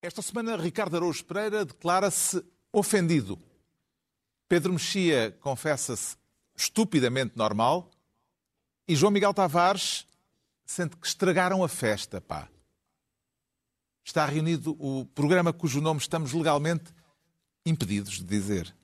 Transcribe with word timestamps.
Esta 0.00 0.22
semana, 0.22 0.56
Ricardo 0.56 0.96
Araújo 0.96 1.24
Pereira 1.24 1.64
declara-se 1.64 2.44
ofendido. 2.72 3.36
Pedro 4.48 4.72
Mexia 4.72 5.36
confessa-se 5.40 6.16
estupidamente 6.54 7.36
normal. 7.36 7.90
E 8.86 8.94
João 8.94 9.10
Miguel 9.10 9.34
Tavares 9.34 10.06
sente 10.64 10.96
que 10.96 11.06
estragaram 11.06 11.64
a 11.64 11.68
festa, 11.68 12.20
pá. 12.20 12.48
Está 14.04 14.24
reunido 14.24 14.76
o 14.78 15.04
programa 15.04 15.52
cujo 15.52 15.80
nome 15.80 16.00
estamos 16.00 16.32
legalmente 16.32 16.94
impedidos 17.66 18.18
de 18.18 18.24
dizer. 18.24 18.74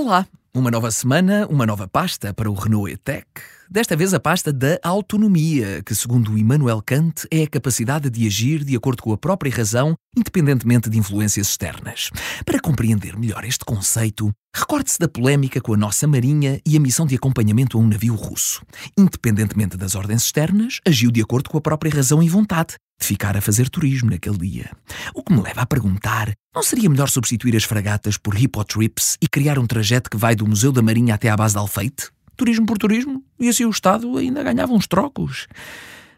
Olá, 0.00 0.28
uma 0.54 0.70
nova 0.70 0.92
semana, 0.92 1.44
uma 1.50 1.66
nova 1.66 1.88
pasta 1.88 2.32
para 2.32 2.48
o 2.48 2.54
Renault 2.54 2.88
E-Tech. 2.92 3.26
Desta 3.70 3.94
vez 3.94 4.14
a 4.14 4.20
pasta 4.20 4.50
da 4.50 4.78
autonomia, 4.82 5.82
que 5.84 5.94
segundo 5.94 6.38
Immanuel 6.38 6.80
Kant 6.80 7.26
é 7.30 7.42
a 7.42 7.46
capacidade 7.46 8.08
de 8.08 8.26
agir 8.26 8.64
de 8.64 8.74
acordo 8.74 9.02
com 9.02 9.12
a 9.12 9.18
própria 9.18 9.54
razão, 9.54 9.94
independentemente 10.16 10.88
de 10.88 10.96
influências 10.96 11.50
externas. 11.50 12.08
Para 12.46 12.60
compreender 12.60 13.18
melhor 13.18 13.44
este 13.44 13.66
conceito, 13.66 14.32
recorde-se 14.56 14.98
da 14.98 15.06
polémica 15.06 15.60
com 15.60 15.74
a 15.74 15.76
nossa 15.76 16.06
marinha 16.06 16.58
e 16.64 16.78
a 16.78 16.80
missão 16.80 17.04
de 17.04 17.14
acompanhamento 17.14 17.76
a 17.76 17.80
um 17.82 17.86
navio 17.86 18.14
russo. 18.14 18.64
Independentemente 18.96 19.76
das 19.76 19.94
ordens 19.94 20.22
externas, 20.22 20.80
agiu 20.86 21.10
de 21.10 21.20
acordo 21.20 21.50
com 21.50 21.58
a 21.58 21.60
própria 21.60 21.94
razão 21.94 22.22
e 22.22 22.28
vontade, 22.28 22.76
de 22.98 23.06
ficar 23.06 23.36
a 23.36 23.42
fazer 23.42 23.68
turismo 23.68 24.08
naquele 24.08 24.38
dia. 24.38 24.70
O 25.14 25.22
que 25.22 25.30
me 25.30 25.42
leva 25.42 25.60
a 25.60 25.66
perguntar: 25.66 26.32
não 26.54 26.62
seria 26.62 26.88
melhor 26.88 27.10
substituir 27.10 27.54
as 27.54 27.64
fragatas 27.64 28.16
por 28.16 28.34
hipotrips 28.34 29.18
e 29.20 29.28
criar 29.28 29.58
um 29.58 29.66
trajeto 29.66 30.08
que 30.08 30.16
vai 30.16 30.34
do 30.34 30.46
Museu 30.46 30.72
da 30.72 30.80
Marinha 30.80 31.14
até 31.14 31.28
à 31.28 31.36
base 31.36 31.52
de 31.52 31.58
Alfeite? 31.58 32.08
Turismo 32.38 32.66
por 32.66 32.78
turismo? 32.78 33.24
E 33.38 33.48
assim 33.48 33.64
o 33.64 33.70
Estado 33.70 34.16
ainda 34.16 34.44
ganhava 34.44 34.72
uns 34.72 34.86
trocos. 34.86 35.48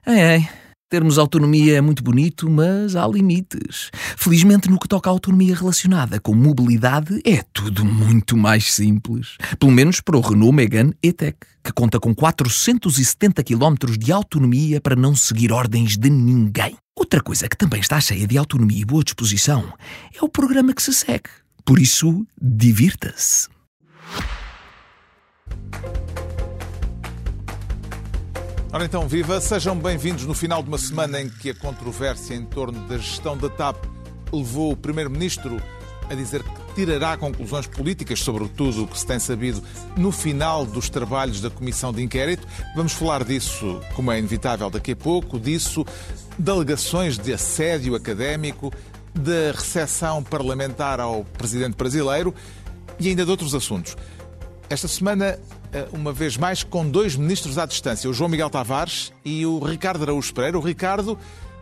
Ei, 0.07 0.21
ei. 0.21 0.49
Termos 0.91 1.19
autonomia 1.19 1.79
é 1.79 1.81
muito 1.81 2.03
bonito, 2.03 2.51
mas 2.51 2.95
há 2.95 3.07
limites. 3.07 3.91
Felizmente, 4.17 4.69
no 4.69 4.79
que 4.79 4.89
toca 4.89 5.09
à 5.09 5.13
autonomia 5.13 5.55
relacionada 5.55 6.21
com 6.21 6.35
mobilidade, 6.35 7.23
é 7.25 7.43
tudo 7.53 7.85
muito 7.85 8.37
mais 8.37 8.73
simples. 8.73 9.39
Pelo 9.59 9.73
menos 9.73 10.01
para 10.01 10.17
o 10.17 10.21
Renault 10.21 10.55
Megane 10.55 10.93
E-Tech, 11.03 11.39
que 11.65 11.73
conta 11.73 11.99
com 11.99 12.15
470 12.15 13.43
km 13.43 13.97
de 13.99 14.13
autonomia 14.13 14.81
para 14.81 14.97
não 14.97 15.15
seguir 15.15 15.53
ordens 15.53 15.97
de 15.97 16.11
ninguém. 16.11 16.77
Outra 16.95 17.23
coisa 17.23 17.49
que 17.49 17.57
também 17.57 17.81
está 17.81 17.99
cheia 17.99 18.27
de 18.27 18.37
autonomia 18.37 18.83
e 18.83 18.85
boa 18.85 19.03
disposição 19.03 19.73
é 20.15 20.23
o 20.23 20.29
programa 20.29 20.75
que 20.75 20.83
se 20.83 20.93
segue. 20.93 21.31
Por 21.65 21.79
isso, 21.79 22.27
divirta-se. 22.39 23.49
Ora 28.73 28.85
então, 28.85 29.09
viva! 29.09 29.41
Sejam 29.41 29.77
bem-vindos 29.77 30.25
no 30.25 30.33
final 30.33 30.63
de 30.63 30.69
uma 30.69 30.79
semana 30.79 31.21
em 31.21 31.29
que 31.29 31.51
a 31.51 31.55
controvérsia 31.55 32.35
em 32.35 32.45
torno 32.45 32.87
da 32.87 32.99
gestão 32.99 33.37
da 33.37 33.49
TAP 33.49 33.85
levou 34.33 34.71
o 34.71 34.77
Primeiro-Ministro 34.77 35.61
a 36.09 36.15
dizer 36.15 36.45
que 36.45 36.75
tirará 36.77 37.17
conclusões 37.17 37.67
políticas 37.67 38.21
sobre 38.21 38.49
tudo 38.49 38.85
o 38.85 38.87
que 38.87 38.97
se 38.97 39.05
tem 39.05 39.19
sabido 39.19 39.61
no 39.97 40.13
final 40.13 40.65
dos 40.65 40.89
trabalhos 40.89 41.41
da 41.41 41.51
Comissão 41.51 41.93
de 41.93 42.01
Inquérito. 42.01 42.47
Vamos 42.77 42.93
falar 42.93 43.25
disso, 43.25 43.81
como 43.97 44.13
é 44.13 44.21
inevitável, 44.21 44.71
daqui 44.71 44.93
a 44.93 44.97
pouco, 44.97 45.37
disso, 45.37 45.85
de 46.39 46.51
alegações 46.51 47.19
de 47.19 47.33
assédio 47.33 47.97
académico, 47.97 48.73
da 49.13 49.51
recepção 49.53 50.23
parlamentar 50.23 51.01
ao 51.01 51.25
presidente 51.25 51.75
brasileiro 51.77 52.33
e 53.01 53.09
ainda 53.09 53.25
de 53.25 53.31
outros 53.33 53.53
assuntos. 53.53 53.97
Esta 54.69 54.87
semana 54.87 55.41
uma 55.93 56.13
vez 56.13 56.37
mais, 56.37 56.63
com 56.63 56.89
dois 56.89 57.17
ministros 57.17 57.59
à 57.59 57.67
distância, 57.67 58.09
o 58.09 58.13
João 58.13 58.29
Miguel 58.29 58.51
Tavares 58.51 59.13
e 59.25 59.47
o 59.47 59.59
Ricardo 59.59 60.03
Araújo 60.03 60.35
Pereira. 60.35 60.59
O 60.59 60.61
Ricardo, 60.61 61.19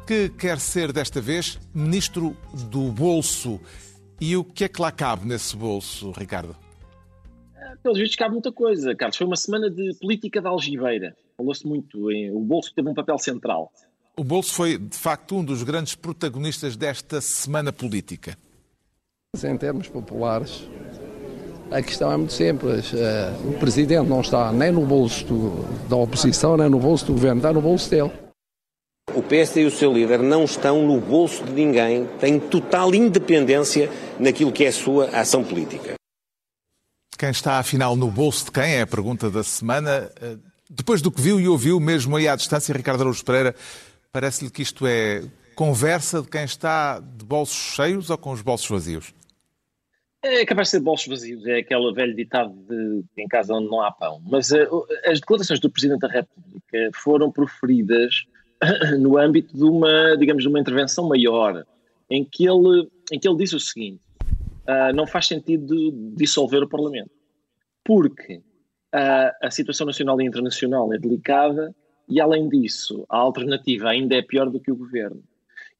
que 0.06 0.28
quer 0.30 0.58
ser 0.58 0.92
desta 0.92 1.20
vez 1.20 1.58
ministro 1.74 2.36
do 2.70 2.90
bolso. 2.90 3.60
E 4.20 4.36
o 4.36 4.42
que 4.42 4.64
é 4.64 4.68
que 4.68 4.80
lá 4.80 4.90
cabe 4.90 5.26
nesse 5.26 5.56
bolso, 5.56 6.10
Ricardo? 6.12 6.56
Pelos 7.82 7.98
vistos, 7.98 8.16
cabe 8.16 8.32
muita 8.32 8.50
coisa, 8.50 8.94
Carlos. 8.94 9.16
Foi 9.16 9.26
uma 9.26 9.36
semana 9.36 9.70
de 9.70 9.94
política 10.00 10.40
da 10.40 10.50
algibeira. 10.50 11.14
Falou-se 11.36 11.66
muito. 11.66 12.10
Em... 12.10 12.30
O 12.32 12.40
bolso 12.40 12.72
teve 12.74 12.88
um 12.88 12.94
papel 12.94 13.18
central. 13.18 13.70
O 14.16 14.24
bolso 14.24 14.52
foi, 14.52 14.76
de 14.76 14.96
facto, 14.96 15.36
um 15.36 15.44
dos 15.44 15.62
grandes 15.62 15.94
protagonistas 15.94 16.76
desta 16.76 17.20
semana 17.20 17.72
política. 17.72 18.36
Em 19.44 19.56
termos 19.56 19.88
populares, 19.88 20.68
a 21.70 21.82
questão 21.82 22.10
é 22.10 22.16
muito 22.16 22.32
simples. 22.32 22.92
Eh, 22.94 23.32
o 23.44 23.58
presidente 23.58 24.08
não 24.08 24.20
está 24.20 24.52
nem 24.52 24.72
no 24.72 24.84
bolso 24.84 25.24
do, 25.24 25.88
da 25.88 25.96
oposição, 25.96 26.56
nem 26.56 26.68
no 26.68 26.78
bolso 26.78 27.06
do 27.06 27.12
governo, 27.12 27.38
está 27.38 27.52
no 27.52 27.60
bolso 27.60 27.90
dele. 27.90 28.10
O 29.14 29.22
PSD 29.22 29.62
e 29.62 29.66
o 29.66 29.70
seu 29.70 29.92
líder 29.92 30.20
não 30.20 30.44
estão 30.44 30.86
no 30.86 31.00
bolso 31.00 31.42
de 31.44 31.52
ninguém, 31.52 32.06
têm 32.18 32.38
total 32.38 32.94
independência 32.94 33.90
naquilo 34.18 34.52
que 34.52 34.64
é 34.64 34.68
a 34.68 34.72
sua 34.72 35.06
ação 35.08 35.42
política. 35.42 35.94
Quem 37.18 37.30
está, 37.30 37.58
afinal, 37.58 37.96
no 37.96 38.10
bolso 38.10 38.46
de 38.46 38.52
quem? 38.52 38.76
É 38.76 38.82
a 38.82 38.86
pergunta 38.86 39.30
da 39.30 39.42
semana. 39.42 40.10
Eh, 40.20 40.36
depois 40.70 41.02
do 41.02 41.10
que 41.10 41.20
viu 41.20 41.40
e 41.40 41.48
ouviu, 41.48 41.80
mesmo 41.80 42.16
aí 42.16 42.28
à 42.28 42.36
distância, 42.36 42.74
Ricardo 42.74 43.00
Araújo 43.00 43.24
Pereira, 43.24 43.54
parece-lhe 44.12 44.50
que 44.50 44.62
isto 44.62 44.86
é 44.86 45.22
conversa 45.54 46.22
de 46.22 46.28
quem 46.28 46.44
está 46.44 47.00
de 47.00 47.24
bolsos 47.24 47.74
cheios 47.74 48.10
ou 48.10 48.18
com 48.18 48.30
os 48.30 48.42
bolsos 48.42 48.68
vazios? 48.68 49.17
É 50.22 50.44
capaz 50.44 50.68
de 50.68 50.72
ser 50.72 50.80
bolsos 50.80 51.06
vazios, 51.06 51.46
é 51.46 51.58
aquele 51.58 51.92
velho 51.92 52.14
ditado 52.14 52.52
de 52.68 53.04
em 53.16 53.28
casa 53.28 53.54
onde 53.54 53.68
não 53.68 53.80
há 53.80 53.92
pão. 53.92 54.20
Mas 54.28 54.50
uh, 54.50 54.86
as 55.04 55.20
declarações 55.20 55.60
do 55.60 55.70
Presidente 55.70 56.00
da 56.00 56.08
República 56.08 56.90
foram 56.94 57.30
proferidas 57.30 58.24
no 58.98 59.16
âmbito 59.16 59.56
de 59.56 59.62
uma, 59.62 60.16
digamos, 60.16 60.42
de 60.42 60.48
uma 60.48 60.58
intervenção 60.58 61.08
maior, 61.08 61.64
em 62.10 62.24
que 62.24 62.48
ele, 62.48 62.88
em 63.12 63.18
que 63.18 63.28
ele 63.28 63.36
disse 63.36 63.54
o 63.54 63.60
seguinte: 63.60 64.00
uh, 64.68 64.92
não 64.92 65.06
faz 65.06 65.28
sentido 65.28 65.92
dissolver 66.16 66.64
o 66.64 66.68
Parlamento, 66.68 67.12
porque 67.84 68.38
uh, 68.94 69.30
a 69.40 69.50
situação 69.52 69.86
nacional 69.86 70.20
e 70.20 70.26
internacional 70.26 70.92
é 70.92 70.98
delicada 70.98 71.72
e, 72.08 72.20
além 72.20 72.48
disso, 72.48 73.04
a 73.08 73.18
alternativa 73.18 73.90
ainda 73.90 74.16
é 74.16 74.22
pior 74.22 74.50
do 74.50 74.58
que 74.58 74.72
o 74.72 74.76
governo. 74.76 75.22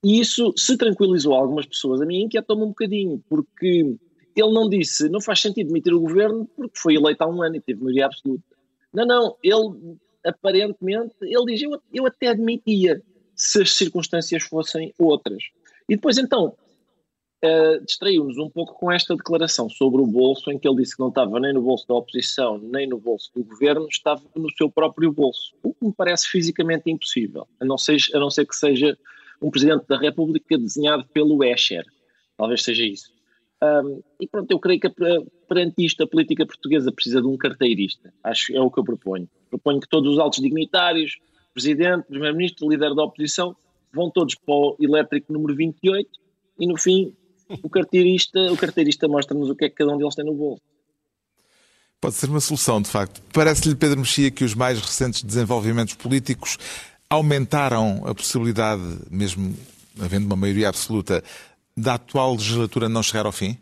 E 0.05 0.21
isso, 0.21 0.53
se 0.57 0.77
tranquilizou 0.77 1.35
algumas 1.35 1.67
pessoas, 1.67 2.01
a 2.01 2.07
mim 2.07 2.23
inquietou-me 2.23 2.63
um 2.63 2.69
bocadinho, 2.69 3.21
porque 3.29 3.97
ele 4.43 4.53
não 4.53 4.69
disse, 4.69 5.09
não 5.09 5.21
faz 5.21 5.41
sentido 5.41 5.69
demitir 5.69 5.95
o 5.95 6.01
governo 6.01 6.47
porque 6.57 6.79
foi 6.79 6.95
eleito 6.95 7.23
há 7.23 7.27
um 7.27 7.43
ano 7.43 7.57
e 7.57 7.61
teve 7.61 7.83
maioria 7.83 8.07
absoluta. 8.07 8.45
Não, 8.93 9.07
não, 9.07 9.37
ele 9.43 9.99
aparentemente, 10.25 11.15
ele 11.23 11.45
diz, 11.47 11.63
eu, 11.63 11.81
eu 11.93 12.07
até 12.07 12.29
admitia 12.29 13.03
se 13.35 13.63
as 13.63 13.73
circunstâncias 13.73 14.43
fossem 14.45 14.93
outras. 14.99 15.45
E 15.89 15.95
depois 15.95 16.19
então, 16.19 16.55
uh, 17.45 17.85
distraiu-nos 17.85 18.37
um 18.39 18.51
pouco 18.51 18.75
com 18.75 18.91
esta 18.91 19.15
declaração 19.15 19.69
sobre 19.69 20.01
o 20.03 20.07
bolso, 20.07 20.51
em 20.51 20.59
que 20.59 20.69
ele 20.69 20.79
disse 20.79 20.97
que 20.97 21.01
não 21.01 21.09
estava 21.09 21.39
nem 21.41 21.53
no 21.53 21.63
bolso 21.63 21.87
da 21.87 21.95
oposição, 21.95 22.59
nem 22.59 22.87
no 22.89 22.99
bolso 22.99 23.31
do 23.35 23.45
governo, 23.45 23.87
estava 23.89 24.23
no 24.37 24.51
seu 24.57 24.71
próprio 24.71 25.13
bolso. 25.13 25.55
O 25.63 25.73
que 25.73 25.85
me 25.85 25.93
parece 25.93 26.29
fisicamente 26.29 26.91
impossível, 26.91 27.47
a 27.61 27.65
não 27.65 27.79
ser, 27.79 27.99
a 28.15 28.19
não 28.19 28.31
ser 28.31 28.47
que 28.47 28.57
seja 28.57 28.99
um 29.41 29.51
Presidente 29.51 29.87
da 29.87 29.99
República 29.99 30.59
desenhado 30.59 31.07
pelo 31.13 31.45
Escher. 31.45 31.85
Talvez 32.37 32.63
seja 32.63 32.85
isso. 32.85 33.18
Um, 33.63 34.03
e 34.21 34.29
pronto, 34.29 34.51
eu 34.51 34.59
creio 34.59 34.81
que 34.81 34.89
perante 35.49 35.85
isto 35.85 36.03
a 36.03 36.07
política 36.07 36.47
portuguesa 36.47 36.93
precisa 36.93 37.21
de 37.21 37.27
um 37.27 37.37
carteirista. 37.37 38.13
Acho 38.23 38.55
é 38.55 38.61
o 38.61 38.71
que 38.71 38.79
eu 38.79 38.85
proponho. 38.85 39.29
Proponho 39.51 39.81
que 39.81 39.89
todos 39.89 40.13
os 40.13 40.19
altos 40.19 40.41
dignitários, 40.41 41.19
presidente, 41.53 42.07
primeiro-ministro, 42.07 42.69
líder 42.69 42.95
da 42.95 43.03
oposição, 43.03 43.57
vão 43.93 44.11
todos 44.11 44.35
para 44.35 44.55
o 44.55 44.77
elétrico 44.81 45.33
número 45.33 45.57
28 45.57 46.09
e 46.61 46.67
no 46.67 46.77
fim 46.77 47.13
o 47.63 47.69
carteirista, 47.69 48.53
o 48.53 48.57
carteirista 48.57 49.09
mostra-nos 49.09 49.49
o 49.49 49.57
que 49.57 49.65
é 49.65 49.69
que 49.69 49.77
cada 49.77 49.93
um 49.93 49.99
deles 49.99 50.15
tem 50.15 50.25
no 50.25 50.35
bolso. 50.35 50.63
Pode 52.01 52.15
ser 52.15 52.31
uma 52.31 52.41
solução, 52.41 52.81
de 52.81 52.89
facto. 52.89 53.21
Parece-lhe, 53.33 53.75
Pedro 53.75 53.99
Mexia, 53.99 54.31
que 54.31 54.45
os 54.45 54.55
mais 54.55 54.79
recentes 54.79 55.23
desenvolvimentos 55.23 55.95
políticos 55.95 56.57
aumentaram 57.11 58.03
a 58.07 58.15
possibilidade, 58.15 58.83
mesmo 59.11 59.57
havendo 59.99 60.27
uma 60.27 60.37
maioria 60.37 60.69
absoluta, 60.69 61.25
da 61.79 61.95
atual 61.95 62.33
legislatura 62.33 62.89
não 62.89 63.03
chegar 63.03 63.27
ao 63.27 63.33
fim? 63.33 63.59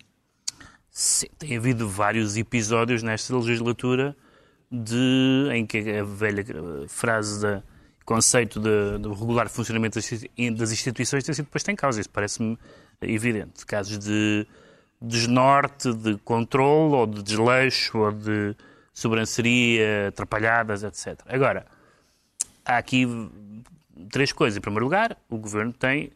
Sim, 0.90 1.26
tem 1.38 1.56
havido 1.56 1.88
vários 1.88 2.36
episódios 2.36 3.02
nesta 3.02 3.36
legislatura 3.36 4.16
de, 4.70 5.48
em 5.52 5.66
que 5.66 5.78
a 5.78 6.02
velha 6.02 6.44
frase 6.88 7.40
da 7.42 7.62
conceito 8.04 8.60
de, 8.60 8.98
do 8.98 9.12
regular 9.12 9.48
funcionamento 9.50 9.98
das 10.56 10.72
instituições 10.72 11.24
tem 11.24 11.34
sido 11.34 11.46
posto 11.46 11.70
em 11.70 11.76
causa. 11.76 12.00
Isso 12.00 12.08
parece-me 12.08 12.56
evidente. 13.02 13.66
Casos 13.66 13.98
de 13.98 14.46
desnorte, 15.02 15.92
de 15.92 16.16
controle, 16.18 16.94
ou 16.94 17.06
de 17.06 17.22
desleixo, 17.22 17.98
ou 17.98 18.12
de 18.12 18.56
sobranceria, 18.94 20.08
atrapalhadas, 20.08 20.82
etc. 20.84 21.20
Agora, 21.26 21.66
há 22.64 22.78
aqui 22.78 23.06
três 24.10 24.32
coisas. 24.32 24.56
Em 24.56 24.60
primeiro 24.60 24.84
lugar, 24.84 25.18
o 25.28 25.36
governo 25.36 25.72
tem 25.72 26.12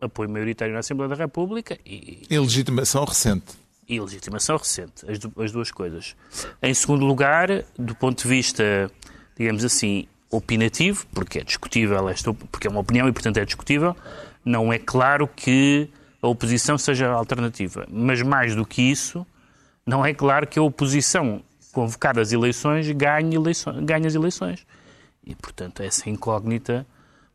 apoio 0.00 0.28
maioritário 0.30 0.72
na 0.72 0.80
Assembleia 0.80 1.08
da 1.08 1.16
República 1.16 1.78
e. 1.84 2.22
E 2.28 2.38
legitimação 2.38 3.04
recente. 3.04 3.54
E 3.88 4.00
legitimação 4.00 4.56
recente, 4.56 5.04
as, 5.08 5.18
as 5.44 5.52
duas 5.52 5.70
coisas. 5.70 6.16
Em 6.62 6.74
segundo 6.74 7.04
lugar, 7.04 7.48
do 7.78 7.94
ponto 7.94 8.22
de 8.22 8.28
vista, 8.28 8.90
digamos 9.36 9.64
assim, 9.64 10.08
opinativo, 10.30 11.06
porque 11.14 11.38
é 11.38 11.44
discutível, 11.44 12.08
esta, 12.08 12.32
porque 12.32 12.66
é 12.66 12.70
uma 12.70 12.80
opinião 12.80 13.08
e, 13.08 13.12
portanto, 13.12 13.36
é 13.38 13.44
discutível, 13.44 13.96
não 14.44 14.72
é 14.72 14.78
claro 14.78 15.28
que 15.28 15.88
a 16.20 16.28
oposição 16.28 16.76
seja 16.76 17.08
alternativa. 17.08 17.86
Mas 17.88 18.22
mais 18.22 18.54
do 18.54 18.66
que 18.66 18.82
isso, 18.82 19.26
não 19.84 20.04
é 20.04 20.12
claro 20.12 20.46
que 20.46 20.58
a 20.58 20.62
oposição, 20.62 21.42
convocada 21.72 22.20
às 22.20 22.32
eleições, 22.32 22.90
ganhe, 22.90 23.36
eleições, 23.36 23.84
ganhe 23.84 24.06
as 24.06 24.14
eleições. 24.14 24.66
E, 25.24 25.34
portanto, 25.34 25.80
essa 25.82 26.08
incógnita 26.10 26.86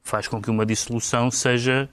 faz 0.04 0.28
com 0.28 0.42
que 0.42 0.50
uma 0.50 0.66
dissolução 0.66 1.32
seja 1.32 1.90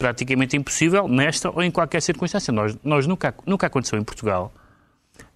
praticamente 0.00 0.56
impossível 0.56 1.06
nesta 1.06 1.50
ou 1.50 1.62
em 1.62 1.70
qualquer 1.70 2.00
circunstância. 2.00 2.50
Nós, 2.50 2.74
nós 2.82 3.06
nunca, 3.06 3.34
nunca 3.44 3.66
aconteceu 3.66 3.98
em 3.98 4.02
Portugal, 4.02 4.50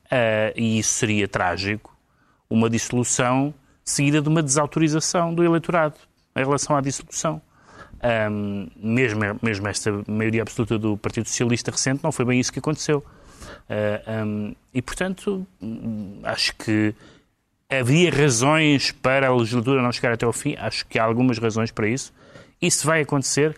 uh, 0.06 0.56
e 0.56 0.78
isso 0.78 0.94
seria 0.94 1.28
trágico, 1.28 1.94
uma 2.48 2.70
dissolução 2.70 3.52
seguida 3.84 4.22
de 4.22 4.28
uma 4.28 4.42
desautorização 4.42 5.34
do 5.34 5.44
eleitorado 5.44 5.96
em 6.34 6.42
relação 6.42 6.74
à 6.74 6.80
dissolução. 6.80 7.42
Um, 8.30 8.68
mesmo, 8.76 9.20
mesmo 9.42 9.68
esta 9.68 10.02
maioria 10.08 10.40
absoluta 10.40 10.78
do 10.78 10.96
Partido 10.96 11.28
Socialista 11.28 11.70
recente, 11.70 12.02
não 12.02 12.10
foi 12.10 12.24
bem 12.24 12.40
isso 12.40 12.50
que 12.50 12.58
aconteceu. 12.58 13.04
Uh, 13.68 14.24
um, 14.24 14.54
e, 14.72 14.80
portanto, 14.80 15.46
acho 16.22 16.56
que 16.56 16.94
havia 17.68 18.10
razões 18.10 18.92
para 18.92 19.28
a 19.28 19.34
legislatura 19.34 19.82
não 19.82 19.92
chegar 19.92 20.12
até 20.12 20.24
ao 20.24 20.32
fim, 20.32 20.54
acho 20.58 20.86
que 20.86 20.98
há 20.98 21.04
algumas 21.04 21.38
razões 21.38 21.70
para 21.70 21.86
isso. 21.86 22.14
Isso 22.62 22.86
vai 22.86 23.02
acontecer 23.02 23.54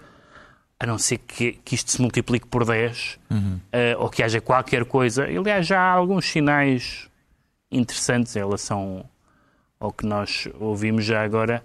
a 0.79 0.87
não 0.87 0.99
ser 0.99 1.19
que, 1.19 1.53
que 1.65 1.75
isto 1.75 1.91
se 1.91 2.01
multiplique 2.01 2.47
por 2.47 2.65
10 2.65 3.19
uhum. 3.31 3.57
uh, 3.57 3.61
ou 4.03 4.11
que 4.11 4.23
haja 4.23 4.41
qualquer 4.41 4.85
coisa. 4.85 5.25
Aliás, 5.25 5.67
já 5.67 5.81
há 5.81 5.93
alguns 5.93 6.27
sinais 6.27 7.09
interessantes 7.71 8.37
em 8.37 8.41
relação 8.41 9.05
ao 9.81 9.93
que 9.93 10.07
nós 10.07 10.49
ouvimos 10.59 11.05
já 11.05 11.23
agora 11.23 11.63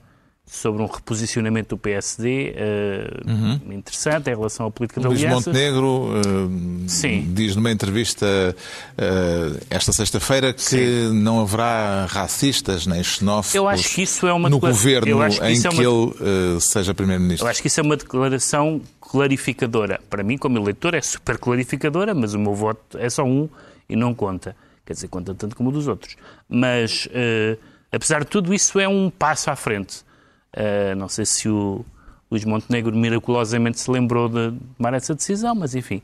sobre 0.51 0.83
um 0.83 0.85
reposicionamento 0.85 1.69
do 1.69 1.77
PSD 1.77 2.53
uh, 2.57 3.31
uhum. 3.31 3.73
interessante 3.73 4.29
em 4.29 4.35
relação 4.35 4.65
à 4.65 4.69
política 4.71 4.99
da 4.99 5.07
Luís 5.07 5.23
aliança. 5.23 5.49
Montenegro 5.49 6.09
uh, 6.09 7.33
diz 7.33 7.55
numa 7.55 7.71
entrevista 7.71 8.25
uh, 8.27 9.65
esta 9.69 9.93
sexta-feira 9.93 10.51
que 10.51 10.61
Sim. 10.61 11.13
não 11.13 11.39
haverá 11.39 12.05
racistas 12.05 12.85
nem 12.85 13.01
xenófobos 13.01 13.55
eu 13.55 13.65
acho 13.69 13.95
que 13.95 14.01
isso 14.01 14.27
é 14.27 14.33
uma 14.33 14.49
no 14.49 14.59
governo 14.59 15.29
que 15.29 15.41
em 15.41 15.57
é 15.57 15.61
que 15.61 15.67
uma... 15.69 15.83
ele 15.83 16.59
seja 16.59 16.93
Primeiro-Ministro. 16.93 17.47
Eu 17.47 17.49
acho 17.49 17.61
que 17.61 17.67
isso 17.67 17.79
é 17.79 17.83
uma 17.83 17.95
declaração 17.95 18.81
clarificadora. 18.99 20.01
Para 20.09 20.21
mim, 20.21 20.37
como 20.37 20.57
eleitor, 20.57 20.95
é 20.95 21.01
super 21.01 21.37
clarificadora, 21.37 22.13
mas 22.13 22.33
o 22.33 22.39
meu 22.39 22.53
voto 22.53 22.97
é 22.97 23.09
só 23.09 23.23
um 23.23 23.47
e 23.87 23.95
não 23.95 24.13
conta. 24.13 24.53
Quer 24.85 24.93
dizer, 24.93 25.07
conta 25.07 25.33
tanto 25.33 25.55
como 25.55 25.69
o 25.69 25.71
dos 25.71 25.87
outros. 25.87 26.17
Mas, 26.49 27.07
apesar 27.89 28.19
de 28.19 28.27
tudo, 28.27 28.53
isso 28.53 28.77
é 28.79 28.87
um 28.87 29.09
passo 29.09 29.49
à 29.49 29.55
frente. 29.55 30.03
Uh, 30.55 30.95
não 30.95 31.07
sei 31.07 31.25
se 31.25 31.47
o 31.47 31.85
Luís 32.29 32.45
Montenegro 32.45 32.95
miraculosamente 32.95 33.79
se 33.79 33.89
lembrou 33.89 34.27
de 34.27 34.53
tomar 34.77 34.93
essa 34.93 35.13
decisão, 35.15 35.55
mas 35.55 35.75
enfim. 35.75 36.01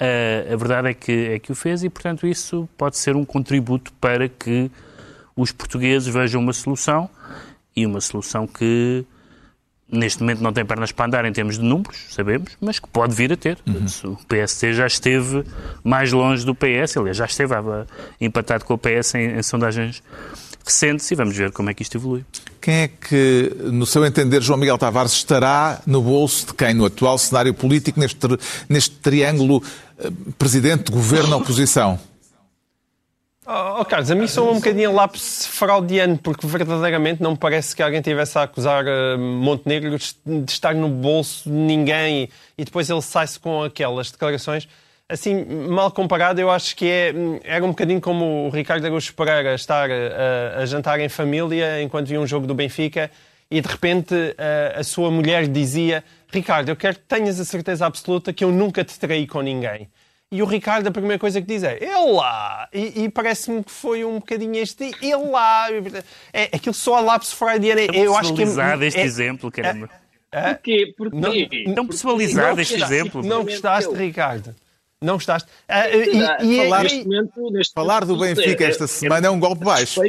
Uh, 0.00 0.52
a 0.52 0.56
verdade 0.56 0.88
é 0.88 0.94
que, 0.94 1.12
é 1.12 1.38
que 1.38 1.52
o 1.52 1.54
fez 1.54 1.82
e, 1.82 1.88
portanto, 1.88 2.26
isso 2.26 2.68
pode 2.76 2.98
ser 2.98 3.16
um 3.16 3.24
contributo 3.24 3.92
para 3.94 4.28
que 4.28 4.70
os 5.34 5.52
portugueses 5.52 6.12
vejam 6.12 6.40
uma 6.40 6.52
solução 6.52 7.08
e 7.74 7.86
uma 7.86 8.00
solução 8.00 8.46
que 8.46 9.04
neste 9.90 10.20
momento 10.20 10.42
não 10.42 10.52
tem 10.52 10.64
pernas 10.64 10.90
para 10.90 11.06
andar 11.06 11.24
em 11.24 11.32
termos 11.32 11.58
de 11.58 11.64
números, 11.64 12.06
sabemos, 12.10 12.56
mas 12.60 12.78
que 12.78 12.88
pode 12.88 13.14
vir 13.14 13.32
a 13.32 13.36
ter. 13.36 13.58
Uhum. 13.66 14.12
O 14.12 14.16
PST 14.24 14.72
já 14.72 14.86
esteve 14.86 15.44
mais 15.84 16.12
longe 16.12 16.44
do 16.44 16.54
PS, 16.54 16.96
aliás, 16.96 17.16
já 17.16 17.26
esteve 17.26 17.54
empatado 18.20 18.64
com 18.64 18.74
o 18.74 18.78
PS 18.78 19.14
em, 19.14 19.38
em 19.38 19.42
sondagens 19.42 20.02
recentes 20.66 21.10
e 21.10 21.14
vamos 21.14 21.36
ver 21.36 21.52
como 21.52 21.70
é 21.70 21.74
que 21.74 21.82
isto 21.82 21.96
evolui. 21.96 22.24
Quem 22.60 22.74
é 22.74 22.88
que, 22.88 23.56
no 23.64 23.86
seu 23.86 24.04
entender, 24.04 24.42
João 24.42 24.58
Miguel 24.58 24.76
Tavares 24.76 25.12
estará 25.12 25.80
no 25.86 26.02
bolso 26.02 26.46
de 26.46 26.54
quem 26.54 26.74
no 26.74 26.84
atual 26.84 27.16
cenário 27.16 27.54
político, 27.54 28.00
neste, 28.00 28.26
neste 28.68 28.96
triângulo 28.96 29.62
eh, 29.98 30.10
presidente, 30.36 30.90
governo, 30.90 31.36
oposição? 31.36 31.98
Oh, 33.48 33.80
oh, 33.80 33.84
Carlos, 33.84 34.10
a 34.10 34.14
mim 34.16 34.26
sou 34.26 34.50
um 34.50 34.56
bocadinho 34.56 34.92
lápis 34.92 35.46
fraudiano, 35.46 36.18
porque 36.18 36.44
verdadeiramente 36.48 37.22
não 37.22 37.30
me 37.30 37.38
parece 37.38 37.76
que 37.76 37.80
alguém 37.80 38.02
tivesse 38.02 38.36
a 38.36 38.42
acusar 38.42 38.84
uh, 38.84 39.16
Montenegro 39.16 39.96
de 39.96 40.50
estar 40.50 40.74
no 40.74 40.88
bolso 40.88 41.48
de 41.48 41.54
ninguém 41.54 42.28
e 42.58 42.64
depois 42.64 42.90
ele 42.90 43.00
sai-se 43.00 43.38
com 43.38 43.62
aquelas 43.62 44.10
declarações 44.10 44.66
assim, 45.08 45.44
mal 45.44 45.90
comparado, 45.90 46.40
eu 46.40 46.50
acho 46.50 46.74
que 46.74 46.86
é, 46.86 47.14
era 47.44 47.64
um 47.64 47.68
bocadinho 47.68 48.00
como 48.00 48.46
o 48.46 48.50
Ricardo 48.50 48.84
Araújo 48.84 49.14
Pereira 49.14 49.54
estar 49.54 49.88
a, 49.90 50.60
a, 50.62 50.66
jantar 50.66 51.00
em 51.00 51.08
família 51.08 51.82
enquanto 51.82 52.08
via 52.08 52.20
um 52.20 52.26
jogo 52.26 52.46
do 52.46 52.54
Benfica 52.54 53.10
e 53.50 53.60
de 53.60 53.68
repente 53.68 54.14
a, 54.36 54.80
a, 54.80 54.84
sua 54.84 55.10
mulher 55.10 55.46
dizia 55.46 56.02
Ricardo, 56.32 56.68
eu 56.70 56.76
quero 56.76 56.96
que 56.96 57.04
tenhas 57.04 57.38
a 57.38 57.44
certeza 57.44 57.86
absoluta 57.86 58.32
que 58.32 58.42
eu 58.42 58.50
nunca 58.50 58.82
te 58.84 58.98
traí 58.98 59.26
com 59.26 59.40
ninguém. 59.40 59.88
E 60.28 60.42
o 60.42 60.44
Ricardo, 60.44 60.88
a 60.88 60.90
primeira 60.90 61.20
coisa 61.20 61.40
que 61.40 61.46
diz 61.46 61.62
é 61.62 61.78
ele 61.80 62.12
lá! 62.12 62.68
E, 62.74 63.04
e 63.04 63.08
parece-me 63.08 63.62
que 63.62 63.70
foi 63.70 64.04
um 64.04 64.16
bocadinho 64.16 64.56
este 64.56 64.90
ele 65.00 65.30
lá! 65.30 65.68
É, 66.32 66.44
aquilo 66.52 66.74
só 66.74 66.96
a 66.96 67.00
lapso 67.00 67.36
freudiano. 67.36 67.80
Eu 67.94 68.16
acho 68.16 68.34
que 68.34 68.42
é, 68.42 68.86
este 68.86 69.00
é, 69.00 69.04
exemplo, 69.04 69.52
caramba. 69.52 69.88
É, 70.32 70.54
Porquê? 70.54 70.94
Porquê? 70.98 71.64
Não, 71.68 71.74
tão 71.76 71.86
personalizado 71.86 72.60
este 72.60 72.82
exemplo. 72.82 73.22
Não 73.22 73.44
gostaste, 73.44 73.94
Ricardo? 73.94 74.52
Não 75.02 75.14
gostaste? 75.14 75.48
Uh, 75.68 76.42
e, 76.42 76.54
e, 76.54 76.64
falar, 76.64 76.82
neste 76.84 77.04
momento, 77.04 77.50
neste 77.50 77.74
falar 77.74 78.04
do 78.04 78.16
Benfica 78.16 78.64
é, 78.64 78.68
esta 78.68 78.86
semana 78.86 79.26
é, 79.26 79.30
um 79.30 79.38
golpe 79.38 79.64
baixo. 79.64 80.00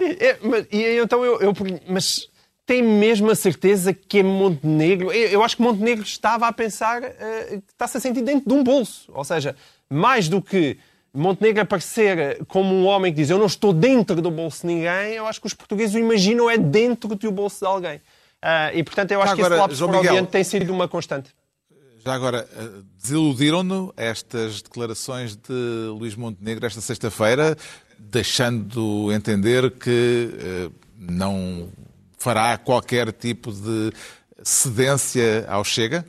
é, 0.00 0.38
mas, 0.42 0.66
e, 0.72 0.98
então 0.98 1.24
eu, 1.24 1.40
eu, 1.40 1.52
mas 1.86 2.28
tem 2.64 2.82
mesmo 2.82 3.30
a 3.30 3.34
certeza 3.34 3.92
que 3.92 4.20
é 4.20 4.22
Montenegro? 4.22 5.12
Eu, 5.12 5.28
eu 5.28 5.42
acho 5.42 5.56
que 5.56 5.62
Montenegro 5.62 6.04
estava 6.04 6.48
a 6.48 6.52
pensar, 6.52 7.02
uh, 7.02 7.62
está-se 7.68 7.98
a 7.98 8.00
sentir 8.00 8.22
dentro 8.22 8.48
de 8.48 8.54
um 8.54 8.64
bolso. 8.64 9.12
Ou 9.14 9.24
seja, 9.24 9.54
mais 9.90 10.26
do 10.26 10.40
que 10.40 10.78
Montenegro 11.12 11.62
aparecer 11.62 12.44
como 12.46 12.74
um 12.74 12.86
homem 12.86 13.12
que 13.12 13.20
diz 13.20 13.28
eu 13.28 13.38
não 13.38 13.46
estou 13.46 13.74
dentro 13.74 14.22
do 14.22 14.30
bolso 14.30 14.62
de 14.62 14.68
ninguém, 14.68 15.14
eu 15.14 15.26
acho 15.26 15.40
que 15.40 15.46
os 15.46 15.54
portugueses 15.54 15.94
o 15.94 15.98
imaginam 15.98 16.48
é 16.48 16.56
dentro 16.56 17.14
do 17.14 17.30
bolso 17.30 17.60
de 17.60 17.66
alguém. 17.66 18.00
Uh, 18.44 18.74
e, 18.74 18.84
portanto, 18.84 19.12
eu 19.12 19.22
acho 19.22 19.34
que 19.34 19.40
esse 19.40 19.50
lapso 19.50 19.88
fraudiante 19.88 20.30
tem 20.30 20.44
sido 20.44 20.72
uma 20.72 20.86
constante. 20.86 21.30
Já 22.04 22.14
agora, 22.14 22.48
ah, 22.56 22.82
desiludiram-no 23.02 23.92
estas 23.96 24.62
declarações 24.62 25.34
de 25.34 25.88
Luís 25.90 26.14
Montenegro 26.14 26.64
esta 26.64 26.80
sexta-feira, 26.80 27.56
deixando 27.98 29.10
entender 29.12 29.72
que 29.72 30.30
uh, 30.68 30.72
não 30.96 31.68
fará 32.16 32.56
qualquer 32.58 33.12
tipo 33.12 33.50
de 33.50 33.92
cedência 34.42 35.46
ao 35.48 35.64
Chega? 35.64 36.06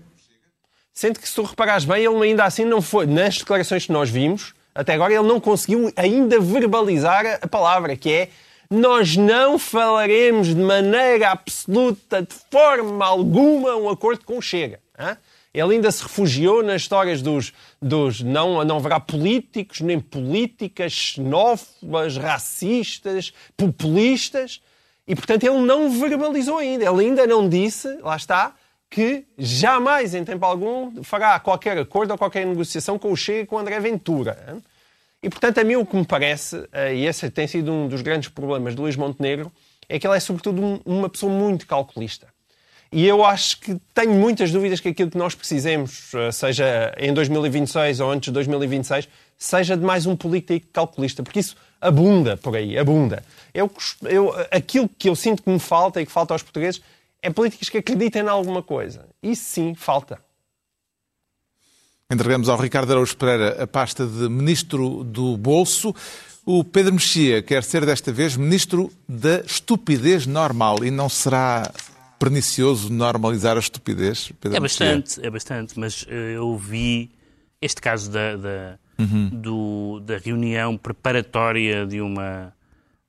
Sendo 0.93 1.19
que, 1.19 1.27
se 1.27 1.33
tu 1.33 1.41
reparares 1.41 1.85
bem, 1.85 2.05
ele 2.05 2.23
ainda 2.23 2.43
assim 2.43 2.63
não 2.63 2.81
foi, 2.81 3.07
nas 3.07 3.39
declarações 3.39 3.85
que 3.85 3.91
nós 3.91 4.09
vimos, 4.09 4.53
até 4.75 4.93
agora 4.93 5.13
ele 5.13 5.27
não 5.27 5.39
conseguiu 5.39 5.91
ainda 5.95 6.39
verbalizar 6.39 7.39
a 7.41 7.47
palavra, 7.47 7.95
que 7.95 8.11
é 8.11 8.29
nós 8.69 9.15
não 9.15 9.57
falaremos 9.57 10.49
de 10.49 10.61
maneira 10.61 11.31
absoluta, 11.31 12.21
de 12.21 12.35
forma 12.51 13.05
alguma, 13.05 13.75
um 13.75 13.89
acordo 13.89 14.25
com 14.25 14.37
o 14.37 14.41
Chega. 14.41 14.79
Hein? 14.99 15.17
Ele 15.53 15.75
ainda 15.75 15.91
se 15.91 16.03
refugiou 16.03 16.61
nas 16.61 16.81
histórias 16.81 17.21
dos, 17.21 17.53
dos 17.81 18.21
não, 18.21 18.63
não 18.63 18.77
haverá 18.77 18.99
políticos, 18.99 19.81
nem 19.81 19.99
políticas 19.99 20.91
xenófobas, 20.91 22.17
racistas, 22.17 23.33
populistas. 23.55 24.61
E, 25.07 25.15
portanto, 25.15 25.45
ele 25.45 25.59
não 25.59 25.89
verbalizou 25.89 26.57
ainda. 26.57 26.85
Ele 26.85 27.05
ainda 27.05 27.25
não 27.25 27.47
disse, 27.49 27.87
lá 28.01 28.15
está, 28.15 28.53
que 28.89 29.25
jamais, 29.37 30.13
em 30.13 30.23
tempo 30.23 30.45
algum, 30.45 31.03
fará 31.03 31.39
qualquer 31.39 31.77
acordo 31.77 32.11
ou 32.11 32.17
qualquer 32.17 32.45
negociação 32.45 32.99
com 32.99 33.11
o 33.11 33.17
Chega 33.17 33.41
e 33.41 33.45
com 33.45 33.55
o 33.55 33.59
André 33.59 33.79
Ventura. 33.79 34.37
Hein? 34.47 34.61
E, 35.21 35.29
portanto, 35.29 35.57
a 35.59 35.63
mim 35.63 35.75
o 35.75 35.85
que 35.85 35.95
me 35.95 36.05
parece, 36.05 36.67
eh, 36.71 36.95
e 36.95 37.05
esse 37.05 37.29
tem 37.29 37.47
sido 37.47 37.71
um 37.71 37.87
dos 37.87 38.01
grandes 38.01 38.29
problemas 38.29 38.75
de 38.75 38.81
Luís 38.81 38.95
Montenegro, 38.95 39.51
é 39.89 39.97
que 39.97 40.05
ele 40.05 40.15
é, 40.15 40.19
sobretudo, 40.19 40.81
uma 40.85 41.09
pessoa 41.09 41.31
muito 41.31 41.65
calculista. 41.65 42.27
E 42.91 43.05
eu 43.05 43.25
acho 43.25 43.59
que 43.59 43.77
tenho 43.93 44.13
muitas 44.13 44.51
dúvidas 44.51 44.79
que 44.79 44.89
aquilo 44.89 45.11
que 45.11 45.17
nós 45.17 45.35
precisemos, 45.35 46.13
eh, 46.13 46.31
seja 46.31 46.93
em 46.97 47.13
2026 47.13 47.99
ou 47.99 48.11
antes 48.11 48.27
de 48.27 48.31
2026, 48.33 49.09
seja 49.37 49.75
de 49.75 49.83
mais 49.83 50.05
um 50.05 50.15
político 50.15 50.67
calculista, 50.71 51.21
porque 51.23 51.39
isso 51.39 51.55
abunda 51.81 52.37
por 52.37 52.55
aí, 52.55 52.77
abunda. 52.77 53.23
Eu, 53.53 53.71
eu, 54.03 54.33
aquilo 54.51 54.89
que 54.97 55.09
eu 55.09 55.15
sinto 55.15 55.43
que 55.43 55.49
me 55.49 55.59
falta 55.59 56.01
e 56.01 56.05
que 56.05 56.11
falta 56.11 56.33
aos 56.33 56.43
portugueses 56.43 56.81
é 57.21 57.29
políticos 57.29 57.69
que 57.69 57.79
acreditem 57.79 58.23
em 58.23 58.29
alguma 58.29 58.63
coisa. 58.63 59.05
Isso 59.21 59.43
sim, 59.43 59.75
falta. 59.75 60.19
Entregamos 62.09 62.47
ao 62.47 62.57
Ricardo 62.57 62.91
Araújo 62.91 63.17
Pereira 63.17 63.61
a 63.61 63.67
pasta 63.67 64.07
de 64.07 64.29
Ministro 64.29 65.03
do 65.03 65.35
Bolso. 65.35 65.93
O 66.45 66.63
Pedro 66.63 66.93
Mexia 66.93 67.41
quer 67.43 67.61
ser 67.65 67.85
desta 67.85 68.13
vez 68.13 68.37
ministro 68.37 68.89
da 69.09 69.41
estupidez 69.41 70.25
normal 70.25 70.85
e 70.85 70.89
não 70.89 71.09
será 71.09 71.69
pernicioso 72.17 72.89
normalizar 72.89 73.57
a 73.57 73.59
estupidez? 73.59 74.31
Pedro 74.39 74.57
é 74.57 74.61
Mexia? 74.61 74.85
bastante, 74.85 75.27
é 75.27 75.29
bastante, 75.29 75.77
mas 75.77 76.03
uh, 76.03 76.11
eu 76.11 76.57
vi 76.57 77.11
este 77.61 77.81
caso 77.81 78.09
da, 78.09 78.37
da, 78.37 78.79
uhum. 78.97 79.29
do, 79.29 79.99
da 79.99 80.17
reunião 80.17 80.77
preparatória 80.77 81.85
de 81.85 81.99
uma, 81.99 82.53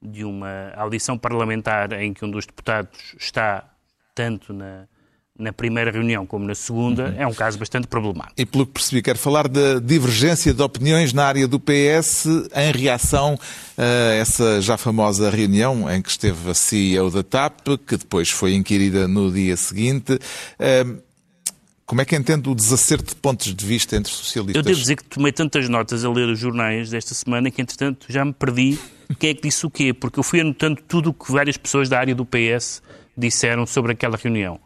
de 0.03 0.25
uma 0.25 0.73
audição 0.75 1.17
parlamentar 1.17 1.93
em 1.93 2.13
que 2.13 2.25
um 2.25 2.31
dos 2.33 2.47
deputados 2.47 3.15
está 3.17 3.65
tanto 4.13 4.53
na, 4.53 4.89
na 5.39 5.53
primeira 5.53 5.91
reunião 5.91 6.27
como 6.27 6.45
na 6.45 6.55
segunda, 6.55 7.11
uhum. 7.11 7.23
é 7.23 7.27
um 7.27 7.33
caso 7.33 7.57
bastante 7.59 7.87
problemático. 7.87 8.35
E 8.37 8.45
pelo 8.45 8.67
que 8.67 8.73
percebi, 8.73 9.01
quero 9.01 9.19
falar 9.19 9.47
da 9.47 9.79
divergência 9.79 10.53
de 10.53 10.61
opiniões 10.61 11.13
na 11.13 11.25
área 11.25 11.47
do 11.47 11.61
PS 11.61 12.27
em 12.55 12.73
reação 12.73 13.39
a 13.77 14.15
essa 14.15 14.61
já 14.61 14.77
famosa 14.77 15.31
reunião 15.31 15.89
em 15.91 16.03
que 16.03 16.11
esteve 16.11 16.51
a 16.51 16.55
CEO 16.55 17.11
da 17.11 17.23
TAP, 17.23 17.61
que 17.87 17.97
depois 17.97 18.31
foi 18.31 18.55
inquirida 18.55 19.07
no 19.07 19.31
dia 19.31 19.57
seguinte. 19.57 20.19
Como 21.87 22.03
é 22.03 22.05
que 22.05 22.15
entende 22.15 22.51
o 22.51 22.55
desacerto 22.55 23.15
de 23.15 23.17
pontos 23.17 23.55
de 23.55 23.65
vista 23.65 23.97
entre 23.97 24.13
socialistas? 24.13 24.57
Eu 24.57 24.63
devo 24.63 24.79
dizer 24.79 24.97
que 24.97 25.05
tomei 25.05 25.33
tantas 25.33 25.69
notas 25.71 26.05
a 26.05 26.11
ler 26.11 26.29
os 26.29 26.39
jornais 26.39 26.91
desta 26.91 27.15
semana 27.15 27.51
que, 27.51 27.63
entretanto, 27.63 28.07
já 28.11 28.23
me 28.25 28.33
perdi 28.35 28.79
quem 29.19 29.31
é 29.31 29.35
que 29.35 29.41
disse 29.41 29.65
o 29.65 29.71
quê, 29.71 29.95
porque 29.95 30.19
eu 30.19 30.23
fui 30.23 30.41
anotando 30.41 30.83
tudo 30.87 31.11
o 31.11 31.15
que 31.15 31.33
várias 31.33 31.57
pessoas 31.57 31.89
da 31.89 31.99
área 31.99 32.15
do 32.15 32.27
PS 32.27 32.83
disseram 33.17 33.65
sobre 33.65 33.93
aquela 33.93 34.19
reunião 34.19 34.61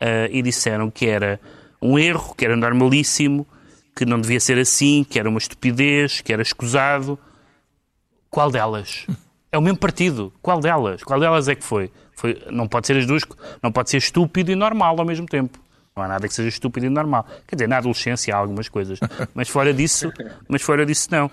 uh, 0.00 0.28
e 0.30 0.42
disseram 0.42 0.90
que 0.90 1.06
era 1.06 1.40
um 1.80 1.98
erro, 1.98 2.34
que 2.34 2.44
era 2.44 2.56
normalíssimo, 2.56 3.46
que 3.94 4.04
não 4.04 4.20
devia 4.20 4.40
ser 4.40 4.58
assim, 4.58 5.04
que 5.04 5.18
era 5.18 5.28
uma 5.28 5.38
estupidez, 5.38 6.20
que 6.20 6.32
era 6.32 6.42
escusado. 6.42 7.18
Qual 8.30 8.50
delas? 8.50 9.06
É 9.52 9.58
o 9.58 9.62
mesmo 9.62 9.78
partido. 9.78 10.32
Qual 10.42 10.60
delas? 10.60 11.02
Qual 11.02 11.18
delas 11.18 11.48
é 11.48 11.54
que 11.54 11.64
foi? 11.64 11.90
foi? 12.14 12.42
Não 12.50 12.68
pode 12.68 12.88
ser 12.88 12.96
as 12.96 13.06
duas, 13.06 13.22
não 13.62 13.72
pode 13.72 13.88
ser 13.88 13.96
estúpido 13.96 14.50
e 14.50 14.54
normal 14.54 14.96
ao 14.98 15.06
mesmo 15.06 15.24
tempo. 15.24 15.58
Não 15.96 16.02
há 16.04 16.08
nada 16.08 16.28
que 16.28 16.34
seja 16.34 16.50
estúpido 16.50 16.84
e 16.84 16.90
normal. 16.90 17.26
Quer 17.46 17.56
dizer, 17.56 17.66
na 17.66 17.78
adolescência 17.78 18.34
há 18.34 18.38
algumas 18.38 18.68
coisas, 18.68 18.98
mas 19.32 19.48
fora 19.48 19.72
disso, 19.72 20.12
mas 20.46 20.60
fora 20.60 20.84
disso 20.84 21.08
não. 21.10 21.30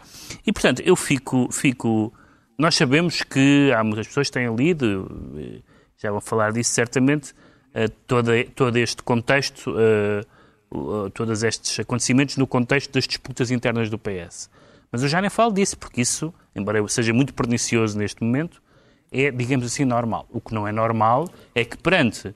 E 0.48 0.53
portanto, 0.53 0.82
eu 0.86 0.96
fico, 0.96 1.50
fico. 1.51 2.13
Nós 2.58 2.75
sabemos 2.75 3.24
que 3.24 3.74
há 3.75 3.84
muitas 3.84 4.08
pessoas 4.08 4.27
que 4.27 4.34
têm 4.34 4.55
lido, 4.55 5.34
eh, 5.38 5.60
já 5.98 6.12
vão 6.12 6.22
falar 6.22 6.53
disso 6.53 6.72
certamente, 6.72 7.34
todo, 8.07 8.31
todo 8.55 8.77
este 8.77 9.01
contexto, 9.03 9.75
todos 11.13 11.43
estes 11.43 11.79
acontecimentos 11.79 12.37
no 12.37 12.47
contexto 12.47 12.91
das 12.91 13.05
disputas 13.05 13.51
internas 13.51 13.89
do 13.89 13.97
PS. 13.97 14.49
Mas 14.91 15.01
eu 15.01 15.09
já 15.09 15.19
nem 15.19 15.29
falo 15.29 15.51
disso, 15.51 15.77
porque 15.77 16.01
isso, 16.01 16.33
embora 16.55 16.87
seja 16.87 17.11
muito 17.13 17.33
pernicioso 17.33 17.97
neste 17.97 18.23
momento, 18.23 18.61
é, 19.11 19.31
digamos 19.31 19.65
assim, 19.65 19.85
normal. 19.85 20.27
O 20.31 20.39
que 20.39 20.53
não 20.53 20.67
é 20.67 20.71
normal 20.71 21.29
é 21.53 21.65
que 21.65 21.77
perante 21.77 22.33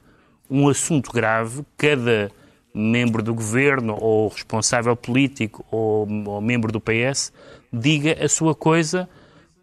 um 0.50 0.70
assunto 0.70 1.12
grave, 1.12 1.64
cada 1.78 2.32
membro 2.74 3.24
do 3.24 3.34
governo, 3.34 3.98
ou 4.00 4.28
responsável 4.28 4.96
político, 4.96 5.66
ou, 5.72 6.08
ou 6.26 6.42
membro 6.42 6.72
do 6.72 6.80
PS, 6.80 7.34
diga 7.74 8.24
a 8.24 8.30
sua 8.30 8.54
coisa, 8.54 9.10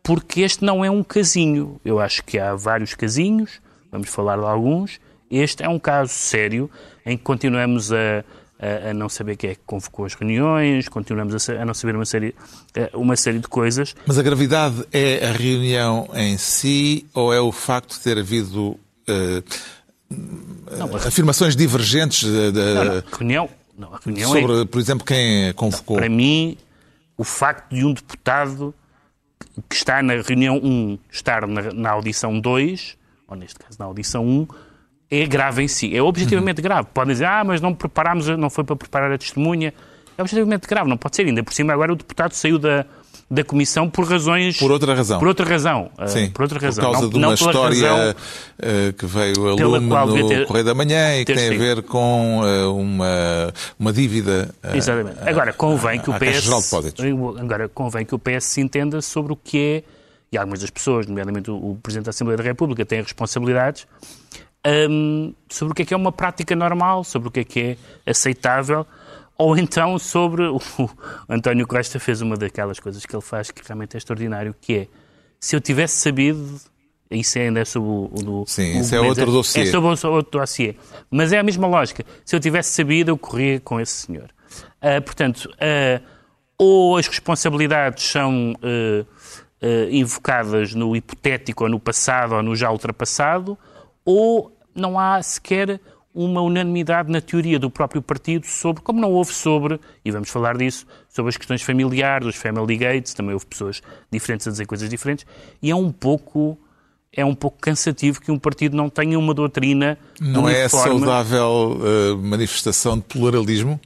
porque 0.03 0.43
este 0.43 0.65
não 0.65 0.85
é 0.85 0.91
um 0.91 1.03
casinho. 1.03 1.81
Eu 1.85 2.01
acho 2.01 2.25
que 2.25 2.39
há 2.39 2.55
vários 2.55 2.95
casinhos, 2.95 3.61
vamos 3.91 4.09
falar 4.09 4.37
de 4.37 4.45
alguns, 4.45 5.01
este 5.39 5.63
é 5.63 5.69
um 5.69 5.79
caso 5.79 6.13
sério 6.13 6.71
em 7.05 7.17
que 7.17 7.23
continuamos 7.23 7.93
a, 7.93 8.25
a, 8.59 8.91
a 8.91 8.95
não 8.95 9.09
saber 9.09 9.37
quem 9.37 9.51
é 9.51 9.55
que 9.55 9.61
convocou 9.67 10.05
as 10.05 10.15
reuniões, 10.15 10.89
continuamos 10.89 11.49
a, 11.49 11.53
a, 11.53 11.65
não 11.65 11.75
saber 11.75 11.95
uma 11.97 12.07
série, 12.07 12.35
uma 12.93 13.17
série 13.17 13.39
de 13.39 13.49
coisas. 13.49 13.95
Mas 14.07 14.19
a 14.19 14.23
gravidade 14.23 14.85
é 14.93 15.27
a 15.27 15.33
reunião 15.33 16.09
em 16.15 16.39
si 16.39 17.07
ou 17.13 17.33
é 17.33 17.41
o 17.41 17.53
facto 17.53 17.95
de 17.95 18.01
ter 18.01 18.19
havido 18.19 18.71
uh, 18.71 18.79
não, 20.79 20.97
afirmações 20.97 21.57
divergentes 21.57 22.29
de, 22.29 22.53
de, 22.53 22.75
não, 22.75 22.85
não, 22.85 23.03
reunião, 23.19 23.51
não, 23.77 23.95
a 23.95 24.01
reunião 24.03 24.33
sobre, 24.33 24.63
é, 24.63 24.65
por 24.65 24.81
exemplo, 24.81 25.05
quem 25.05 25.53
convocou? 25.55 25.97
Para 25.97 26.09
mim, 26.09 26.57
o 27.17 27.25
facto 27.25 27.75
de 27.75 27.85
um 27.85 27.93
deputado 27.93 28.75
que 29.69 29.77
está 29.77 30.03
na 30.03 30.15
reunião 30.15 30.57
1 30.57 30.99
estar 31.11 31.47
na, 31.47 31.73
na 31.73 31.91
audição 31.91 32.39
2, 32.39 32.97
ou 33.29 33.37
neste 33.37 33.59
caso 33.59 33.77
na 33.79 33.85
audição 33.85 34.27
1, 34.27 34.47
é 35.23 35.27
grave 35.27 35.63
em 35.63 35.69
si. 35.69 35.95
É 35.97 36.03
objetivamente 36.03 36.61
uhum. 36.61 36.65
grave. 36.65 36.89
Podem 36.93 37.13
dizer, 37.13 37.27
ah, 37.27 37.45
mas 37.45 37.61
não 37.61 37.75
preparámos, 37.75 38.27
não 38.29 38.51
foi 38.51 38.65
para 38.65 38.77
preparar 38.77 39.13
a 39.13 39.19
testemunha. 39.19 39.73
É 40.17 40.23
objetivamente 40.23 40.67
grave, 40.67 40.89
não 40.89 40.97
pode 40.97 41.17
ser. 41.17 41.27
Ainda 41.27 41.43
por 41.43 41.53
cima, 41.53 41.73
agora 41.73 41.93
o 41.93 41.97
deputado 41.97 42.33
saiu 42.33 42.59
da, 42.59 42.87
da 43.31 43.43
Comissão 43.43 43.89
por 43.91 44.07
razões... 44.07 44.57
Por 44.59 44.71
outra 44.71 44.95
razão. 44.95 45.19
Por 45.19 45.29
outra 45.29 45.45
razão. 45.45 45.91
Ah, 45.99 46.07
Sim, 46.07 46.31
por 46.31 46.43
outra 46.43 46.59
razão. 46.59 46.85
Por 46.85 46.93
causa 46.93 47.03
não, 47.03 47.11
de 47.11 47.17
uma 47.17 47.27
não 47.27 47.35
história 47.35 47.69
razão, 47.69 48.11
uh, 48.11 48.93
que 48.93 49.07
veio 49.07 49.49
a 49.49 49.55
lume 49.55 49.89
no 49.89 50.29
ter, 50.29 50.47
Correio 50.47 50.65
da 50.65 50.75
Manhã 50.75 51.17
e 51.17 51.25
que 51.25 51.35
tem 51.35 51.49
sido. 51.49 51.55
a 51.55 51.59
ver 51.59 51.83
com 51.83 52.41
uh, 52.41 52.77
uma, 52.77 53.53
uma 53.79 53.93
dívida... 53.93 54.55
Exatamente. 54.73 55.19
Agora, 55.29 55.53
convém 55.53 56.01
que 56.01 56.11
o 56.11 56.15
PS... 56.15 56.75
Agora, 57.41 57.69
convém 57.69 58.05
que 58.05 58.15
o 58.15 58.19
PS 58.19 58.45
se 58.45 58.61
entenda 58.61 59.03
sobre 59.03 59.33
o 59.33 59.37
que 59.37 59.59
é, 59.59 59.83
e 60.31 60.39
algumas 60.39 60.61
das 60.61 60.71
pessoas, 60.71 61.07
nomeadamente 61.07 61.51
o, 61.51 61.55
o 61.55 61.79
Presidente 61.83 62.05
da 62.05 62.11
Assembleia 62.11 62.37
da 62.37 62.45
República, 62.45 62.85
têm 62.85 63.03
responsabilidades, 63.03 63.87
um, 64.67 65.35
sobre 65.49 65.73
o 65.73 65.75
que 65.75 65.83
é 65.83 65.85
que 65.85 65.95
é 65.95 65.97
uma 65.97 66.13
prática 66.13 66.57
normal, 66.57 67.05
sobre 67.05 67.29
o 67.29 67.31
que 67.31 67.41
é 67.41 67.45
que 67.45 67.61
é 67.61 68.11
aceitável, 68.11 68.87
ou 69.37 69.57
então 69.57 69.99
sobre. 69.99 70.45
O, 70.45 70.57
o 70.79 70.91
António 71.29 71.67
Costa 71.67 71.99
fez 71.99 72.21
uma 72.21 72.37
daquelas 72.37 72.81
coisas 72.81 73.05
que 73.05 73.15
ele 73.15 73.23
faz 73.23 73.51
que 73.51 73.63
realmente 73.67 73.95
é 73.95 73.99
extraordinário, 73.99 74.55
que 74.61 74.75
é 74.77 74.89
se 75.39 75.55
eu 75.55 75.61
tivesse 75.61 75.97
sabido. 75.97 76.61
Isso 77.11 77.39
ainda 77.39 77.61
é 77.61 77.65
sobre 77.65 77.89
o. 77.89 78.11
o 78.15 78.45
Sim, 78.47 78.79
o, 78.79 78.81
isso 78.81 78.95
é 78.95 79.01
outro 79.01 79.31
dossiê. 79.31 79.63
É 79.63 79.67
sobre 79.67 79.89
outro 80.09 80.41
dossiê. 80.41 80.75
Mas 81.11 81.33
é 81.33 81.39
a 81.39 81.43
mesma 81.43 81.67
lógica. 81.67 82.05
Se 82.25 82.35
eu 82.35 82.41
tivesse 82.41 82.73
sabido, 82.73 83.11
eu 83.11 83.19
corria 83.19 83.61
com 83.61 83.79
esse 83.79 84.07
senhor. 84.07 84.31
Uh, 84.83 85.03
portanto, 85.03 85.45
uh, 85.45 86.03
ou 86.57 86.97
as 86.97 87.07
responsabilidades 87.07 88.05
são 88.05 88.55
uh, 88.55 89.07
invocadas 89.91 90.75
no 90.75 90.97
hipotético 90.97 91.65
ou 91.65 91.71
no 91.71 91.79
passado 91.79 92.35
ou 92.35 92.43
no 92.43 92.57
já 92.57 92.71
ultrapassado, 92.71 93.57
ou 94.05 94.54
não 94.75 94.99
há 94.99 95.23
sequer 95.23 95.81
uma 96.15 96.41
unanimidade 96.41 97.11
na 97.11 97.21
teoria 97.21 97.59
do 97.59 97.69
próprio 97.69 98.01
partido 98.01 98.47
sobre, 98.47 98.83
como 98.83 99.01
não 99.01 99.11
houve 99.11 99.33
sobre, 99.35 99.81
e 100.05 100.11
vamos 100.13 100.31
falar 100.31 100.57
disso, 100.57 100.87
sobre 101.09 101.31
as 101.31 101.37
questões 101.37 101.61
familiares, 101.61 102.29
os 102.29 102.37
family 102.37 102.77
gates, 102.77 103.13
também 103.15 103.33
houve 103.33 103.47
pessoas 103.47 103.83
diferentes 104.11 104.47
a 104.47 104.51
dizer 104.53 104.65
coisas 104.65 104.89
diferentes, 104.89 105.27
e 105.61 105.71
é 105.71 105.75
um 105.75 105.91
pouco 105.91 106.57
é 107.17 107.25
um 107.25 107.35
pouco 107.35 107.59
cansativo 107.61 108.21
que 108.21 108.33
um 108.33 108.39
partido 108.39 108.77
não 108.77 108.89
tenha 108.89 109.17
uma 109.17 109.33
doutrina 109.33 109.97
Não 110.21 110.49
é 110.49 110.63
uniforme. 110.63 110.65
é 110.65 110.69
saudável 110.69 111.79
uh, 111.79 112.19
manifestação 112.19 112.97
de 112.97 113.05
pluralismo? 113.05 113.81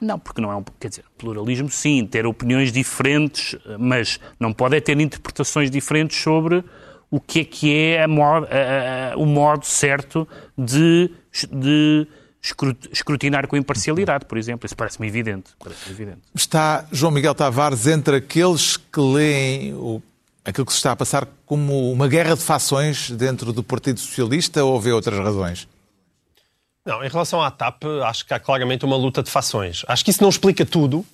Não, 0.00 0.18
porque 0.18 0.40
não 0.40 0.50
é 0.50 0.56
um. 0.56 0.64
Quer 0.80 0.88
dizer, 0.88 1.04
pluralismo 1.18 1.70
sim, 1.70 2.06
ter 2.06 2.26
opiniões 2.26 2.72
diferentes, 2.72 3.56
mas 3.78 4.20
não 4.40 4.52
pode 4.52 4.76
é 4.76 4.80
ter 4.80 4.98
interpretações 5.00 5.70
diferentes 5.70 6.18
sobre 6.18 6.64
o 7.10 7.20
que 7.20 7.40
é 7.40 7.44
que 7.44 7.74
é 7.74 8.02
a 8.02 8.08
modo, 8.08 8.46
a, 8.50 9.12
a, 9.12 9.16
o 9.16 9.26
modo 9.26 9.64
certo 9.64 10.26
de, 10.56 11.10
de 11.52 12.06
escrutinar 12.92 13.46
com 13.46 13.56
imparcialidade, 13.56 14.24
por 14.26 14.38
exemplo. 14.38 14.66
Isso 14.66 14.76
parece-me 14.76 15.06
evidente, 15.08 15.50
parece 15.58 15.90
evidente. 15.90 16.20
Está 16.34 16.86
João 16.92 17.12
Miguel 17.12 17.34
Tavares 17.34 17.86
entre 17.86 18.16
aqueles 18.16 18.76
que 18.76 19.00
leem 19.00 19.74
o, 19.74 20.02
aquilo 20.44 20.66
que 20.66 20.72
se 20.72 20.78
está 20.78 20.92
a 20.92 20.96
passar 20.96 21.26
como 21.44 21.90
uma 21.92 22.08
guerra 22.08 22.34
de 22.34 22.42
fações 22.42 23.10
dentro 23.10 23.52
do 23.52 23.62
Partido 23.62 24.00
Socialista 24.00 24.64
ou 24.64 24.80
vê 24.80 24.92
outras 24.92 25.18
razões? 25.18 25.68
Não, 26.84 27.04
em 27.04 27.08
relação 27.08 27.42
à 27.42 27.50
TAP, 27.50 27.82
acho 28.04 28.24
que 28.24 28.32
há 28.32 28.38
claramente 28.38 28.84
uma 28.84 28.96
luta 28.96 29.20
de 29.20 29.30
fações. 29.30 29.84
Acho 29.88 30.04
que 30.04 30.10
isso 30.12 30.22
não 30.22 30.30
explica 30.30 30.64
tudo, 30.64 31.04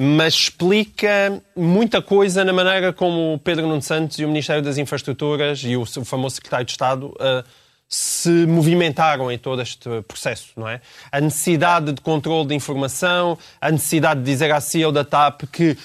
mas 0.00 0.34
explica 0.34 1.42
muita 1.56 2.00
coisa 2.00 2.44
na 2.44 2.52
maneira 2.52 2.92
como 2.92 3.34
o 3.34 3.38
Pedro 3.38 3.66
Nuno 3.66 3.82
Santos 3.82 4.16
e 4.20 4.24
o 4.24 4.28
Ministério 4.28 4.62
das 4.62 4.78
Infraestruturas 4.78 5.60
e 5.64 5.76
o, 5.76 5.84
famoso 6.04 6.36
Secretário 6.36 6.64
de 6.64 6.70
Estado 6.70 7.08
uh, 7.08 7.44
se 7.88 8.46
movimentaram 8.46 9.28
em 9.32 9.36
todo 9.36 9.60
este 9.60 9.88
processo, 10.02 10.52
não 10.56 10.68
é? 10.68 10.80
A 11.10 11.20
necessidade 11.20 11.92
de 11.92 12.00
controle 12.00 12.46
de 12.46 12.54
informação, 12.54 13.36
a 13.60 13.72
necessidade 13.72 14.20
de 14.20 14.26
dizer 14.26 14.52
à 14.52 14.60
CEO 14.60 14.92
da 14.92 15.04
TAP 15.04 15.42
que 15.50 15.76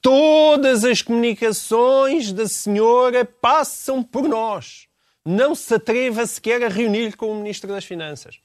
todas 0.00 0.82
as 0.82 1.02
comunicações 1.02 2.32
da 2.32 2.48
senhora 2.48 3.22
passam 3.22 4.02
por 4.02 4.26
nós. 4.26 4.86
Não 5.26 5.54
se 5.54 5.74
atreva 5.74 6.26
sequer 6.26 6.62
a 6.64 6.68
reunir 6.68 7.18
com 7.18 7.30
o 7.30 7.34
Ministro 7.34 7.68
das 7.68 7.84
Finanças. 7.84 8.38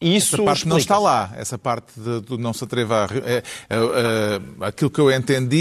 E 0.00 0.16
isso 0.16 0.36
essa 0.36 0.44
parte 0.44 0.66
não 0.66 0.78
está 0.78 0.98
lá, 0.98 1.30
essa 1.36 1.58
parte 1.58 1.92
do 2.00 2.38
não 2.38 2.54
se 2.54 2.64
atreva 2.64 3.06
a... 3.06 4.66
Aquilo 4.68 4.90
que 4.90 4.98
eu 4.98 5.10
entendi, 5.10 5.56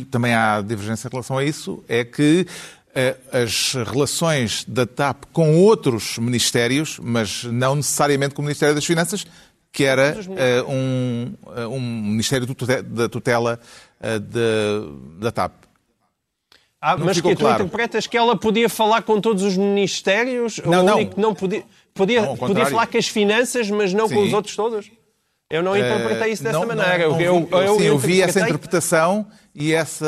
e 0.00 0.06
também 0.10 0.32
há 0.32 0.62
divergência 0.62 1.08
em 1.08 1.10
relação 1.10 1.36
a 1.36 1.44
isso, 1.44 1.84
é 1.86 2.02
que 2.02 2.46
é, 2.94 3.16
as 3.32 3.74
relações 3.74 4.64
da 4.66 4.86
TAP 4.86 5.24
com 5.32 5.56
outros 5.56 6.18
ministérios, 6.18 6.98
mas 7.02 7.44
não 7.44 7.76
necessariamente 7.76 8.34
com 8.34 8.42
o 8.42 8.44
Ministério 8.44 8.74
das 8.74 8.84
Finanças, 8.84 9.26
que 9.72 9.84
era 9.84 10.14
uh, 10.14 10.70
um, 10.70 11.34
um 11.70 11.80
Ministério 11.80 12.46
da 12.84 13.08
tutela 13.08 13.58
uh, 13.98 14.20
de, 14.20 15.20
da 15.20 15.32
TAP. 15.32 15.52
Ah, 16.84 16.96
mas 16.96 17.20
que 17.20 17.34
tu 17.34 17.38
claro. 17.38 17.62
interpretas 17.62 18.08
que 18.08 18.16
ela 18.16 18.36
podia 18.36 18.68
falar 18.68 19.02
com 19.02 19.20
todos 19.20 19.44
os 19.44 19.56
ministérios? 19.56 20.58
Não, 20.64 20.80
o 20.80 20.82
não. 20.82 20.96
único 20.96 21.14
que 21.14 21.20
não 21.20 21.32
podia, 21.32 21.64
podia, 21.94 22.22
Não, 22.22 22.36
podia 22.36 22.66
falar 22.66 22.86
com 22.86 22.98
as 22.98 23.08
finanças, 23.08 23.70
mas 23.70 23.92
não 23.92 24.08
com 24.08 24.14
Sim. 24.16 24.26
os 24.26 24.32
outros 24.32 24.54
todos? 24.56 24.90
Eu 25.50 25.62
não 25.62 25.76
interpretei 25.76 26.32
isso 26.32 26.42
Eh, 26.42 26.46
dessa 26.46 26.58
não- 26.60 26.66
maneira. 26.66 26.96
não- 26.96 27.04
eu, 27.04 27.14
vi- 27.14 27.24
eu, 27.24 27.78
sim, 27.78 27.84
eu 27.84 27.98
vi 27.98 28.22
essa 28.22 28.40
interpretação 28.40 29.26
e 29.54 29.74
essa 29.74 30.06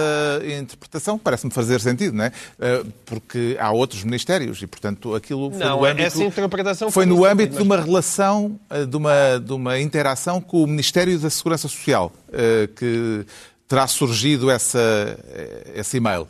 interpretação 0.58 1.18
parece-me 1.18 1.52
fazer 1.52 1.78
sentido, 1.82 2.16
não 2.16 2.24
é? 2.24 2.32
Eh, 2.58 2.82
Porque 3.04 3.54
há 3.60 3.70
outros 3.70 4.02
ministérios 4.04 4.62
e, 4.62 4.66
portanto, 4.66 5.14
aquilo 5.14 5.50
foi 5.50 5.58
Não, 5.60 5.80
no 5.80 5.84
âmbito... 5.84 6.06
essa 6.06 6.24
interpretação 6.24 6.90
foi 6.90 7.04
foi 7.04 7.14
no 7.14 7.26
âmbito 7.26 7.52
sentido, 7.52 7.62
de 7.62 7.68
mas- 7.68 7.78
uma 7.80 7.84
relação, 7.84 8.58
eh, 8.70 8.86
de 8.86 8.96
uma, 8.96 9.38
de 9.38 9.52
uma 9.52 9.78
interação 9.78 10.40
com 10.40 10.62
o 10.62 10.66
Ministério 10.66 11.18
da 11.18 11.28
Segurança 11.28 11.68
Social, 11.68 12.10
eh, 12.32 12.66
que 12.74 13.26
terá 13.68 13.86
surgido 13.86 14.50
essa, 14.50 14.78
eh, 15.28 15.72
esse 15.76 15.98
e-mail. 15.98 16.26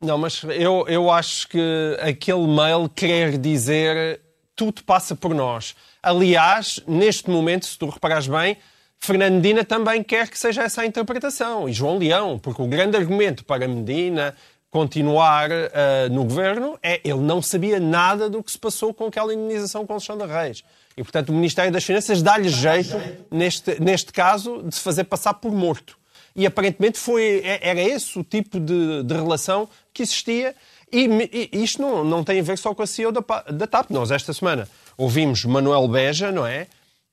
Não, 0.00 0.16
mas 0.16 0.40
eu, 0.50 0.84
eu 0.86 1.10
acho 1.10 1.48
que 1.48 1.96
aquele 2.00 2.46
mail 2.46 2.88
quer 2.94 3.36
dizer 3.38 4.20
tudo 4.60 4.82
passa 4.84 5.16
por 5.16 5.34
nós. 5.34 5.74
Aliás, 6.02 6.80
neste 6.86 7.30
momento, 7.30 7.64
se 7.64 7.78
tu 7.78 7.88
reparares 7.88 8.26
bem, 8.28 8.58
Fernandina 8.98 9.64
também 9.64 10.02
quer 10.02 10.28
que 10.28 10.38
seja 10.38 10.64
essa 10.64 10.82
a 10.82 10.86
interpretação. 10.86 11.66
E 11.66 11.72
João 11.72 11.96
Leão, 11.96 12.38
porque 12.38 12.60
o 12.60 12.66
grande 12.66 12.94
argumento 12.94 13.42
para 13.42 13.66
Medina 13.66 14.34
continuar 14.70 15.50
eh, 15.50 16.08
no 16.10 16.24
governo 16.24 16.78
é 16.82 17.00
ele 17.02 17.20
não 17.20 17.40
sabia 17.40 17.80
nada 17.80 18.28
do 18.28 18.42
que 18.42 18.52
se 18.52 18.58
passou 18.58 18.92
com 18.92 19.06
aquela 19.06 19.32
indenização 19.32 19.86
com 19.86 19.94
Alexandre 19.94 20.26
Reis. 20.30 20.62
E, 20.94 21.02
portanto, 21.02 21.30
o 21.30 21.32
Ministério 21.32 21.72
das 21.72 21.82
Finanças 21.82 22.20
dá-lhe 22.20 22.50
jeito, 22.50 23.00
neste, 23.30 23.80
neste 23.80 24.12
caso, 24.12 24.62
de 24.62 24.74
se 24.74 24.82
fazer 24.82 25.04
passar 25.04 25.32
por 25.34 25.52
morto. 25.52 25.96
E 26.36 26.44
aparentemente 26.44 26.98
foi, 26.98 27.40
é- 27.46 27.60
era 27.62 27.80
esse 27.80 28.18
o 28.18 28.22
tipo 28.22 28.60
de, 28.60 29.02
de 29.04 29.14
relação 29.14 29.66
que 29.94 30.02
existia. 30.02 30.54
E, 30.92 31.50
e 31.52 31.62
isto 31.62 31.80
não, 31.80 32.04
não 32.04 32.24
tem 32.24 32.40
a 32.40 32.42
ver 32.42 32.58
só 32.58 32.74
com 32.74 32.82
a 32.82 32.86
CEO 32.86 33.12
da, 33.12 33.20
da 33.50 33.66
TAP. 33.66 33.90
Nós, 33.90 34.10
esta 34.10 34.32
semana, 34.32 34.68
ouvimos 34.96 35.44
Manuel 35.44 35.86
Beja, 35.88 36.32
não 36.32 36.46
é? 36.46 36.66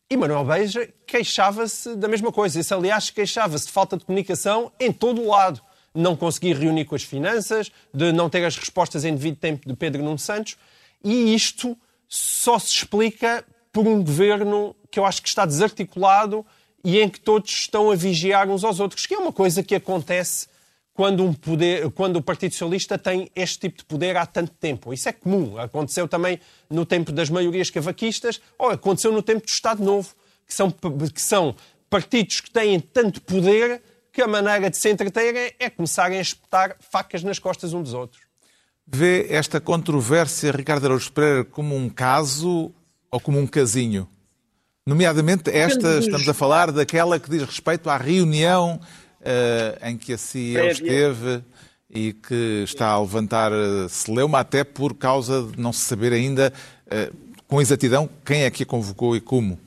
E 0.10 0.16
Manuel 0.16 0.46
Beja 0.46 0.90
queixava-se 1.06 1.96
da 1.96 2.08
mesma 2.08 2.32
coisa. 2.32 2.60
Esse, 2.60 2.74
aliás, 2.74 3.10
queixava-se 3.10 3.68
de 3.68 3.72
falta 3.72 3.98
de 3.98 4.06
comunicação 4.06 4.72
em 4.80 4.92
todo 4.92 5.22
o 5.22 5.30
lado. 5.30 5.62
Não 5.94 6.16
conseguir 6.16 6.54
reunir 6.56 6.86
com 6.86 6.96
as 6.96 7.04
finanças, 7.04 7.72
de 7.94 8.12
não 8.12 8.30
ter 8.30 8.44
as 8.46 8.56
respostas 8.56 9.04
em 9.04 9.14
devido 9.14 9.38
tempo 9.38 9.68
de 9.68 9.76
Pedro 9.76 10.04
Nuno 10.04 10.18
Santos. 10.18 10.58
E 11.04 11.34
isto 11.36 11.78
só 12.08 12.58
se 12.58 12.74
explica 12.74 13.44
por 13.72 13.86
um 13.86 14.04
governo 14.04 14.76
que 14.90 14.98
eu 14.98 15.06
acho 15.06 15.22
que 15.22 15.28
está 15.28 15.46
desarticulado 15.46 16.46
e 16.84 17.00
em 17.00 17.10
que 17.10 17.20
todos 17.20 17.52
estão 17.52 17.92
a 17.92 17.96
vigiar 17.96 18.50
uns 18.50 18.64
aos 18.64 18.80
outros, 18.80 19.06
que 19.06 19.14
é 19.14 19.18
uma 19.18 19.34
coisa 19.34 19.62
que 19.62 19.76
acontece 19.76 20.48
quando, 20.98 21.24
um 21.24 21.32
poder, 21.32 21.92
quando 21.92 22.16
o 22.16 22.22
Partido 22.24 22.54
Socialista 22.54 22.98
tem 22.98 23.30
este 23.36 23.60
tipo 23.60 23.78
de 23.78 23.86
poder 23.86 24.18
há 24.18 24.26
tanto 24.26 24.52
tempo. 24.54 24.92
Isso 24.92 25.08
é 25.08 25.12
comum. 25.12 25.56
Aconteceu 25.60 26.08
também 26.08 26.40
no 26.68 26.88
tempo 26.88 27.12
das 27.12 27.30
maiorias 27.30 27.70
cavaquistas 27.70 28.42
ou 28.58 28.72
aconteceu 28.72 29.12
no 29.12 29.22
tempo 29.22 29.46
do 29.46 29.48
Estado 29.48 29.84
Novo, 29.84 30.16
que 30.48 30.52
são, 30.56 30.72
que 30.72 31.22
são 31.22 31.56
partidos 31.88 32.42
que 32.42 32.50
têm 32.50 32.80
tanto 32.80 33.22
poder 33.22 33.80
que 34.12 34.24
a 34.24 34.28
maneira 34.28 34.72
de 34.72 34.78
se 34.78 34.90
entreter 34.90 35.36
é, 35.36 35.54
é 35.60 35.70
começarem 35.70 36.18
a 36.18 36.22
espetar 36.22 36.76
facas 36.80 37.22
nas 37.22 37.38
costas 37.38 37.74
uns 37.74 37.84
dos 37.84 37.94
outros. 37.94 38.24
Vê 38.88 39.28
esta 39.30 39.62
controvérsia, 39.62 40.52
Ricardo 40.52 40.86
Araújo 40.86 41.12
Pereira, 41.12 41.46
como 41.46 41.76
um 41.76 41.90
caso 41.90 42.74
ou 43.12 43.20
como 43.20 43.38
um 43.38 43.46
casinho? 43.46 44.10
Nomeadamente 44.84 45.52
esta, 45.52 46.00
estamos 46.00 46.28
a 46.28 46.34
falar 46.34 46.72
daquela 46.72 47.20
que 47.20 47.30
diz 47.30 47.44
respeito 47.44 47.88
à 47.88 47.98
reunião 47.98 48.80
eh, 49.28 49.90
em 49.90 49.98
que 49.98 50.14
a 50.14 50.18
CEO 50.18 50.54
Prévia. 50.54 50.72
esteve 50.72 51.44
e 51.90 52.14
que 52.14 52.64
está 52.64 52.88
a 52.90 53.00
levantar 53.02 53.52
eh, 53.52 53.88
celeuma 53.90 54.40
até 54.40 54.64
por 54.64 54.94
causa 54.96 55.44
de 55.44 55.60
não 55.60 55.74
se 55.74 55.82
saber 55.86 56.14
ainda 56.14 56.54
eh, 56.90 57.12
com 57.48 57.62
exatidão 57.62 58.10
quem 58.26 58.44
é 58.44 58.52
que 58.52 58.64
a 58.64 58.66
convocou 58.66 59.16
e 59.16 59.22
como. 59.22 59.60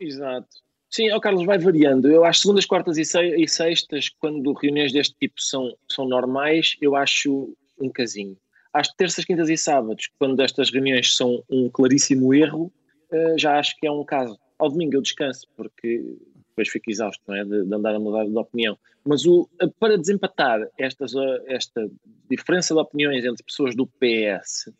Exato. 0.00 0.46
Sim, 0.90 1.10
ó 1.10 1.20
Carlos, 1.20 1.44
vai 1.44 1.58
variando. 1.58 2.10
Eu 2.10 2.24
acho 2.24 2.40
segundas, 2.42 2.64
quartas 2.64 2.96
e 2.96 3.04
se- 3.04 3.46
sextas, 3.48 4.08
quando 4.08 4.52
reuniões 4.54 4.92
deste 4.92 5.14
tipo 5.20 5.34
são, 5.40 5.74
são 5.90 6.08
normais, 6.08 6.76
eu 6.80 6.96
acho 6.96 7.54
um 7.78 7.90
casinho. 7.90 8.36
Às 8.72 8.88
terças, 8.88 9.24
quintas 9.24 9.48
e 9.48 9.56
sábados, 9.56 10.08
quando 10.18 10.40
estas 10.40 10.70
reuniões 10.70 11.14
são 11.16 11.42
um 11.50 11.68
claríssimo 11.68 12.32
erro, 12.32 12.72
eh, 13.12 13.34
já 13.38 13.58
acho 13.58 13.76
que 13.76 13.86
é 13.86 13.90
um 13.92 14.04
caso. 14.04 14.38
Ao 14.58 14.68
domingo 14.70 14.94
eu 14.96 15.02
descanso, 15.02 15.46
porque 15.56 16.16
depois 16.58 16.68
fico 16.68 16.90
exausto 16.90 17.22
não 17.28 17.36
é? 17.36 17.44
de, 17.44 17.64
de 17.64 17.74
andar 17.74 17.94
a 17.94 18.00
mudar 18.00 18.24
de 18.24 18.36
opinião. 18.36 18.76
Mas 19.04 19.24
o, 19.24 19.48
para 19.78 19.96
desempatar 19.96 20.68
estas, 20.76 21.12
esta 21.46 21.88
diferença 22.28 22.74
de 22.74 22.80
opiniões 22.80 23.24
entre 23.24 23.44
pessoas 23.44 23.76
do 23.76 23.86
PS, 23.86 24.70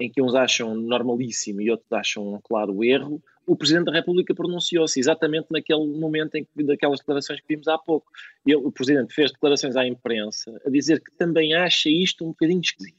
em 0.00 0.10
que 0.10 0.20
uns 0.20 0.34
acham 0.34 0.74
normalíssimo 0.74 1.60
e 1.60 1.70
outros 1.70 1.90
acham 1.92 2.34
um 2.34 2.40
claro 2.40 2.82
erro, 2.82 3.22
o 3.46 3.56
Presidente 3.56 3.86
da 3.86 3.92
República 3.92 4.34
pronunciou-se 4.34 4.98
exatamente 4.98 5.46
naquele 5.50 5.86
momento 5.86 6.34
em 6.34 6.44
que 6.44 6.64
daquelas 6.64 6.98
declarações 6.98 7.40
que 7.40 7.46
vimos 7.48 7.68
há 7.68 7.78
pouco. 7.78 8.06
Ele, 8.44 8.56
o 8.56 8.72
Presidente 8.72 9.14
fez 9.14 9.32
declarações 9.32 9.76
à 9.76 9.86
imprensa 9.86 10.60
a 10.64 10.70
dizer 10.70 11.00
que 11.00 11.12
também 11.12 11.54
acha 11.54 11.88
isto 11.88 12.24
um 12.24 12.28
bocadinho 12.28 12.60
esquisito. 12.60 12.96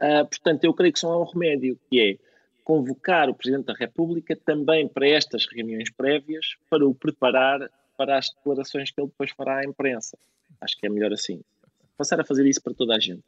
Ah, 0.00 0.24
portanto, 0.24 0.64
eu 0.64 0.74
creio 0.74 0.92
que 0.92 0.98
só 0.98 1.12
há 1.12 1.20
um 1.20 1.24
remédio, 1.24 1.78
que 1.90 2.00
é 2.00 2.18
convocar 2.66 3.30
o 3.30 3.34
Presidente 3.34 3.66
da 3.66 3.74
República 3.74 4.34
também 4.34 4.88
para 4.88 5.08
estas 5.08 5.46
reuniões 5.46 5.88
prévias, 5.88 6.56
para 6.68 6.84
o 6.84 6.92
preparar 6.92 7.70
para 7.96 8.18
as 8.18 8.28
declarações 8.28 8.90
que 8.90 9.00
ele 9.00 9.06
depois 9.06 9.30
fará 9.30 9.60
à 9.60 9.64
imprensa. 9.64 10.18
Acho 10.60 10.76
que 10.76 10.84
é 10.84 10.90
melhor 10.90 11.12
assim. 11.12 11.40
Passar 11.96 12.20
a 12.20 12.24
fazer 12.24 12.44
isso 12.44 12.60
para 12.60 12.74
toda 12.74 12.96
a 12.96 12.98
gente. 12.98 13.22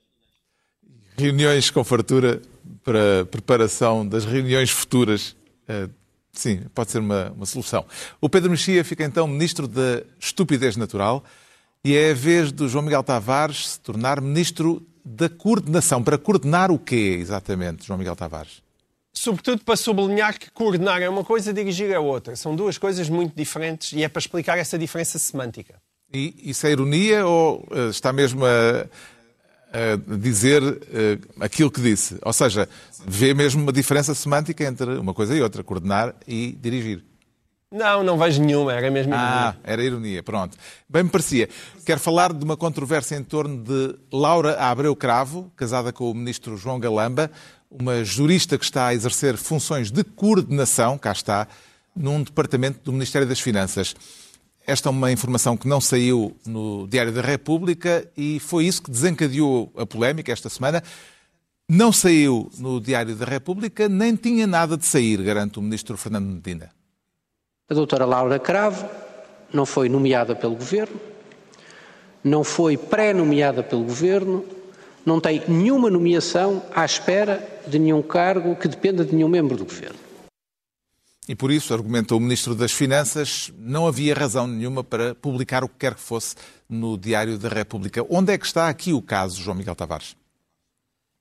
Reuniões 1.16 1.70
com 1.70 1.84
fartura 1.84 2.42
para 2.82 3.24
preparação 3.26 4.06
das 4.06 4.24
reuniões 4.24 4.70
futuras. 4.70 5.36
Eh, 5.68 5.88
Sim, 6.32 6.62
pode 6.74 6.90
ser 6.90 6.98
uma, 6.98 7.30
uma 7.30 7.46
solução. 7.46 7.84
O 8.20 8.28
Pedro 8.28 8.50
Mexia 8.50 8.84
fica 8.84 9.04
então 9.04 9.26
Ministro 9.26 9.66
da 9.66 10.02
Estupidez 10.20 10.76
Natural 10.76 11.24
e 11.82 11.96
é 11.96 12.10
a 12.10 12.14
vez 12.14 12.52
do 12.52 12.68
João 12.68 12.84
Miguel 12.84 13.02
Tavares 13.02 13.70
se 13.70 13.80
tornar 13.80 14.20
Ministro 14.20 14.86
da 15.04 15.28
Coordenação. 15.28 16.02
Para 16.02 16.18
coordenar 16.18 16.70
o 16.70 16.78
quê, 16.78 17.16
exatamente, 17.18 17.86
João 17.86 17.98
Miguel 17.98 18.14
Tavares? 18.14 18.62
Sobretudo 19.18 19.64
para 19.64 19.74
sublinhar 19.76 20.38
que 20.38 20.48
coordenar 20.52 21.02
é 21.02 21.08
uma 21.08 21.24
coisa, 21.24 21.52
dirigir 21.52 21.90
é 21.90 21.98
outra. 21.98 22.36
São 22.36 22.54
duas 22.54 22.78
coisas 22.78 23.08
muito 23.08 23.34
diferentes 23.34 23.92
e 23.92 24.04
é 24.04 24.08
para 24.08 24.20
explicar 24.20 24.56
essa 24.56 24.78
diferença 24.78 25.18
semântica. 25.18 25.74
E 26.14 26.34
isso 26.44 26.64
é 26.68 26.70
ironia 26.70 27.26
ou 27.26 27.66
eh, 27.72 27.88
está 27.88 28.12
mesmo 28.12 28.44
a, 28.46 28.86
a 29.72 30.16
dizer 30.16 30.62
eh, 30.62 31.18
aquilo 31.40 31.68
que 31.68 31.80
disse? 31.80 32.16
Ou 32.22 32.32
seja, 32.32 32.68
vê 33.04 33.34
mesmo 33.34 33.60
uma 33.60 33.72
diferença 33.72 34.14
semântica 34.14 34.62
entre 34.64 34.96
uma 34.98 35.12
coisa 35.12 35.34
e 35.34 35.42
outra, 35.42 35.64
coordenar 35.64 36.14
e 36.26 36.52
dirigir. 36.52 37.04
Não, 37.72 38.02
não 38.04 38.16
vejo 38.16 38.40
nenhuma, 38.40 38.72
era 38.72 38.88
mesmo 38.90 39.12
Ah, 39.14 39.52
ironia. 39.56 39.60
era 39.64 39.82
ironia, 39.82 40.22
pronto. 40.22 40.56
Bem 40.88 41.02
me 41.02 41.10
parecia. 41.10 41.48
Quero 41.84 42.00
falar 42.00 42.32
de 42.32 42.42
uma 42.42 42.56
controvérsia 42.56 43.16
em 43.16 43.24
torno 43.24 43.62
de 43.62 43.94
Laura 44.10 44.58
Abreu 44.58 44.94
Cravo, 44.96 45.52
casada 45.56 45.92
com 45.92 46.10
o 46.10 46.14
ministro 46.14 46.56
João 46.56 46.78
Galamba, 46.80 47.30
uma 47.70 48.02
jurista 48.04 48.56
que 48.56 48.64
está 48.64 48.86
a 48.86 48.94
exercer 48.94 49.36
funções 49.36 49.90
de 49.90 50.02
coordenação, 50.02 50.96
cá 50.96 51.12
está, 51.12 51.46
num 51.94 52.22
departamento 52.22 52.80
do 52.82 52.92
Ministério 52.92 53.26
das 53.26 53.40
Finanças. 53.40 53.94
Esta 54.66 54.88
é 54.88 54.90
uma 54.90 55.10
informação 55.10 55.56
que 55.56 55.66
não 55.66 55.80
saiu 55.80 56.36
no 56.46 56.86
Diário 56.86 57.12
da 57.12 57.22
República 57.22 58.06
e 58.16 58.38
foi 58.38 58.66
isso 58.66 58.82
que 58.82 58.90
desencadeou 58.90 59.72
a 59.76 59.86
polémica 59.86 60.30
esta 60.30 60.48
semana. 60.48 60.82
Não 61.68 61.92
saiu 61.92 62.50
no 62.58 62.80
Diário 62.80 63.14
da 63.14 63.24
República, 63.24 63.88
nem 63.88 64.14
tinha 64.14 64.46
nada 64.46 64.76
de 64.76 64.86
sair, 64.86 65.22
garante 65.22 65.58
o 65.58 65.62
ministro 65.62 65.96
Fernando 65.96 66.26
Medina. 66.26 66.70
A 67.68 67.74
doutora 67.74 68.04
Laura 68.04 68.38
Cravo 68.38 68.88
não 69.52 69.66
foi 69.66 69.88
nomeada 69.88 70.34
pelo 70.34 70.54
Governo, 70.54 71.00
não 72.22 72.44
foi 72.44 72.76
pré-nomeada 72.76 73.62
pelo 73.62 73.84
Governo, 73.84 74.44
não 75.08 75.20
tem 75.20 75.42
nenhuma 75.48 75.90
nomeação 75.90 76.62
à 76.74 76.84
espera 76.84 77.44
de 77.66 77.78
nenhum 77.78 78.02
cargo 78.02 78.54
que 78.54 78.68
dependa 78.68 79.04
de 79.04 79.14
nenhum 79.14 79.28
membro 79.28 79.56
do 79.56 79.64
Governo. 79.64 79.98
E 81.28 81.34
por 81.34 81.50
isso, 81.50 81.74
argumentou 81.74 82.16
o 82.16 82.20
Ministro 82.20 82.54
das 82.54 82.72
Finanças, 82.72 83.52
não 83.58 83.86
havia 83.86 84.14
razão 84.14 84.46
nenhuma 84.46 84.82
para 84.82 85.14
publicar 85.14 85.62
o 85.62 85.68
que 85.68 85.76
quer 85.78 85.94
que 85.94 86.00
fosse 86.00 86.36
no 86.68 86.96
Diário 86.96 87.36
da 87.38 87.48
República. 87.48 88.04
Onde 88.08 88.32
é 88.32 88.38
que 88.38 88.46
está 88.46 88.68
aqui 88.68 88.92
o 88.92 89.02
caso, 89.02 89.42
João 89.42 89.56
Miguel 89.56 89.74
Tavares? 89.74 90.16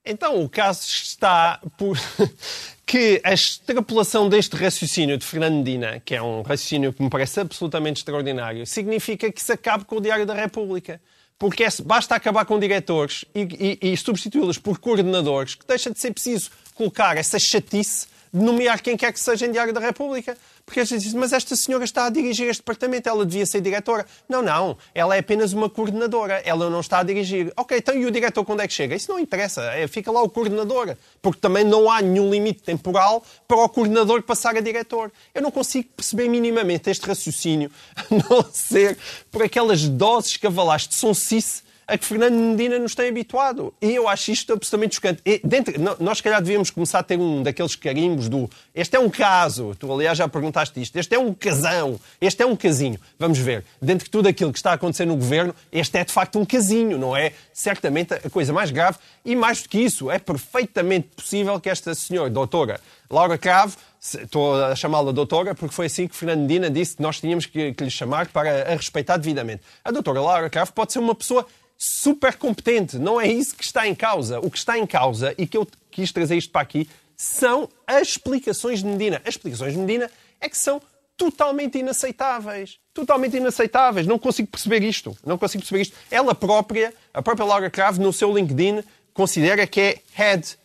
Então, 0.06 0.42
o 0.42 0.48
caso 0.48 0.88
está 0.88 1.60
por 1.78 1.98
que 2.86 3.20
a 3.22 3.34
extrapolação 3.34 4.30
deste 4.30 4.56
raciocínio 4.56 5.18
de 5.18 5.26
Fernando 5.26 5.56
Medina, 5.56 6.02
que 6.06 6.16
é 6.16 6.22
um 6.22 6.42
raciocínio 6.42 6.94
que 6.94 7.04
me 7.04 7.10
parece 7.10 7.42
absolutamente 7.42 7.98
extraordinário, 7.98 8.66
significa 8.66 9.30
que 9.30 9.42
se 9.42 9.52
acabe 9.52 9.84
com 9.84 9.98
o 9.98 10.02
Diário 10.02 10.26
da 10.26 10.34
República. 10.34 11.02
Porque 11.40 11.64
é- 11.64 11.70
basta 11.84 12.16
acabar 12.16 12.46
com 12.46 12.60
diretores 12.60 13.24
e, 13.36 13.78
e- 13.82 13.94
e 13.94 13.98
substituí-los 13.98 14.58
por 14.58 14.80
coordenadores, 14.80 15.56
que 15.56 15.68
deixa 15.68 15.92
de 15.92 16.00
ser 16.00 16.12
preciso 16.14 16.50
colocar 16.74 17.16
essa 17.18 17.38
chatice 17.40 18.08
de 18.34 18.44
nomear 18.44 18.82
quem 18.82 18.98
quer 18.98 19.14
que 19.14 19.20
seja 19.20 19.46
em 19.46 19.52
Diário 19.52 19.74
da 19.74 19.80
República. 19.80 20.38
Porque 20.68 20.82
a 20.82 20.84
gente 20.84 21.02
diz, 21.02 21.14
mas 21.14 21.32
esta 21.32 21.56
senhora 21.56 21.86
está 21.86 22.08
a 22.08 22.10
dirigir 22.10 22.50
este 22.50 22.60
departamento, 22.60 23.08
ela 23.08 23.26
devia 23.26 23.46
ser 23.46 23.62
diretora. 23.62 24.06
Não, 24.28 24.42
não, 24.42 24.78
ela 24.94 25.16
é 25.16 25.20
apenas 25.20 25.54
uma 25.54 25.70
coordenadora, 25.70 26.42
ela 26.44 26.70
não 26.70 26.82
está 26.82 27.00
a 27.00 27.04
dirigir. 27.04 27.54
Ok, 27.56 27.78
então 27.78 27.96
e 27.96 28.06
o 28.06 28.12
diretor 28.12 28.44
quando 28.44 28.60
é 28.60 28.68
que 28.68 28.74
chega? 28.74 28.94
Isso 28.94 29.10
não 29.10 29.18
interessa, 29.18 29.62
é, 29.72 29.88
fica 29.88 30.12
lá 30.12 30.22
o 30.22 30.30
coordenador, 30.30 30.98
porque 31.22 31.40
também 31.40 31.64
não 31.64 31.90
há 31.90 32.02
nenhum 32.02 32.30
limite 32.30 32.64
temporal 32.64 33.24
para 33.48 33.56
o 33.56 33.70
coordenador 33.70 34.22
passar 34.24 34.58
a 34.58 34.60
diretor. 34.60 35.10
Eu 35.34 35.42
não 35.42 35.52
consigo 35.52 35.88
perceber 35.96 36.28
minimamente 36.28 36.90
este 36.90 37.08
raciocínio, 37.08 37.72
a 37.96 38.04
não 38.12 38.46
ser 38.52 38.98
por 39.32 39.44
aquelas 39.44 39.88
doses 39.88 40.36
cavalares 40.36 40.86
de 40.86 40.96
sonsice 40.96 41.64
a 41.88 41.98
que 41.98 42.04
Fernando 42.04 42.36
Medina 42.36 42.78
nos 42.78 42.94
tem 42.94 43.08
habituado. 43.08 43.74
E 43.82 43.96
eu 43.96 44.10
acho 44.10 44.32
isto 44.32 44.52
absolutamente 44.52 44.96
chocante. 44.96 45.22
E 45.26 45.40
dentro, 45.44 45.74
nós, 46.00 46.18
se 46.18 46.24
calhar, 46.24 46.42
devíamos 46.42 46.70
começar 46.70 47.00
a 47.00 47.04
ter 47.04 47.18
um 47.18 47.42
daqueles 47.42 47.76
carimbos 47.76 48.28
do 48.28 48.50
este 48.76 48.98
é 48.98 49.00
um 49.00 49.10
caso, 49.10 49.76
tu, 49.80 49.92
aliás, 49.92 50.18
já 50.18 50.28
perguntaste 50.28 50.80
isto, 50.82 50.98
este 50.98 51.16
é 51.16 51.20
um 51.20 51.34
casão, 51.34 52.00
este 52.20 52.44
é 52.44 52.46
um 52.46 52.56
casinho. 52.56 53.00
Vamos 53.18 53.40
ver, 53.40 53.64
dentro 53.82 54.06
de 54.06 54.12
tudo 54.12 54.28
aquilo 54.28 54.52
que 54.52 54.60
está 54.60 54.72
a 54.72 54.74
acontecer 54.74 55.06
no 55.06 55.16
governo, 55.16 55.56
este 55.72 55.98
é 55.98 56.04
de 56.04 56.12
facto 56.12 56.38
um 56.38 56.46
casinho, 56.46 56.98
não 56.98 57.16
é? 57.16 57.32
Certamente 57.54 58.14
a 58.14 58.30
coisa 58.30 58.52
mais 58.52 58.70
grave. 58.70 58.98
E 59.24 59.36
mais 59.36 59.62
do 59.62 59.70
que 59.70 59.80
isso, 59.80 60.12
é 60.12 60.20
perfeitamente 60.20 61.08
possível 61.16 61.60
que 61.60 61.70
esta 61.70 61.96
senhora, 61.96 62.30
doutora 62.30 62.82
Laura 63.10 63.38
Cravo, 63.38 63.78
estou 64.02 64.62
a 64.62 64.76
chamá-la 64.76 65.12
doutora 65.12 65.56
porque 65.56 65.74
foi 65.74 65.86
assim 65.86 66.08
que 66.08 66.16
Fernando 66.16 66.42
Medina 66.42 66.70
disse 66.70 66.98
que 66.98 67.02
nós 67.02 67.20
tínhamos 67.20 67.46
que, 67.46 67.74
que 67.74 67.84
lhe 67.84 67.90
chamar 67.90 68.28
para 68.28 68.74
a 68.74 68.76
respeitar 68.76 69.18
devidamente. 69.18 69.64
A 69.84 69.92
doutora 69.92 70.22
Laura 70.22 70.50
Cravo 70.50 70.74
pode 70.74 70.94
ser 70.94 71.00
uma 71.00 71.16
pessoa 71.16 71.46
super 71.78 72.36
competente. 72.36 72.98
Não 72.98 73.20
é 73.22 73.28
isso 73.28 73.56
que 73.56 73.64
está 73.64 73.88
em 73.88 73.94
causa. 73.94 74.40
O 74.40 74.50
que 74.50 74.58
está 74.58 74.78
em 74.78 74.88
causa, 74.88 75.34
e 75.38 75.46
que 75.46 75.58
eu 75.58 75.68
quis 75.92 76.12
trazer 76.12 76.36
isto 76.36 76.52
para 76.52 76.62
aqui, 76.62 76.90
são 77.16 77.70
as 77.86 78.10
explicações 78.10 78.80
de 78.80 78.86
Medina. 78.86 79.22
As 79.24 79.36
explicações 79.36 79.74
de 79.74 79.80
Medina 79.80 80.10
é 80.40 80.50
que 80.50 80.58
são 80.58 80.82
totalmente 81.16 81.78
inaceitáveis. 81.78 82.78
Totalmente 82.94 83.38
inaceitáveis. 83.38 84.06
Não 84.06 84.20
consigo 84.20 84.48
perceber 84.48 84.84
isto. 84.84 85.18
Não 85.26 85.38
consigo 85.38 85.64
perceber 85.64 85.82
isto. 85.82 85.96
Ela 86.12 86.36
própria, 86.36 86.94
a 87.14 87.22
própria 87.22 87.46
Laura 87.46 87.70
Cravo, 87.70 88.02
no 88.02 88.14
seu 88.14 88.34
LinkedIn, 88.36 88.84
considera 89.14 89.66
que 89.66 89.82
é 89.82 89.98
head 90.14 90.58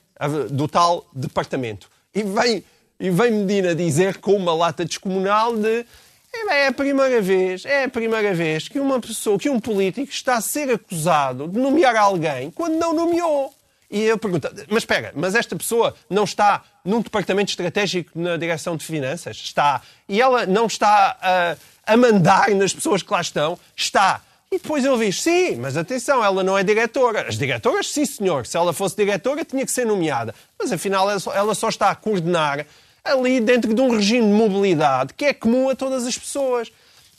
do 0.51 0.69
tal 0.69 1.07
departamento. 1.13 1.91
E 2.15 2.23
vem, 2.23 2.63
e 3.01 3.11
vem 3.11 3.33
Medina 3.33 3.75
dizer 3.75 4.19
com 4.19 4.37
uma 4.37 4.55
lata 4.55 4.85
descomunal 4.85 5.57
de 5.57 5.87
é 6.35 6.67
a 6.69 6.73
primeira 6.73 7.21
vez, 7.21 7.65
é 7.65 7.85
a 7.85 7.89
primeira 7.89 8.35
vez 8.35 8.69
que 8.69 8.81
uma 8.81 9.01
pessoa, 9.01 9.39
que 9.39 9.51
um 9.51 9.61
político 9.61 10.11
está 10.11 10.37
a 10.37 10.41
ser 10.41 10.71
acusado 10.71 11.49
de 11.49 11.59
nomear 11.59 11.97
alguém 11.97 12.51
quando 12.51 12.77
não 12.77 12.93
nomeou. 12.93 13.53
E 13.91 14.05
eu 14.05 14.17
pergunto, 14.17 14.49
mas 14.69 14.79
espera, 14.85 15.13
mas 15.15 15.35
esta 15.35 15.55
pessoa 15.55 15.95
não 16.09 16.25
está 16.25 16.63
num 16.83 17.03
departamento 17.03 17.51
estratégico 17.51 18.11
na 18.15 18.39
direção 18.39 18.75
de 18.75 18.87
finanças? 18.87 19.37
Está. 19.37 19.83
E 20.09 20.21
ela 20.21 20.47
não 20.47 20.67
está 20.67 21.19
a, 21.21 21.57
a 21.93 21.97
mandar 21.97 22.49
nas 22.53 22.73
pessoas 22.73 23.03
que 23.03 23.13
lá 23.13 23.21
estão? 23.21 23.59
Está. 23.77 24.23
E 24.51 24.59
depois 24.59 24.85
ele 24.85 25.07
diz, 25.07 25.23
sim, 25.23 25.57
mas 25.57 25.77
atenção, 25.77 26.25
ela 26.25 26.43
não 26.43 26.57
é 26.57 26.63
diretora. 26.63 27.27
As 27.29 27.37
diretoras, 27.37 27.91
sim 27.91 28.07
senhor, 28.07 28.47
se 28.47 28.57
ela 28.57 28.73
fosse 28.73 28.97
diretora 28.97 29.45
tinha 29.45 29.65
que 29.65 29.73
ser 29.73 29.87
nomeada. 29.87 30.35
Mas 30.59 30.73
afinal 30.73 31.11
ela 31.11 31.21
só, 31.21 31.35
ela 31.35 31.55
só 31.55 31.69
está 31.69 31.91
a 31.91 31.95
coordenar 31.95 32.67
ali 33.05 33.41
dentro 33.41 33.75
de 33.75 33.81
um 33.81 33.91
regime 33.91 34.27
de 34.27 34.33
mobilidade 34.33 35.15
que 35.15 35.25
é 35.25 35.35
comum 35.35 35.69
a 35.69 35.75
todas 35.75 36.07
as 36.07 36.17
pessoas. 36.17 36.71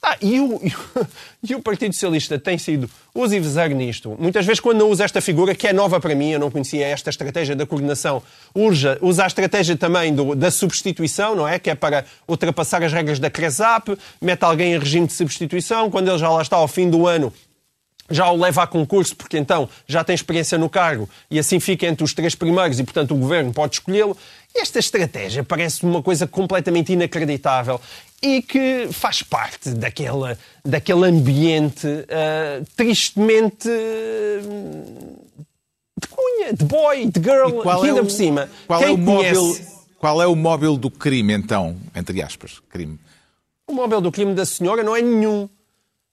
Ah, 0.05 0.17
e, 0.21 0.37
o, 0.41 0.59
e 1.41 1.55
o 1.55 1.61
Partido 1.61 1.93
Socialista 1.93 2.37
tem 2.37 2.57
sido 2.57 2.89
uso 3.15 3.33
e 3.35 3.73
nisto. 3.73 4.17
Muitas 4.19 4.45
vezes, 4.45 4.59
quando 4.59 4.79
não 4.79 4.89
usa 4.89 5.05
esta 5.05 5.21
figura, 5.21 5.55
que 5.55 5.65
é 5.65 5.71
nova 5.71 5.97
para 5.97 6.13
mim, 6.13 6.31
eu 6.31 6.39
não 6.39 6.51
conhecia 6.51 6.85
esta 6.85 7.09
estratégia 7.09 7.55
da 7.55 7.65
coordenação, 7.65 8.21
usa, 8.53 8.97
usa 9.01 9.23
a 9.23 9.27
estratégia 9.27 9.77
também 9.77 10.13
do, 10.13 10.35
da 10.35 10.51
substituição, 10.51 11.35
não 11.35 11.47
é? 11.47 11.57
Que 11.57 11.69
é 11.69 11.75
para 11.75 12.03
ultrapassar 12.27 12.83
as 12.83 12.91
regras 12.91 13.17
da 13.17 13.29
CRESAP, 13.29 13.97
mete 14.21 14.43
alguém 14.43 14.73
em 14.73 14.79
regime 14.79 15.07
de 15.07 15.13
substituição, 15.13 15.89
quando 15.89 16.09
ele 16.09 16.17
já 16.17 16.29
lá 16.29 16.41
está 16.41 16.57
ao 16.57 16.67
fim 16.67 16.89
do 16.89 17.07
ano, 17.07 17.31
já 18.09 18.29
o 18.29 18.37
leva 18.37 18.63
a 18.63 18.67
concurso, 18.67 19.15
porque 19.15 19.37
então 19.37 19.69
já 19.87 20.03
tem 20.03 20.13
experiência 20.13 20.57
no 20.57 20.69
cargo 20.69 21.09
e 21.31 21.39
assim 21.39 21.59
fica 21.59 21.85
entre 21.85 22.03
os 22.03 22.13
três 22.13 22.35
primeiros 22.35 22.79
e, 22.79 22.83
portanto, 22.83 23.13
o 23.13 23.17
governo 23.17 23.53
pode 23.53 23.75
escolhê-lo. 23.75 24.17
Esta 24.55 24.79
estratégia 24.79 25.43
parece 25.43 25.83
uma 25.83 26.03
coisa 26.03 26.27
completamente 26.27 26.93
inacreditável 26.93 27.81
e 28.21 28.41
que 28.41 28.87
faz 28.91 29.23
parte 29.23 29.71
daquela, 29.71 30.37
daquele 30.63 31.05
ambiente 31.05 31.87
uh, 31.87 32.65
tristemente 32.75 33.67
uh, 33.67 35.19
de 35.99 36.07
cunha, 36.07 36.53
de 36.53 36.65
boy, 36.65 37.05
de 37.07 37.19
girl, 37.19 37.61
aqui 37.69 37.87
ainda 37.87 37.99
é 37.99 38.03
por 38.03 38.11
cima. 38.11 38.49
Qual 38.67 38.79
Quem 38.79 38.89
é 38.89 38.91
o 38.91 39.03
conhece... 39.03 39.39
móvel, 39.39 39.65
qual 39.97 40.21
é 40.21 40.27
o 40.27 40.35
móvel 40.35 40.77
do 40.77 40.91
crime, 40.91 41.33
então, 41.33 41.75
entre 41.95 42.21
aspas, 42.21 42.61
crime? 42.69 42.99
O 43.67 43.73
móvel 43.73 44.01
do 44.01 44.11
crime 44.11 44.33
da 44.33 44.45
senhora 44.45 44.83
não 44.83 44.95
é 44.95 45.01
nenhum. 45.01 45.49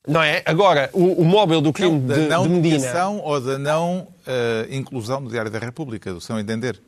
Não 0.09 0.22
é? 0.22 0.42
Agora, 0.46 0.88
o, 0.92 1.22
o 1.22 1.24
móvel 1.24 1.61
do 1.61 1.72
crime 1.72 2.00
não, 2.00 2.16
de, 2.16 2.29
não 2.29 2.42
de 2.44 2.48
Medina... 2.48 3.09
ou 3.09 3.40
da 3.40 3.59
não 3.59 4.09
uh, 4.26 4.74
inclusão 4.74 5.20
no 5.20 5.29
Diário 5.29 5.50
da 5.50 5.59
República, 5.59 6.12
do 6.12 6.20
seu 6.20 6.38
entender? 6.38 6.81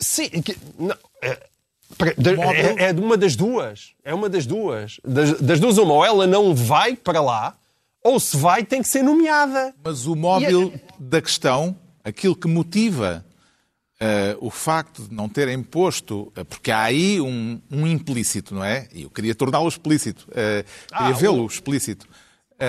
Sim, 0.00 0.28
que, 0.42 0.56
não, 0.78 0.96
é, 1.22 1.38
é, 2.78 2.90
é, 2.90 2.92
uma 2.92 3.16
das 3.16 3.34
duas. 3.34 3.92
É 4.04 4.14
uma 4.14 4.28
das 4.28 4.46
duas. 4.46 5.00
Das, 5.04 5.40
das, 5.40 5.60
duas, 5.60 5.78
uma. 5.78 5.94
Ou 5.94 6.04
ela 6.04 6.26
não 6.26 6.54
vai 6.54 6.94
para 6.94 7.20
lá, 7.20 7.56
ou 8.02 8.20
se 8.20 8.36
vai, 8.36 8.64
tem 8.64 8.82
que 8.82 8.88
ser 8.88 9.02
nomeada. 9.02 9.74
Mas 9.82 10.06
o 10.06 10.14
móvel 10.14 10.72
é... 10.74 10.80
da 10.98 11.22
questão, 11.22 11.76
aquilo 12.04 12.36
que 12.36 12.46
motiva 12.46 13.24
uh, 14.00 14.46
o 14.46 14.50
facto 14.50 15.02
de 15.08 15.14
não 15.14 15.28
terem 15.28 15.62
posto, 15.62 16.32
uh, 16.36 16.44
porque 16.44 16.70
há 16.70 16.82
aí 16.82 17.20
um, 17.20 17.60
um, 17.70 17.86
implícito, 17.86 18.54
não 18.54 18.64
é? 18.64 18.88
E 18.92 19.02
eu 19.02 19.10
queria 19.10 19.34
torná-lo 19.34 19.68
explícito. 19.68 20.28
Uh, 20.28 20.64
queria 20.88 21.14
ah, 21.14 21.18
vê-lo 21.18 21.46
explícito. 21.46 22.06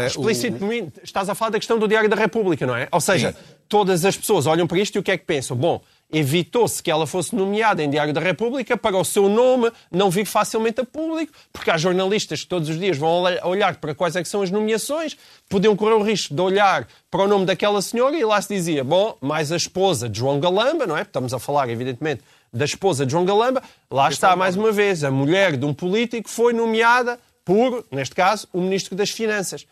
explícito, 0.08 0.66
o... 0.66 0.74
estás 1.04 1.30
a 1.30 1.36
falar 1.36 1.52
da 1.52 1.60
questão 1.60 1.78
do 1.78 1.88
Diário 1.88 2.10
da 2.10 2.16
República, 2.16 2.66
não 2.66 2.76
é? 2.76 2.88
Ou 2.92 3.02
seja, 3.02 3.34
Sim. 3.34 3.38
todas 3.68 4.06
as 4.06 4.18
pessoas 4.18 4.48
olham 4.48 4.66
para 4.66 4.80
isto 4.80 4.96
e 4.96 5.00
o 5.00 5.04
que 5.04 5.12
é 5.12 5.18
que 5.18 5.26
pensam? 5.26 5.56
Bom, 5.58 5.82
evitou-se 6.12 6.82
que 6.82 6.90
ela 6.90 7.06
fosse 7.06 7.36
nomeada 7.36 7.84
em 7.84 7.90
Diário 7.90 8.14
da 8.14 8.20
República 8.20 8.76
para 8.76 8.98
o 8.98 9.06
seu 9.06 9.30
nome 9.30 9.72
não 9.92 10.10
vir 10.10 10.26
facilmente 10.26 10.82
a 10.82 10.86
público, 10.86 11.32
porque 11.54 11.70
há 11.70 11.78
jornalistas 11.78 12.42
que 12.42 12.48
todos 12.48 12.68
os 12.68 12.80
dias 12.80 12.98
vão 12.98 13.24
olhar 13.44 13.76
para 13.76 13.94
quais 13.94 14.16
é 14.16 14.24
são 14.24 14.42
as 14.42 14.50
nomeações, 14.50 15.16
podiam 15.48 15.76
correr 15.76 15.94
o 15.94 16.04
risco 16.04 16.34
de 16.34 16.42
olhar 16.42 16.88
para 17.10 17.24
o 17.24 17.28
nome 17.28 17.46
daquela 17.46 17.82
senhora 17.82 18.18
e 18.18 18.26
lá 18.26 18.42
se 18.42 18.54
dizia, 18.54 18.84
bom, 18.84 19.18
mais 19.22 19.52
a 19.52 19.56
esposa 19.56 20.10
de 20.10 20.20
João 20.20 20.40
Galamba, 20.40 20.86
não 20.86 20.98
é? 20.98 21.04
Estamos 21.04 21.34
a 21.34 21.40
falar, 21.40 21.70
evidentemente, 21.70 22.22
da 22.52 22.66
esposa 22.66 23.06
de 23.06 23.12
João 23.12 23.26
Galamba, 23.26 23.62
lá 23.90 24.10
está 24.10 24.36
mais 24.36 24.56
uma 24.56 24.72
vez, 24.72 25.04
a 25.04 25.12
mulher 25.12 25.56
de 25.56 25.66
um 25.66 25.74
político 25.74 26.30
foi 26.30 26.54
nomeada 26.54 27.20
por, 27.46 27.86
neste 27.92 28.16
caso, 28.16 28.48
o 28.52 28.62
Ministro 28.62 28.96
das 28.96 29.10
Finanças. 29.12 29.66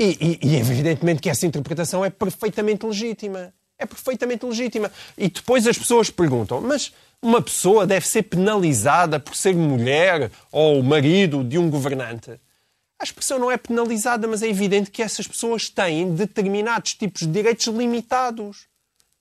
E, 0.00 0.38
e, 0.42 0.48
e 0.48 0.56
evidentemente 0.56 1.20
que 1.20 1.28
essa 1.28 1.46
interpretação 1.46 2.04
é 2.04 2.10
perfeitamente 2.10 2.86
legítima 2.86 3.52
é 3.80 3.86
perfeitamente 3.86 4.44
legítima. 4.44 4.92
E 5.16 5.28
depois 5.28 5.66
as 5.66 5.76
pessoas 5.76 6.10
perguntam, 6.10 6.60
mas 6.60 6.92
uma 7.20 7.42
pessoa 7.42 7.86
deve 7.86 8.06
ser 8.06 8.22
penalizada 8.22 9.18
por 9.18 9.34
ser 9.34 9.54
mulher 9.54 10.30
ou 10.52 10.82
marido 10.82 11.42
de 11.42 11.58
um 11.58 11.68
governante? 11.68 12.38
A 12.98 13.04
expressão 13.04 13.38
não 13.38 13.50
é 13.50 13.56
penalizada, 13.56 14.28
mas 14.28 14.42
é 14.42 14.48
evidente 14.48 14.90
que 14.90 15.02
essas 15.02 15.26
pessoas 15.26 15.70
têm 15.70 16.14
determinados 16.14 16.94
tipos 16.94 17.22
de 17.22 17.28
direitos 17.28 17.66
limitados. 17.66 18.66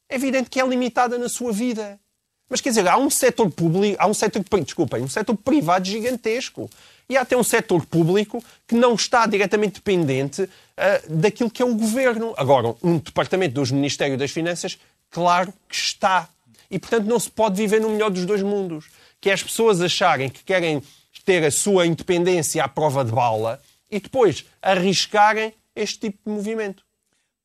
É 0.09 0.15
evidente 0.15 0.49
que 0.49 0.59
é 0.59 0.67
limitada 0.67 1.17
na 1.17 1.29
sua 1.29 1.53
vida. 1.53 1.97
Mas 2.49 2.59
quer 2.59 2.69
dizer, 2.69 2.87
há 2.87 2.97
um 2.97 3.09
setor 3.09 3.49
público, 3.49 3.95
há 3.99 4.07
um 4.07 4.13
setor, 4.13 4.43
desculpem, 4.63 5.03
um 5.03 5.07
setor 5.07 5.37
privado 5.37 5.87
gigantesco. 5.87 6.69
E 7.09 7.17
há 7.17 7.21
até 7.21 7.35
um 7.35 7.43
setor 7.43 7.85
público 7.85 8.43
que 8.67 8.75
não 8.75 8.93
está 8.93 9.25
diretamente 9.25 9.75
dependente 9.75 10.43
uh, 10.43 10.49
daquilo 11.09 11.49
que 11.49 11.61
é 11.61 11.65
o 11.65 11.73
governo. 11.73 12.33
Agora, 12.37 12.75
um 12.83 12.97
departamento 12.99 13.55
dos 13.55 13.71
Ministérios 13.71 14.19
das 14.19 14.29
Finanças, 14.29 14.77
claro 15.09 15.51
que 15.67 15.75
está. 15.75 16.29
E, 16.69 16.77
portanto, 16.77 17.05
não 17.05 17.19
se 17.19 17.31
pode 17.31 17.55
viver 17.55 17.81
no 17.81 17.89
melhor 17.89 18.11
dos 18.11 18.25
dois 18.25 18.43
mundos. 18.43 18.85
Que 19.19 19.31
é 19.31 19.33
as 19.33 19.41
pessoas 19.41 19.81
acharem 19.81 20.29
que 20.29 20.43
querem 20.43 20.83
ter 21.25 21.43
a 21.43 21.51
sua 21.51 21.85
independência 21.85 22.63
à 22.63 22.67
prova 22.67 23.03
de 23.03 23.11
bala 23.11 23.59
e 23.89 23.99
depois 23.99 24.45
arriscarem 24.61 25.53
este 25.75 25.99
tipo 25.99 26.17
de 26.25 26.31
movimento. 26.31 26.83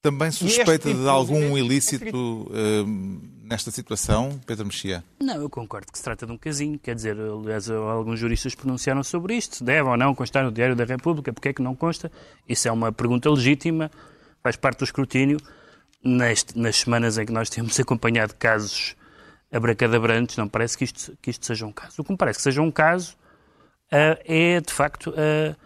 Também 0.03 0.31
suspeita 0.31 0.89
tipo 0.89 1.01
de 1.01 1.09
algum 1.09 1.57
ilícito 1.57 2.17
uh, 2.17 3.34
nesta 3.45 3.71
situação, 3.71 4.41
Pedro 4.47 4.67
Mexia? 4.67 5.05
Não, 5.21 5.37
eu 5.37 5.51
concordo 5.51 5.93
que 5.93 5.99
se 5.99 6.05
trata 6.05 6.27
de 6.27 6.33
um 6.33 6.39
casinho. 6.39 6.79
Quer 6.79 6.95
dizer, 6.95 7.17
aliás, 7.19 7.71
alguns 7.71 8.19
juristas 8.19 8.55
pronunciaram 8.55 9.03
sobre 9.05 9.37
isto. 9.37 9.63
Deve 9.63 9.89
ou 9.89 9.97
não 9.97 10.15
constar 10.15 10.45
no 10.45 10.51
Diário 10.51 10.75
da 10.75 10.85
República, 10.85 11.33
porque 11.33 11.51
é 11.51 11.53
que 11.53 11.63
não 11.63 11.77
consta? 11.77 12.11
Isso 12.49 12.67
é 12.67 12.73
uma 12.73 12.91
pergunta 12.91 13.31
legítima, 13.31 13.91
faz 14.43 14.57
parte 14.57 14.79
do 14.79 14.85
escrutínio. 14.85 15.39
Neste, 16.03 16.59
nas 16.59 16.77
semanas 16.77 17.17
em 17.17 17.25
que 17.25 17.33
nós 17.33 17.49
temos 17.49 17.81
acompanhado 17.81 18.35
casos 18.35 18.95
abracadabrantes, 19.51 20.37
não 20.37 20.49
parece 20.49 20.77
que 20.77 20.85
isto, 20.85 21.17
que 21.23 21.31
isto 21.31 21.47
seja 21.47 21.65
um 21.65 21.73
caso. 21.73 22.03
O 22.03 22.05
que 22.05 22.13
me 22.13 22.19
parece 22.19 22.39
que 22.39 22.43
seja 22.43 22.61
um 22.61 22.71
caso 22.71 23.17
uh, 23.93 24.21
é, 24.25 24.61
de 24.61 24.73
facto, 24.73 25.11
uh, 25.11 25.57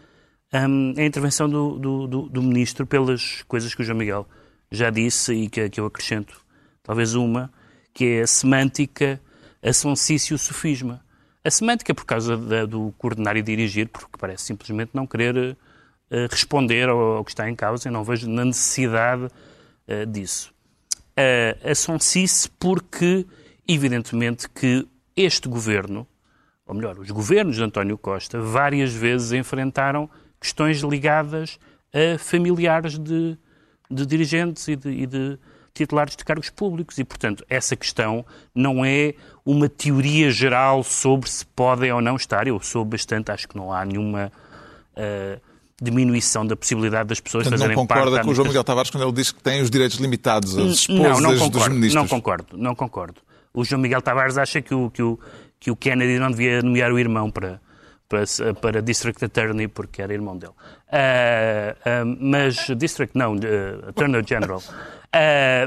um, 0.52 0.94
a 0.96 1.04
intervenção 1.04 1.48
do, 1.48 1.78
do, 1.78 2.06
do, 2.06 2.28
do, 2.28 2.42
Ministro 2.42 2.86
pelas 2.86 3.42
coisas 3.48 3.74
que 3.74 3.82
o 3.82 3.84
João 3.84 3.98
Miguel 3.98 4.28
já 4.70 4.90
disse 4.90 5.32
e 5.32 5.48
que, 5.48 5.68
que 5.70 5.80
eu 5.80 5.86
acrescento, 5.86 6.40
talvez 6.82 7.14
uma, 7.14 7.50
que 7.98 8.06
é 8.06 8.22
a 8.22 8.26
semântica, 8.28 9.20
a 9.60 9.72
sonsice 9.72 10.32
e 10.32 10.34
o 10.36 10.38
sofisma. 10.38 11.04
A 11.44 11.50
semântica, 11.50 11.92
por 11.92 12.04
causa 12.04 12.36
da, 12.36 12.64
do 12.64 12.94
coordenar 12.96 13.36
e 13.36 13.42
dirigir, 13.42 13.88
porque 13.88 14.16
parece 14.16 14.44
simplesmente 14.44 14.90
não 14.94 15.04
querer 15.04 15.56
uh, 15.56 15.56
responder 16.30 16.88
ao, 16.88 16.96
ao, 16.96 17.24
que 17.24 17.32
está 17.32 17.50
em 17.50 17.56
causa 17.56 17.88
e 17.88 17.90
não 17.90 18.04
vejo 18.04 18.30
na 18.30 18.44
necessidade 18.44 19.24
uh, 19.24 20.06
disso. 20.06 20.54
Uh, 21.18 21.70
a 21.70 21.74
sonsice 21.74 22.48
porque, 22.50 23.26
evidentemente, 23.66 24.48
que 24.48 24.86
este 25.16 25.48
governo, 25.48 26.06
ou 26.64 26.76
melhor, 26.76 27.00
os 27.00 27.10
governos 27.10 27.56
de 27.56 27.64
António 27.64 27.98
Costa, 27.98 28.40
várias 28.40 28.92
vezes 28.92 29.32
enfrentaram 29.32 30.08
questões 30.40 30.82
ligadas 30.82 31.58
a 31.92 32.16
familiares 32.16 32.96
de, 32.96 33.36
de 33.90 34.06
dirigentes 34.06 34.68
e 34.68 34.76
de, 34.76 34.88
e 34.88 35.04
de 35.04 35.36
titulares 35.78 36.16
de 36.16 36.24
cargos 36.24 36.50
públicos. 36.50 36.98
E, 36.98 37.04
portanto, 37.04 37.44
essa 37.48 37.74
questão 37.76 38.24
não 38.54 38.84
é 38.84 39.14
uma 39.44 39.68
teoria 39.68 40.30
geral 40.30 40.82
sobre 40.82 41.30
se 41.30 41.46
podem 41.46 41.92
ou 41.92 42.02
não 42.02 42.16
estar. 42.16 42.46
Eu 42.46 42.60
sou 42.60 42.84
bastante, 42.84 43.30
acho 43.30 43.48
que 43.48 43.56
não 43.56 43.72
há 43.72 43.84
nenhuma 43.84 44.30
uh, 44.96 45.40
diminuição 45.80 46.44
da 46.46 46.56
possibilidade 46.56 47.08
das 47.08 47.20
pessoas 47.20 47.44
portanto, 47.44 47.60
fazerem 47.60 47.86
parte... 47.86 47.98
Não 47.98 48.04
concorda 48.04 48.24
com 48.24 48.30
o 48.30 48.34
João 48.34 48.48
Miguel 48.48 48.64
Tavares 48.64 48.90
quando 48.90 49.04
ele 49.04 49.12
diz 49.12 49.32
que 49.32 49.42
tem 49.42 49.62
os 49.62 49.70
direitos 49.70 49.98
limitados 49.98 50.58
às 50.58 50.72
esposas 50.72 51.20
não, 51.20 51.20
não 51.20 51.38
concordo, 51.38 51.58
dos 51.58 51.68
ministros? 51.68 51.94
Não 51.94 52.08
concordo, 52.08 52.58
não 52.58 52.74
concordo. 52.74 53.20
O 53.54 53.64
João 53.64 53.80
Miguel 53.80 54.02
Tavares 54.02 54.36
acha 54.36 54.60
que 54.60 54.74
o, 54.74 54.90
que 54.90 55.02
o, 55.02 55.18
que 55.58 55.70
o 55.70 55.76
Kennedy 55.76 56.18
não 56.18 56.30
devia 56.30 56.60
nomear 56.60 56.92
o 56.92 56.98
irmão 56.98 57.30
para, 57.30 57.60
para, 58.08 58.54
para 58.60 58.82
District 58.82 59.24
Attorney, 59.24 59.68
porque 59.68 60.02
era 60.02 60.12
irmão 60.12 60.36
dele. 60.36 60.52
Uh, 60.52 62.04
uh, 62.04 62.16
mas 62.20 62.56
District, 62.76 63.16
não, 63.16 63.34
uh, 63.34 63.88
Attorney 63.88 64.22
General. 64.26 64.62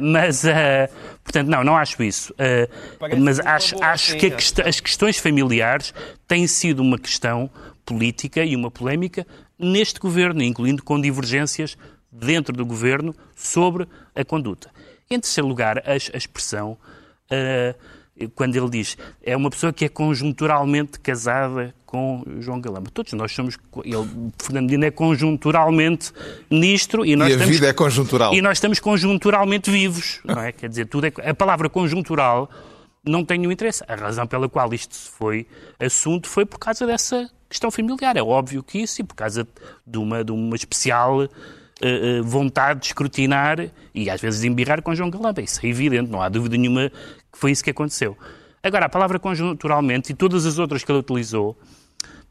Mas, 0.01 0.43
portanto, 1.23 1.47
não, 1.47 1.63
não 1.63 1.77
acho 1.77 2.01
isso. 2.04 2.34
mas 3.19 3.39
acho, 3.39 3.84
acho 3.84 4.17
que 4.17 4.30
quest 4.30 4.60
as 4.60 4.80
questões 4.80 5.17
familiares 5.17 5.93
têm 6.27 6.47
sido 6.47 6.82
uma 6.82 6.97
questão 6.97 7.49
política 7.86 8.43
e 8.43 8.56
uma 8.56 8.69
polémica 8.69 9.25
neste 9.58 9.99
governo, 9.99 10.41
incluindo 10.41 10.84
com 10.84 10.99
divergências 10.99 11.77
dentro 12.12 12.56
do 12.56 12.65
governo 12.65 13.15
sobre 13.36 13.88
a 14.15 14.23
conduta. 14.23 14.69
Em 15.10 15.19
terceiro 15.19 15.47
lugar, 15.47 15.80
a, 15.80 15.91
a 15.91 16.17
expressão 16.17 16.77
quando 18.30 18.56
ele 18.56 18.70
diz 18.70 18.98
é 19.22 19.36
uma 19.36 19.50
pessoa 19.50 19.74
que 19.74 19.86
é 19.86 19.90
conjunturalmente 19.90 21.00
casada 21.00 21.74
com 21.86 22.24
João 22.40 22.62
Galamba. 22.62 22.90
Todos 22.94 23.12
nós 23.14 23.34
somos. 23.34 23.58
Ele, 23.84 24.32
Fernando 24.38 24.64
Medina 24.64 24.86
é 24.86 24.92
conjunturalmente 24.92 26.12
ministro 26.50 27.06
e 27.06 27.16
nós 27.16 27.28
e 27.28 27.32
a 27.32 27.36
estamos, 27.36 27.56
vida 27.56 27.68
é 27.68 27.74
conjuntural. 27.74 28.34
E 28.34 28.42
nós 28.42 28.58
estamos 28.58 28.80
conjunturalmente 28.80 29.70
vivos, 29.70 30.22
não 30.24 30.42
é? 30.42 30.52
Quer 30.52 30.70
dizer, 30.70 30.86
tudo 30.86 31.08
é, 31.08 31.30
a 31.30 31.34
palavra 31.34 31.70
conjuntural 31.70 32.50
não 33.06 33.26
tem 33.26 33.38
nenhum 33.38 33.52
interesse. 33.52 33.84
A 33.88 33.96
razão 33.96 34.26
pela 34.26 34.48
qual 34.48 34.74
isto 34.74 34.96
foi 34.96 35.46
assunto 35.80 36.28
foi 36.28 36.46
por 36.46 36.60
causa 36.60 36.86
dessa 36.86 37.30
questão 37.50 37.70
familiar. 37.70 38.16
É 38.16 38.24
óbvio 38.24 38.64
que 38.64 38.80
isso, 38.80 39.02
e 39.02 39.04
por 39.04 39.16
causa 39.16 39.46
de 39.86 39.98
uma, 39.98 40.24
de 40.24 40.32
uma 40.32 40.56
especial 40.56 41.24
uh, 41.24 42.24
vontade 42.24 42.80
de 42.80 42.86
escrutinar 42.88 43.70
e 43.94 44.10
às 44.10 44.22
vezes 44.22 44.42
de 44.42 44.48
embirrar 44.48 44.82
com 44.82 44.96
João 44.96 45.10
Galamba. 45.10 45.42
Isso 45.42 45.60
é 45.66 45.70
evidente, 45.70 46.10
não 46.10 46.22
há 46.22 46.30
dúvida 46.30 46.56
nenhuma 46.56 46.92
foi 47.34 47.52
isso 47.52 47.63
que 47.63 47.70
aconteceu. 47.70 48.17
Agora, 48.63 48.86
a 48.86 48.89
palavra 48.89 49.20
conjunturalmente 49.20 50.12
e 50.12 50.15
todas 50.15 50.46
as 50.46 50.60
outras 50.60 50.84
que 50.84 50.91
ele 50.91 51.00
utilizou 51.00 51.58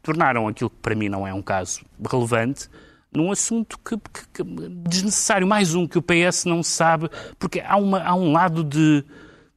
tornaram 0.01 0.47
aquilo 0.47 0.69
que 0.69 0.77
para 0.77 0.95
mim 0.95 1.09
não 1.09 1.27
é 1.27 1.33
um 1.33 1.41
caso 1.41 1.81
relevante 2.09 2.69
num 3.11 3.31
assunto 3.31 3.77
que, 3.79 3.97
que, 3.97 4.27
que, 4.33 4.43
desnecessário. 4.87 5.45
Mais 5.45 5.75
um 5.75 5.85
que 5.85 5.97
o 5.97 6.01
PS 6.01 6.45
não 6.45 6.63
sabe, 6.63 7.09
porque 7.37 7.59
há, 7.59 7.75
uma, 7.75 8.01
há 8.01 8.15
um 8.15 8.31
lado 8.31 8.63
de, 8.63 9.03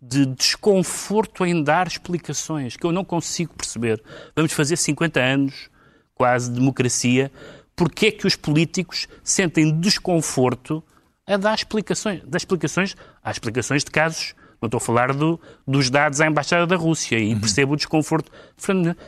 de 0.03 0.27
desconforto 0.27 1.47
em 1.47 1.63
dar 1.63 1.87
explicações 1.87 2.77
que 2.77 2.85
eu 2.85 2.93
não 2.93 3.05
consigo 3.05 3.55
perceber. 3.55 4.03
Vamos 4.35 4.53
fazer 4.53 4.77
50 4.77 5.21
anos, 5.21 5.71
quase, 6.15 6.51
de 6.51 6.59
democracia, 6.59 7.31
porque 7.77 8.07
é 8.07 8.11
que 8.11 8.27
os 8.27 8.37
políticos 8.37 9.07
sentem 9.23 9.79
desconforto 9.79 10.83
a 11.27 11.37
dar 11.37 11.55
explicações. 11.55 12.23
Dar 12.27 12.39
explicações, 12.39 12.97
há 13.23 13.31
explicações 13.31 13.85
de 13.85 13.91
casos, 13.91 14.35
não 14.65 14.69
estou 14.69 14.79
a 14.79 14.81
falar 14.81 15.13
do, 15.13 15.39
dos 15.67 15.91
dados 15.91 16.21
à 16.21 16.27
Embaixada 16.27 16.67
da 16.67 16.77
Rússia 16.77 17.19
e 17.19 17.35
uhum. 17.35 17.41
percebo 17.41 17.75
o 17.75 17.77
desconforto. 17.77 18.33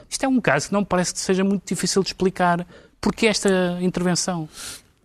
Isto 0.09 0.25
é 0.25 0.29
um 0.29 0.41
caso 0.41 0.69
que 0.69 0.73
não 0.73 0.81
me 0.81 0.87
parece 0.87 1.15
que 1.15 1.21
seja 1.21 1.43
muito 1.43 1.67
difícil 1.67 2.03
de 2.03 2.09
explicar. 2.09 2.67
Porquê 3.01 3.27
esta 3.27 3.79
intervenção? 3.81 4.49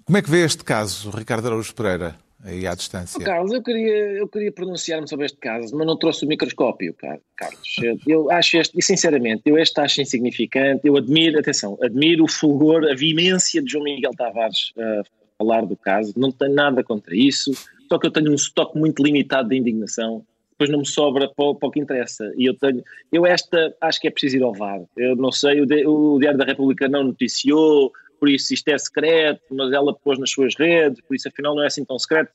Como 0.05 0.17
é 0.17 0.21
que 0.21 0.29
vê 0.29 0.43
este 0.43 0.63
caso, 0.63 1.09
Ricardo 1.11 1.47
Araújo 1.47 1.73
Pereira? 1.73 2.15
aí 2.43 2.65
à 2.65 2.73
distância. 2.73 3.19
Oh, 3.19 3.23
Carlos, 3.23 3.51
eu 3.51 3.61
queria, 3.61 4.13
eu 4.13 4.27
queria 4.27 4.51
pronunciar-me 4.51 5.07
sobre 5.07 5.27
este 5.27 5.37
caso, 5.37 5.75
mas 5.77 5.85
não 5.85 5.95
trouxe 5.95 6.25
o 6.25 6.27
microscópio, 6.27 6.95
Carlos. 7.37 7.75
Eu 8.07 8.31
acho 8.31 8.57
este, 8.57 8.79
e 8.79 8.83
sinceramente, 8.83 9.43
eu 9.45 9.59
este 9.59 9.79
acho 9.79 10.01
insignificante, 10.01 10.87
eu 10.87 10.97
admiro, 10.97 11.39
atenção, 11.39 11.77
admiro 11.83 12.23
o 12.23 12.27
fulgor, 12.27 12.83
a 12.89 12.95
vimência 12.95 13.61
de 13.61 13.71
João 13.71 13.83
Miguel 13.83 14.11
Tavares 14.17 14.73
a 14.75 15.03
falar 15.37 15.67
do 15.67 15.77
caso, 15.77 16.13
não 16.17 16.31
tenho 16.31 16.55
nada 16.55 16.83
contra 16.83 17.15
isso, 17.15 17.51
só 17.91 17.99
que 17.99 18.07
eu 18.07 18.11
tenho 18.11 18.31
um 18.31 18.35
estoque 18.35 18.77
muito 18.77 19.03
limitado 19.03 19.49
de 19.49 19.57
indignação, 19.57 20.23
depois 20.61 20.69
não 20.69 20.79
me 20.79 20.85
sobra 20.85 21.27
para, 21.27 21.55
para 21.55 21.67
o 21.67 21.71
que 21.71 21.79
interessa, 21.79 22.31
e 22.37 22.45
eu 22.45 22.53
tenho, 22.53 22.83
eu 23.11 23.25
esta, 23.25 23.75
acho 23.81 23.99
que 23.99 24.07
é 24.07 24.11
preciso 24.11 24.37
ir 24.37 24.43
ao 24.43 24.53
VAR, 24.53 24.81
eu 24.95 25.15
não 25.15 25.31
sei, 25.31 25.61
o, 25.61 26.13
o 26.13 26.19
Diário 26.19 26.37
da 26.37 26.45
República 26.45 26.87
não 26.87 27.03
noticiou, 27.03 27.91
por 28.19 28.29
isso 28.29 28.53
isto 28.53 28.67
é 28.67 28.77
secreto, 28.77 29.41
mas 29.49 29.73
ela 29.73 29.93
pôs 29.93 30.19
nas 30.19 30.29
suas 30.29 30.55
redes, 30.55 31.01
por 31.01 31.15
isso 31.15 31.27
afinal 31.27 31.55
não 31.55 31.63
é 31.63 31.67
assim 31.67 31.83
tão 31.83 31.97
secreto. 31.97 32.31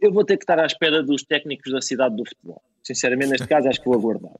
Eu 0.00 0.12
vou 0.12 0.24
ter 0.24 0.36
que 0.36 0.44
estar 0.44 0.60
à 0.60 0.64
espera 0.64 1.02
dos 1.02 1.24
técnicos 1.24 1.72
da 1.72 1.82
cidade 1.82 2.14
do 2.14 2.24
futebol. 2.24 2.62
Sinceramente, 2.84 3.32
neste 3.32 3.48
caso, 3.48 3.68
acho 3.68 3.80
que 3.80 3.86
vou 3.88 3.98
aguardar. 3.98 4.30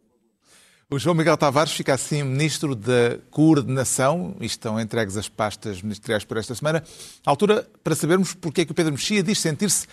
O 0.89 0.97
João 0.97 1.17
Miguel 1.17 1.37
Tavares 1.37 1.73
fica 1.73 1.95
assim 1.95 2.23
Ministro 2.23 2.77
da 2.77 3.19
Coordenação 3.29 4.37
e 4.41 4.47
estão 4.47 4.81
entregues 4.81 5.17
as 5.17 5.29
pastas 5.29 5.83
ministeriais 5.83 6.25
por 6.25 6.37
esta 6.37 6.55
semana. 6.55 6.85
A 7.27 7.31
altura 7.31 7.67
para 7.83 7.97
sabermos 7.97 8.35
porque 8.35 8.61
é 8.61 8.65
que 8.65 8.71
o 8.71 8.75
Pedro 8.75 8.93
Mexia 8.93 9.21
diz 9.21 9.41
sentir-se 9.41 9.89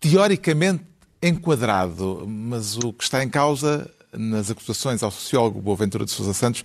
teoricamente 0.00 0.82
enquadrado, 1.22 2.24
mas 2.26 2.76
o 2.76 2.92
que 2.92 3.04
está 3.04 3.22
em 3.22 3.28
causa 3.28 3.90
nas 4.12 4.50
acusações 4.50 5.02
ao 5.02 5.10
sociólogo 5.10 5.60
Boaventura 5.60 6.04
de 6.04 6.10
Sousa 6.10 6.32
Santos 6.32 6.64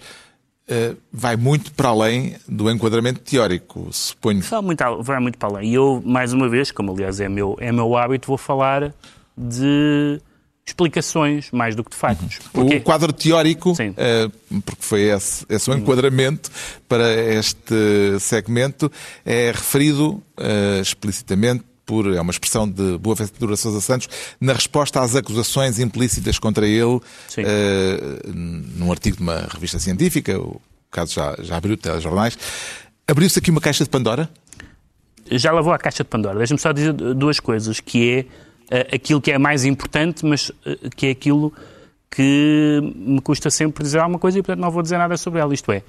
Uh, 0.63 0.95
vai 1.11 1.35
muito 1.35 1.73
para 1.73 1.89
além 1.89 2.37
do 2.47 2.71
enquadramento 2.71 3.19
teórico, 3.19 3.89
suponho. 3.91 4.39
Vai 4.39 4.61
muito, 4.61 5.03
vai 5.03 5.19
muito 5.19 5.37
para 5.37 5.49
além. 5.49 5.71
E 5.71 5.73
eu, 5.73 6.01
mais 6.05 6.31
uma 6.31 6.47
vez, 6.47 6.71
como 6.71 6.93
aliás 6.93 7.19
é 7.19 7.27
meu, 7.27 7.57
é 7.59 7.69
meu 7.69 7.97
hábito, 7.97 8.29
vou 8.29 8.37
falar 8.37 8.93
de 9.37 10.21
explicações 10.65 11.51
mais 11.51 11.75
do 11.75 11.83
que 11.83 11.91
de 11.91 11.97
factos. 11.97 12.39
Uhum. 12.53 12.77
O 12.77 12.81
quadro 12.81 13.11
teórico, 13.11 13.71
uh, 13.71 14.61
porque 14.61 14.81
foi 14.81 15.01
esse, 15.01 15.45
esse 15.49 15.69
o 15.69 15.73
enquadramento 15.73 16.49
para 16.87 17.13
este 17.13 18.17
segmento, 18.21 18.89
é 19.25 19.51
referido 19.51 20.23
uh, 20.37 20.81
explicitamente 20.81 21.65
por, 21.85 22.13
é 22.13 22.21
uma 22.21 22.31
expressão 22.31 22.69
de 22.69 22.97
Boa 22.97 23.15
Ventura 23.15 23.55
Sousa 23.55 23.81
Santos, 23.81 24.07
na 24.39 24.53
resposta 24.53 25.01
às 25.01 25.15
acusações 25.15 25.79
implícitas 25.79 26.39
contra 26.39 26.67
ele, 26.67 26.83
uh, 26.83 27.01
num 28.33 28.91
artigo 28.91 29.17
de 29.17 29.23
uma 29.23 29.47
revista 29.51 29.79
científica, 29.79 30.39
o 30.39 30.61
caso 30.89 31.13
já, 31.13 31.35
já 31.41 31.57
abriu 31.57 31.75
telejornais. 31.75 32.37
Abriu-se 33.07 33.39
aqui 33.39 33.51
uma 33.51 33.61
caixa 33.61 33.83
de 33.83 33.89
Pandora? 33.89 34.29
Já 35.29 35.51
lavou 35.51 35.73
a 35.73 35.77
caixa 35.77 36.03
de 36.03 36.09
Pandora. 36.09 36.37
Deixa-me 36.37 36.59
só 36.59 36.71
dizer 36.71 36.93
duas 36.93 37.39
coisas, 37.39 37.79
que 37.79 38.27
é 38.71 38.83
uh, 38.83 38.95
aquilo 38.95 39.19
que 39.21 39.31
é 39.31 39.37
mais 39.37 39.65
importante, 39.65 40.25
mas 40.25 40.49
uh, 40.49 40.89
que 40.95 41.07
é 41.07 41.11
aquilo 41.11 41.53
que 42.09 42.79
me 42.95 43.19
custa 43.21 43.49
sempre 43.49 43.83
dizer 43.83 43.99
alguma 43.99 44.19
coisa 44.19 44.37
e, 44.37 44.43
portanto, 44.43 44.61
não 44.61 44.69
vou 44.69 44.83
dizer 44.83 44.97
nada 44.97 45.17
sobre 45.17 45.39
ela. 45.39 45.53
Isto 45.53 45.71
é, 45.71 45.83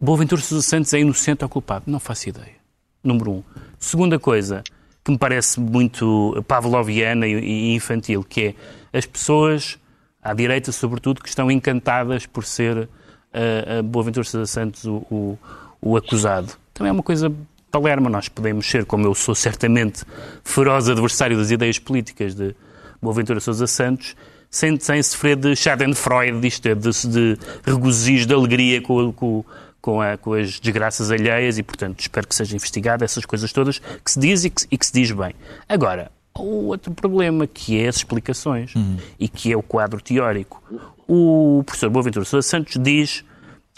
Boaventura 0.00 0.42
Sousa 0.42 0.66
Santos 0.66 0.92
é 0.92 0.98
inocente 0.98 1.44
ou 1.44 1.48
culpado? 1.48 1.84
Não 1.86 2.00
faço 2.00 2.28
ideia. 2.28 2.56
Número 3.02 3.30
um. 3.30 3.42
Segunda 3.78 4.18
coisa, 4.18 4.64
que 5.04 5.10
me 5.10 5.18
parece 5.18 5.60
muito 5.60 6.42
pavloviana 6.48 7.26
e 7.26 7.74
infantil, 7.74 8.24
que 8.24 8.56
é 8.92 8.98
as 8.98 9.04
pessoas, 9.04 9.78
à 10.22 10.32
direita 10.32 10.72
sobretudo, 10.72 11.22
que 11.22 11.28
estão 11.28 11.50
encantadas 11.50 12.24
por 12.24 12.44
ser 12.44 12.76
uh, 12.78 13.78
a 13.78 13.82
Boaventura 13.82 14.24
Sousa 14.24 14.46
Santos 14.46 14.86
o, 14.86 15.04
o, 15.10 15.38
o, 15.82 15.96
acusado. 15.96 16.54
Também 16.72 16.88
é 16.88 16.92
uma 16.92 17.02
coisa 17.02 17.30
palerma, 17.70 18.08
nós 18.08 18.28
podemos 18.28 18.66
ser, 18.66 18.86
como 18.86 19.06
eu 19.06 19.14
sou 19.14 19.34
certamente 19.34 20.04
feroz 20.42 20.88
adversário 20.88 21.36
das 21.36 21.50
ideias 21.50 21.78
políticas 21.78 22.34
de 22.34 22.54
Boaventura 23.02 23.40
Sousa 23.40 23.66
Santos, 23.66 24.16
sem, 24.48 24.78
sem 24.78 25.02
sofrer 25.02 25.36
de 25.36 25.54
Schadenfreude, 25.56 26.46
isto 26.46 26.66
é, 26.66 26.74
de, 26.74 26.90
de 27.08 27.38
regozijo, 27.64 28.26
de 28.26 28.32
alegria 28.32 28.80
com, 28.80 29.12
com, 29.12 29.44
com, 29.84 30.00
a, 30.00 30.16
com, 30.16 30.32
as 30.32 30.58
desgraças 30.58 31.10
alheias 31.10 31.58
e, 31.58 31.62
portanto, 31.62 32.00
espero 32.00 32.26
que 32.26 32.34
seja 32.34 32.56
investigado 32.56 33.04
essas 33.04 33.26
coisas 33.26 33.52
todas 33.52 33.80
que 34.02 34.10
se 34.10 34.18
diz 34.18 34.42
e 34.42 34.48
que, 34.48 34.62
e 34.70 34.78
que 34.78 34.86
se 34.86 34.92
diz 34.94 35.10
bem. 35.10 35.34
Agora, 35.68 36.10
o 36.34 36.68
outro 36.68 36.90
problema, 36.94 37.46
que 37.46 37.78
é 37.78 37.86
as 37.86 37.96
explicações 37.96 38.74
uhum. 38.74 38.96
e 39.20 39.28
que 39.28 39.52
é 39.52 39.56
o 39.56 39.62
quadro 39.62 40.00
teórico. 40.00 40.62
O 41.06 41.62
professor 41.66 41.90
Boaventura 41.90 42.24
Sousa 42.24 42.48
Santos 42.48 42.82
diz 42.82 43.26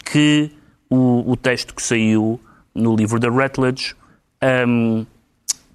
que 0.05 0.49
o, 0.89 1.29
o, 1.29 1.35
texto 1.35 1.75
que 1.75 1.83
saiu 1.83 2.39
no 2.73 2.95
livro 2.95 3.19
da 3.19 3.27
Rutledge 3.27 3.93
um, 4.65 5.05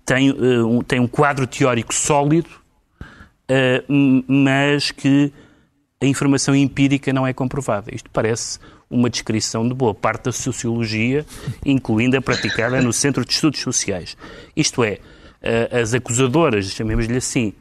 tem, 0.07 0.31
uh, 0.31 0.67
um, 0.67 0.81
tem 0.81 0.99
um 0.99 1.07
quadro 1.07 1.47
teórico 1.47 1.93
sólido, 1.93 2.49
uh, 3.51 4.25
mas 4.27 4.91
que 4.91 5.31
a 6.01 6.07
informação 6.07 6.57
empírica 6.57 7.13
não 7.13 7.27
é 7.27 7.35
comprovada. 7.35 7.95
Isto 7.95 8.09
parece 8.11 8.59
uma 8.93 9.09
descrição 9.09 9.67
de 9.67 9.75
boa 9.75 9.95
parte 9.95 10.25
da 10.25 10.33
sociologia, 10.33 11.27
incluindo 11.65 12.17
a 12.17 12.23
praticada 12.23 12.81
no 12.81 12.93
Centro 12.93 13.25
de 13.25 13.33
Estudos 13.33 13.61
Sociais. 13.61 14.17
Isto 14.55 14.85
é, 14.85 14.99
uh, 15.43 15.81
as 15.81 15.95
acusadoras, 15.95 16.67
chamemos-lhe 16.67 17.17
assim, 17.17 17.55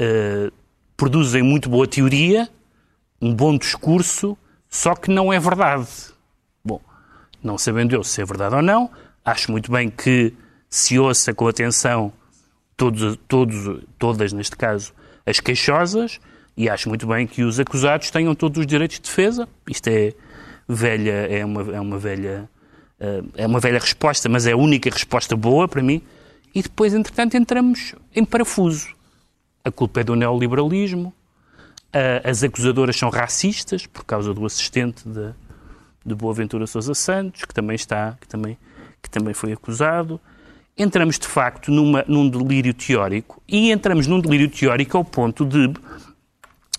uh, 0.00 0.52
produzem 0.96 1.42
muito 1.42 1.68
boa 1.68 1.86
teoria, 1.86 2.48
um 3.20 3.34
bom 3.34 3.58
discurso, 3.58 4.38
só 4.68 4.94
que 4.94 5.10
não 5.10 5.32
é 5.32 5.38
verdade. 5.38 5.88
Bom, 6.64 6.80
não 7.42 7.58
sabendo 7.58 7.94
eu 7.94 8.04
se 8.04 8.22
é 8.22 8.24
verdade 8.24 8.54
ou 8.54 8.62
não, 8.62 8.88
acho 9.24 9.50
muito 9.50 9.70
bem 9.70 9.90
que 9.90 10.32
se 10.70 10.98
ouça 10.98 11.34
com 11.34 11.46
atenção 11.46 12.12
todos, 12.76 13.18
todos, 13.28 13.82
todas, 13.98 14.32
neste 14.32 14.56
caso, 14.56 14.92
as 15.26 15.40
queixosas, 15.40 16.20
e 16.56 16.68
acho 16.68 16.88
muito 16.88 17.06
bem 17.06 17.26
que 17.26 17.42
os 17.42 17.58
acusados 17.58 18.10
tenham 18.10 18.34
todos 18.34 18.58
os 18.60 18.66
direitos 18.66 18.96
de 18.96 19.02
defesa. 19.02 19.48
Isto 19.68 19.88
é 19.88 20.12
velha, 20.74 21.26
é 21.28 21.44
uma, 21.44 21.62
é 21.74 21.80
uma 21.80 21.98
velha 21.98 22.48
eh, 23.02 23.22
é 23.34 23.46
uma 23.46 23.58
velha 23.58 23.80
resposta, 23.80 24.28
mas 24.28 24.46
é 24.46 24.52
a 24.52 24.56
única 24.56 24.88
resposta 24.88 25.36
boa 25.36 25.66
para 25.66 25.82
mim. 25.82 26.00
E 26.54 26.62
depois, 26.62 26.94
entretanto, 26.94 27.36
entramos 27.36 27.94
em 28.14 28.24
parafuso. 28.24 28.88
A 29.64 29.70
culpa 29.70 30.00
é 30.00 30.04
do 30.04 30.14
neoliberalismo, 30.14 31.12
as 32.24 32.42
acusadoras 32.42 32.96
são 32.96 33.10
racistas 33.10 33.86
por 33.86 34.04
causa 34.04 34.32
do 34.32 34.46
assistente 34.46 35.06
de, 35.06 35.32
de 36.04 36.14
Boaventura 36.14 36.66
Sousa 36.66 36.94
Santos, 36.94 37.44
que 37.44 37.52
também 37.52 37.76
está, 37.76 38.16
que 38.20 38.26
também, 38.26 38.56
que 39.02 39.10
também 39.10 39.34
foi 39.34 39.52
acusado. 39.52 40.20
Entramos, 40.76 41.18
de 41.18 41.28
facto, 41.28 41.70
numa, 41.70 42.04
num 42.08 42.28
delírio 42.28 42.72
teórico 42.72 43.42
e 43.46 43.70
entramos 43.70 44.06
num 44.06 44.20
delírio 44.20 44.48
teórico 44.48 44.96
ao 44.96 45.04
ponto 45.04 45.44
de 45.44 45.70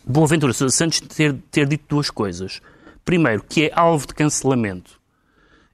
Boaventura 0.04 0.52
Sousa 0.52 0.76
Santos 0.76 1.00
ter, 1.00 1.34
ter 1.52 1.68
dito 1.68 1.86
duas 1.88 2.10
coisas. 2.10 2.60
Primeiro, 3.06 3.44
que 3.44 3.66
é 3.66 3.72
alvo 3.74 4.08
de 4.08 4.14
cancelamento. 4.14 5.00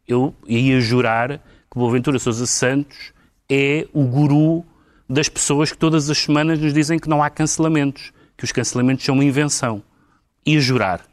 Eu 0.07 0.35
ia 0.47 0.79
jurar 0.81 1.37
que 1.71 1.77
Boaventura 1.77 2.17
Sousa 2.17 2.47
Santos 2.47 3.13
é 3.49 3.87
o 3.93 4.03
guru 4.03 4.65
das 5.07 5.29
pessoas 5.29 5.71
que 5.71 5.77
todas 5.77 6.09
as 6.09 6.17
semanas 6.17 6.59
nos 6.59 6.73
dizem 6.73 6.99
que 6.99 7.09
não 7.09 7.21
há 7.21 7.29
cancelamentos 7.29 8.11
que 8.37 8.43
os 8.43 8.51
cancelamentos 8.51 9.05
são 9.05 9.15
uma 9.15 9.23
invenção. 9.23 9.83
E 10.45 10.57
a 10.57 10.59
jurar. 10.59 11.05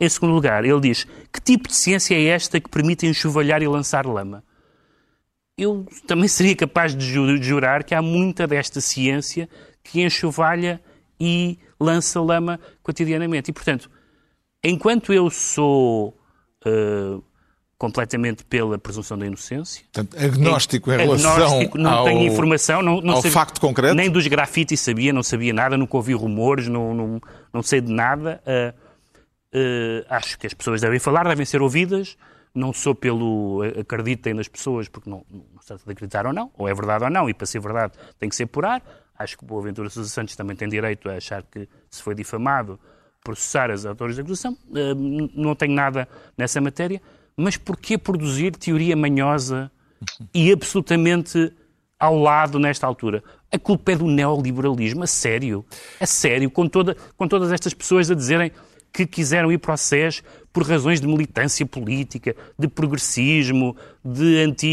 Em 0.00 0.08
segundo 0.08 0.32
lugar, 0.32 0.64
ele 0.64 0.80
diz: 0.80 1.06
que 1.32 1.40
tipo 1.40 1.68
de 1.68 1.74
ciência 1.74 2.14
é 2.14 2.24
esta 2.26 2.60
que 2.60 2.70
permite 2.70 3.06
enxovalhar 3.06 3.62
e 3.62 3.68
lançar 3.68 4.06
lama? 4.06 4.44
Eu 5.56 5.86
também 6.06 6.28
seria 6.28 6.54
capaz 6.54 6.94
de 6.94 7.04
jurar 7.42 7.82
que 7.82 7.94
há 7.94 8.00
muita 8.00 8.46
desta 8.46 8.80
ciência 8.80 9.48
que 9.82 10.02
enxovalha 10.02 10.80
e 11.18 11.58
lança 11.80 12.20
lama 12.20 12.60
cotidianamente. 12.80 13.50
E, 13.50 13.52
portanto, 13.52 13.90
enquanto 14.62 15.12
eu 15.12 15.30
sou 15.30 16.16
uh, 16.66 17.22
completamente 17.76 18.44
pela 18.44 18.78
presunção 18.78 19.16
da 19.16 19.26
inocência. 19.26 19.84
Portanto, 19.92 20.22
agnóstico 20.22 20.92
em 20.92 20.96
relação 20.96 21.32
agnóstico, 21.32 21.78
não 21.78 21.90
ao, 21.90 22.04
tenho 22.04 22.22
informação, 22.22 22.82
não, 22.82 23.00
não 23.00 23.14
ao 23.14 23.22
sabia, 23.22 23.32
facto 23.32 23.60
concreto? 23.60 23.94
Nem 23.94 24.10
dos 24.10 24.26
grafites 24.26 24.80
sabia, 24.80 25.12
não 25.12 25.22
sabia 25.22 25.52
nada, 25.52 25.76
nunca 25.76 25.96
ouvi 25.96 26.12
rumores, 26.12 26.66
não, 26.66 26.92
não, 26.92 27.20
não 27.52 27.62
sei 27.62 27.80
de 27.80 27.92
nada. 27.92 28.42
Uh, 29.54 30.04
acho 30.10 30.38
que 30.38 30.46
as 30.46 30.54
pessoas 30.54 30.80
devem 30.80 30.98
falar, 30.98 31.26
devem 31.26 31.46
ser 31.46 31.62
ouvidas. 31.62 32.16
Não 32.54 32.72
sou 32.72 32.94
pelo 32.94 33.62
acreditem 33.78 34.34
nas 34.34 34.48
pessoas, 34.48 34.88
porque 34.88 35.08
não, 35.08 35.24
não 35.30 35.60
se 35.60 35.68
trata 35.68 35.84
de 35.84 35.92
acreditar 35.92 36.26
ou 36.26 36.32
não, 36.32 36.50
ou 36.58 36.66
é 36.66 36.74
verdade 36.74 37.04
ou 37.04 37.10
não, 37.10 37.28
e 37.28 37.34
para 37.34 37.46
ser 37.46 37.60
verdade 37.60 37.92
tem 38.18 38.28
que 38.28 38.34
ser 38.34 38.44
apurar. 38.44 38.82
Acho 39.16 39.36
que 39.36 39.44
o 39.44 39.46
Boaventura 39.46 39.88
Sousa 39.90 40.08
Santos 40.08 40.34
também 40.34 40.56
tem 40.56 40.68
direito 40.68 41.08
a 41.08 41.14
achar 41.14 41.42
que 41.42 41.68
se 41.90 42.02
foi 42.02 42.14
difamado, 42.14 42.80
processar 43.22 43.70
as 43.70 43.84
autores 43.84 44.16
da 44.16 44.22
acusação. 44.22 44.56
Uh, 44.70 45.30
não 45.34 45.54
tenho 45.54 45.72
nada 45.72 46.08
nessa 46.36 46.60
matéria 46.60 47.00
mas 47.38 47.56
porquê 47.56 47.96
produzir 47.96 48.56
teoria 48.56 48.96
manhosa 48.96 49.70
e 50.34 50.50
absolutamente 50.50 51.52
ao 51.98 52.18
lado 52.18 52.58
nesta 52.58 52.84
altura? 52.84 53.22
A 53.50 53.58
culpa 53.58 53.92
é 53.92 53.96
do 53.96 54.06
neoliberalismo, 54.06 55.04
a 55.04 55.06
sério, 55.06 55.64
a 56.00 56.04
sério, 56.04 56.50
com, 56.50 56.68
toda, 56.68 56.96
com 57.16 57.28
todas 57.28 57.52
estas 57.52 57.72
pessoas 57.72 58.10
a 58.10 58.14
dizerem 58.14 58.50
que 58.92 59.06
quiseram 59.06 59.52
ir 59.52 59.58
para 59.58 59.74
o 59.74 59.76
SES 59.76 60.22
por 60.52 60.66
razões 60.66 61.00
de 61.00 61.06
militância 61.06 61.64
política, 61.64 62.34
de 62.58 62.66
progressismo, 62.66 63.76
de 64.04 64.38
anti 64.38 64.66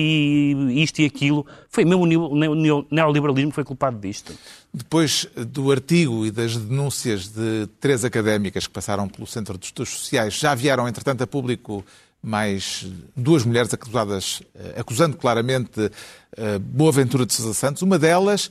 isto 0.73 0.99
e 0.99 1.05
aquilo. 1.05 1.45
Foi 1.69 1.85
mesmo 1.85 2.03
o 2.03 2.87
neoliberalismo 2.89 3.51
que 3.51 3.55
foi 3.55 3.63
culpado 3.63 3.99
disto. 3.99 4.33
Depois 4.73 5.27
do 5.35 5.71
artigo 5.71 6.25
e 6.25 6.31
das 6.31 6.57
denúncias 6.57 7.27
de 7.27 7.67
três 7.79 8.03
académicas 8.03 8.65
que 8.65 8.73
passaram 8.73 9.07
pelo 9.07 9.27
Centro 9.27 9.57
de 9.57 9.65
Estudos 9.65 9.91
Sociais, 9.91 10.33
já 10.33 10.55
vieram, 10.55 10.87
entretanto, 10.87 11.23
a 11.23 11.27
público 11.27 11.85
mais 12.25 12.87
duas 13.15 13.45
mulheres 13.45 13.71
acusadas, 13.71 14.41
eh, 14.55 14.73
acusando 14.79 15.15
claramente 15.15 15.91
eh, 16.35 16.57
Boaventura 16.57 17.23
de 17.23 17.33
Sousa 17.33 17.53
Santos. 17.53 17.83
Uma 17.83 17.99
delas 17.99 18.49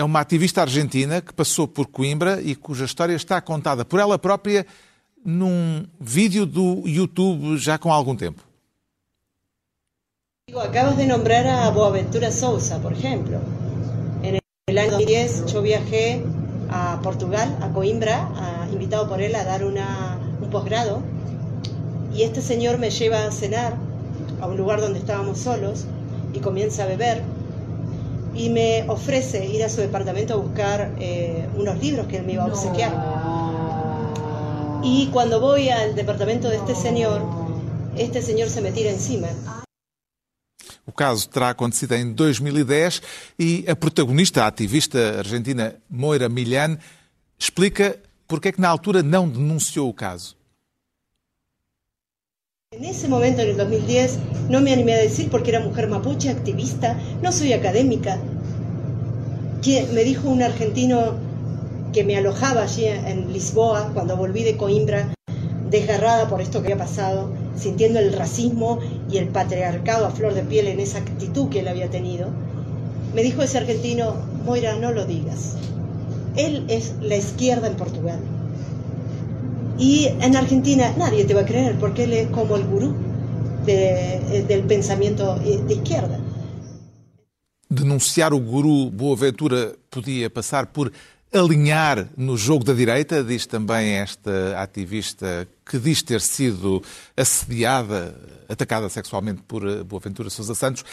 é 0.00 0.04
uma 0.04 0.20
ativista 0.20 0.62
argentina 0.62 1.20
que 1.20 1.30
passou 1.30 1.68
por 1.68 1.86
Coimbra 1.86 2.40
e 2.40 2.56
cuja 2.56 2.86
história 2.86 3.14
está 3.14 3.38
contada 3.38 3.84
por 3.84 4.00
ela 4.00 4.18
própria 4.18 4.66
num 5.22 5.84
vídeo 6.00 6.46
do 6.46 6.88
YouTube 6.88 7.58
já 7.58 7.76
com 7.76 7.92
algum 7.92 8.16
tempo. 8.16 8.42
Acabas 10.56 10.96
de 10.96 11.04
nombrar 11.04 11.46
a 11.46 11.70
Boaventura 11.70 12.32
Sousa, 12.32 12.78
por 12.78 12.92
ejemplo. 12.94 13.40
En 14.22 14.38
el 14.68 14.78
año 14.78 14.92
2010 14.92 15.52
yo 15.52 15.60
viajé 15.60 16.24
a 16.70 16.98
Portugal, 17.02 17.58
a 17.60 17.68
Coimbra, 17.68 18.26
invitado 18.72 19.06
por 19.06 19.20
él 19.20 19.34
a 19.34 19.44
dar 19.44 19.66
una, 19.66 20.18
un 20.40 20.48
posgrado 20.48 21.02
y 22.14 22.22
este 22.22 22.40
señor 22.40 22.78
me 22.78 22.88
lleva 22.88 23.26
a 23.26 23.30
cenar 23.30 23.76
a 24.40 24.46
un 24.46 24.56
lugar 24.56 24.80
donde 24.80 24.98
estábamos 24.98 25.38
solos 25.38 25.84
y 26.32 26.38
comienza 26.38 26.84
a 26.84 26.86
beber 26.86 27.22
y 28.34 28.48
me 28.48 28.84
ofrece 28.88 29.46
ir 29.46 29.64
a 29.64 29.68
su 29.68 29.80
departamento 29.80 30.34
a 30.34 30.36
buscar 30.36 30.94
eh, 30.98 31.48
unos 31.56 31.78
libros 31.78 32.06
que 32.06 32.18
él 32.18 32.26
me 32.26 32.34
iba 32.34 32.44
a 32.44 32.46
obsequiar. 32.46 32.92
Y 34.82 35.08
cuando 35.08 35.40
voy 35.40 35.68
al 35.68 35.94
departamento 35.94 36.48
de 36.48 36.56
este 36.56 36.74
señor, 36.74 37.22
este 37.96 38.22
señor 38.22 38.48
se 38.48 38.62
me 38.62 38.72
tira 38.72 38.90
encima. 38.90 39.28
O 40.86 40.92
caso 40.92 41.28
terá 41.28 41.50
acontecido 41.50 41.94
em 41.94 42.12
2010 42.12 43.02
e 43.38 43.64
a 43.68 43.76
protagonista, 43.76 44.44
a 44.44 44.46
ativista 44.46 45.18
argentina 45.18 45.76
Moira 45.88 46.28
Millan, 46.28 46.78
explica 47.38 47.96
porque 48.26 48.48
é 48.48 48.52
que 48.52 48.60
na 48.60 48.68
altura 48.68 49.02
não 49.02 49.28
denunciou 49.28 49.88
o 49.88 49.94
caso. 49.94 50.39
En 52.72 52.84
ese 52.84 53.08
momento, 53.08 53.42
en 53.42 53.48
el 53.48 53.56
2010, 53.56 54.20
no 54.48 54.60
me 54.60 54.72
animé 54.72 54.94
a 54.94 54.98
decir 54.98 55.28
porque 55.28 55.50
era 55.50 55.58
mujer 55.58 55.88
mapuche, 55.88 56.30
activista, 56.30 56.96
no 57.20 57.32
soy 57.32 57.52
académica. 57.52 58.16
Me 59.92 60.04
dijo 60.04 60.30
un 60.30 60.40
argentino 60.40 61.14
que 61.92 62.04
me 62.04 62.16
alojaba 62.16 62.62
allí 62.62 62.84
en 62.84 63.32
Lisboa 63.32 63.90
cuando 63.92 64.16
volví 64.16 64.44
de 64.44 64.56
Coimbra, 64.56 65.12
desgarrada 65.68 66.28
por 66.28 66.40
esto 66.40 66.62
que 66.62 66.72
había 66.72 66.84
pasado, 66.84 67.32
sintiendo 67.56 67.98
el 67.98 68.12
racismo 68.12 68.78
y 69.10 69.16
el 69.16 69.26
patriarcado 69.30 70.06
a 70.06 70.10
flor 70.10 70.34
de 70.34 70.42
piel 70.42 70.68
en 70.68 70.78
esa 70.78 70.98
actitud 70.98 71.48
que 71.48 71.58
él 71.58 71.68
había 71.68 71.90
tenido. 71.90 72.28
Me 73.16 73.24
dijo 73.24 73.42
ese 73.42 73.58
argentino, 73.58 74.14
Moira, 74.44 74.76
no 74.76 74.92
lo 74.92 75.06
digas. 75.06 75.56
Él 76.36 76.66
es 76.68 76.94
la 77.00 77.16
izquierda 77.16 77.66
en 77.66 77.74
Portugal. 77.74 78.20
Y 79.80 80.08
en 80.20 80.36
Argentina 80.36 80.92
nadie 80.98 81.24
te 81.24 81.32
va 81.32 81.40
a 81.40 81.46
creer 81.46 81.78
porque 81.80 82.04
él 82.04 82.12
es 82.12 82.28
como 82.28 82.54
el 82.54 82.64
gurú 82.64 82.94
de, 83.64 84.16
eh, 84.36 84.44
del 84.46 84.64
pensamiento 84.64 85.40
eh, 85.42 85.56
de 85.66 85.74
izquierda. 85.74 86.20
Denunciar 87.66 88.34
o 88.34 88.38
guru 88.38 88.90
Boaventura 88.90 89.72
podia 89.88 90.28
passar 90.28 90.70
por 90.70 90.92
alinhar 91.32 92.10
no 92.14 92.36
jogo 92.36 92.64
da 92.64 92.74
direita, 92.74 93.24
diz 93.24 93.46
também 93.46 93.94
esta 93.94 94.60
ativista 94.60 95.48
que 95.64 95.78
diz 95.78 96.02
ter 96.02 96.20
sido 96.20 96.82
assediada, 97.16 98.14
atacada 98.50 98.90
sexualmente 98.90 99.40
por 99.48 99.66
eh, 99.66 99.82
Boaventura 99.82 100.28
Sousa 100.28 100.54
Santos. 100.54 100.84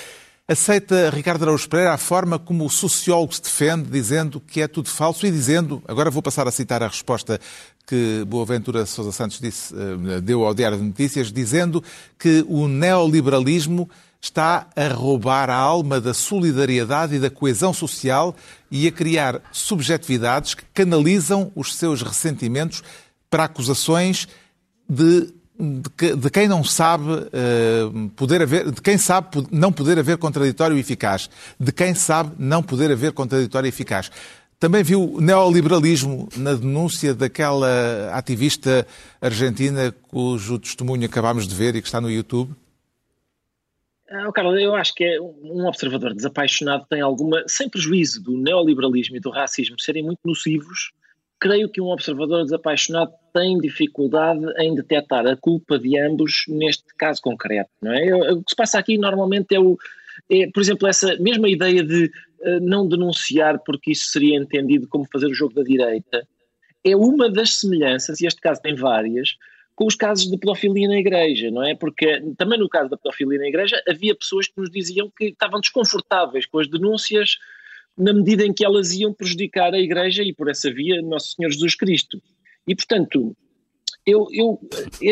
Aceita 0.48 1.10
Ricardo 1.10 1.44
Araújo 1.44 1.68
Pereira 1.68 1.94
a 1.94 1.98
forma 1.98 2.40
como 2.40 2.66
o 2.66 2.70
sociólogo 2.70 3.34
se 3.34 3.42
defende, 3.42 3.90
dizendo 3.90 4.40
que 4.40 4.62
é 4.62 4.68
tudo 4.70 4.88
falso 4.88 5.28
e 5.28 5.32
dizendo, 5.32 5.84
agora 5.86 6.10
vou 6.10 6.22
passar 6.22 6.48
a 6.48 6.52
citar 6.52 6.82
a 6.82 6.88
resposta 6.88 7.38
que 7.88 8.26
Boaventura 8.28 8.86
Sousa 8.86 9.14
Santos 9.14 9.40
disse, 9.40 9.74
eh, 9.74 10.20
deu 10.20 10.46
ao 10.46 10.54
Diário 10.54 10.78
de 10.78 10.84
Notícias, 10.84 11.32
dizendo 11.32 11.82
que 12.20 12.46
o 12.50 12.68
neoliberalismo 12.68 13.90
está 14.22 14.68
a 14.76 14.88
roubar 14.90 15.50
a 15.50 15.56
alma 15.56 16.02
da 16.02 16.14
solidariedade 16.14 17.16
e 17.16 17.20
da 17.20 17.30
coesão 17.30 17.74
social 17.74 18.36
e 18.70 18.88
a 18.88 18.92
criar 18.92 19.42
subjetividades 19.54 20.54
que 20.54 20.66
canalizam 20.74 21.50
os 21.56 21.76
seus 21.76 22.02
ressentimentos 22.02 22.84
para 23.30 23.46
acusações 23.46 24.28
de 24.90 25.34
de, 25.60 26.16
de, 26.16 26.30
quem 26.30 26.48
não 26.48 26.64
sabe 26.64 27.12
uh, 27.12 28.10
poder 28.16 28.44
haver, 28.44 28.72
de 28.72 28.80
quem 28.80 28.98
sabe 28.98 29.28
não 29.52 29.72
poder 29.72 29.98
haver 29.98 30.18
contraditório 30.18 30.78
eficaz, 30.78 31.30
de 31.60 31.72
quem 31.72 31.96
sabe 31.96 32.32
não 32.38 32.62
poder 32.62 32.92
haver 32.92 33.12
contraditório 33.12 33.68
eficaz. 33.68 34.12
Também 34.60 34.84
viu 34.84 35.18
neoliberalismo 35.22 36.30
na 36.36 36.56
denúncia 36.56 37.14
daquela 37.14 38.12
ativista 38.12 38.88
argentina 39.22 39.94
cujo 40.10 40.58
testemunho 40.58 41.06
acabámos 41.06 41.48
de 41.48 41.54
ver 41.54 41.76
e 41.76 41.82
que 41.82 41.88
está 41.88 42.02
no 42.02 42.10
YouTube? 42.10 42.56
Ah, 44.10 44.32
Carlos, 44.32 44.60
eu 44.60 44.74
acho 44.74 44.96
que 44.96 45.04
é 45.04 45.22
um 45.22 45.68
observador 45.68 46.14
desapaixonado 46.14 46.86
tem 46.90 47.02
alguma, 47.02 47.44
sem 47.46 47.70
prejuízo 47.70 48.24
do 48.24 48.38
neoliberalismo 48.38 49.18
e 49.18 49.20
do 49.20 49.30
racismo 49.30 49.80
serem 49.80 50.02
muito 50.02 50.22
nocivos, 50.26 50.92
creio 51.40 51.70
que 51.70 51.80
um 51.80 51.88
observador 51.88 52.44
desapaixonado 52.44 53.12
tem 53.34 53.60
dificuldade 53.60 54.44
em 54.58 54.74
detectar 54.74 55.28
a 55.28 55.36
culpa 55.36 55.78
de 55.78 56.00
ambos 56.00 56.46
neste 56.48 56.86
caso 56.98 57.22
concreto, 57.22 57.70
não 57.82 57.92
é? 57.94 58.34
O 58.34 58.42
que 58.42 58.50
se 58.50 58.56
passa 58.56 58.80
aqui 58.80 58.98
normalmente 58.98 59.54
é 59.54 59.60
o, 59.60 59.78
é, 60.30 60.50
por 60.52 60.62
exemplo, 60.62 60.88
essa 60.88 61.16
mesma 61.18 61.50
ideia 61.50 61.84
de 61.84 62.06
uh, 62.06 62.60
não 62.62 62.88
denunciar 62.88 63.60
porque 63.66 63.92
isso 63.92 64.06
seria 64.08 64.38
entendido 64.38 64.88
como 64.88 65.08
fazer 65.12 65.28
o 65.28 65.34
jogo 65.34 65.54
da 65.54 65.64
direita, 65.64 66.28
é 66.84 66.96
uma 66.96 67.30
das 67.30 67.60
semelhanças, 67.60 68.22
e 68.22 68.26
este 68.26 68.40
caso 68.40 68.62
tem 68.62 68.76
várias, 68.76 69.36
com 69.76 69.86
os 69.86 69.96
casos 69.96 70.30
de 70.30 70.38
pedofilia 70.38 70.88
na 70.88 70.98
igreja, 70.98 71.52
não 71.52 71.64
é? 71.64 71.76
Porque 71.76 72.20
também 72.38 72.58
no 72.58 72.68
caso 72.68 72.90
da 72.90 72.98
pedofilia 72.98 73.38
na 73.38 73.48
igreja 73.48 73.82
havia 73.88 74.16
pessoas 74.16 74.48
que 74.48 74.60
nos 74.60 74.72
diziam 74.72 75.12
que 75.16 75.26
estavam 75.26 75.60
desconfortáveis 75.60 76.46
com 76.48 76.60
as 76.60 76.68
denúncias 76.68 77.38
na 77.98 78.14
medida 78.14 78.44
em 78.44 78.54
que 78.54 78.66
elas 78.66 78.92
iam 78.94 79.14
prejudicar 79.14 79.74
a 79.74 79.80
igreja 79.80 80.24
e 80.24 80.34
por 80.34 80.50
essa 80.50 80.72
via 80.72 81.02
Nosso 81.02 81.36
Senhor 81.36 81.52
Jesus 81.52 81.76
Cristo. 81.76 82.22
E 82.68 82.76
portanto, 82.76 83.36
eu, 84.08 84.26
eu, 84.32 84.58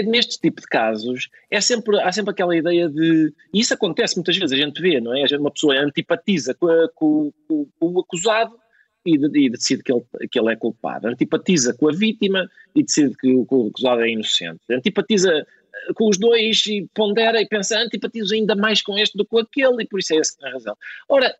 neste 0.05 0.39
tipo 0.39 0.61
de 0.61 0.67
casos, 0.67 1.27
é 1.51 1.59
sempre, 1.59 1.99
há 1.99 2.09
sempre 2.13 2.31
aquela 2.31 2.55
ideia 2.55 2.87
de. 2.87 3.33
E 3.53 3.59
isso 3.59 3.73
acontece 3.73 4.15
muitas 4.15 4.37
vezes, 4.37 4.53
a 4.53 4.55
gente 4.55 4.81
vê, 4.81 5.01
não 5.01 5.13
é? 5.13 5.25
Uma 5.37 5.51
pessoa 5.51 5.75
antipatiza 5.75 6.53
com, 6.53 6.67
a, 6.67 6.89
com, 6.95 7.33
com, 7.45 7.67
com 7.77 7.91
o 7.91 7.99
acusado 7.99 8.57
e, 9.05 9.15
e, 9.15 9.49
decide 9.49 9.83
que 9.83 9.91
ele, 9.91 10.05
que 10.31 10.39
ele 10.39 10.53
é 10.53 10.55
culpado. 10.55 11.09
Antipatiza 11.09 11.73
com 11.73 11.89
a 11.89 11.91
vítima 11.91 12.49
e 12.73 12.83
decide 12.83 13.13
que 13.17 13.35
o, 13.35 13.45
que 13.45 13.53
o 13.53 13.67
acusado 13.67 13.99
é 13.99 14.09
inocente. 14.09 14.61
Antipatiza 14.71 15.29
eh, 15.29 15.93
com 15.93 16.07
os 16.07 16.17
dois 16.17 16.65
e 16.65 16.89
pondera 16.93 17.41
e 17.41 17.47
pensa, 17.47 17.77
antipatizo 17.77 18.33
ainda 18.33 18.55
mais 18.55 18.81
com 18.81 18.97
este 18.97 19.17
do 19.17 19.25
que 19.25 19.31
com 19.31 19.39
aquele, 19.39 19.83
e 19.83 19.87
por 19.87 19.99
isso 19.99 20.13
é 20.13 20.21
que 20.21 20.37
tem 20.39 20.53
razão. 20.53 20.77
Ora, 21.09 21.35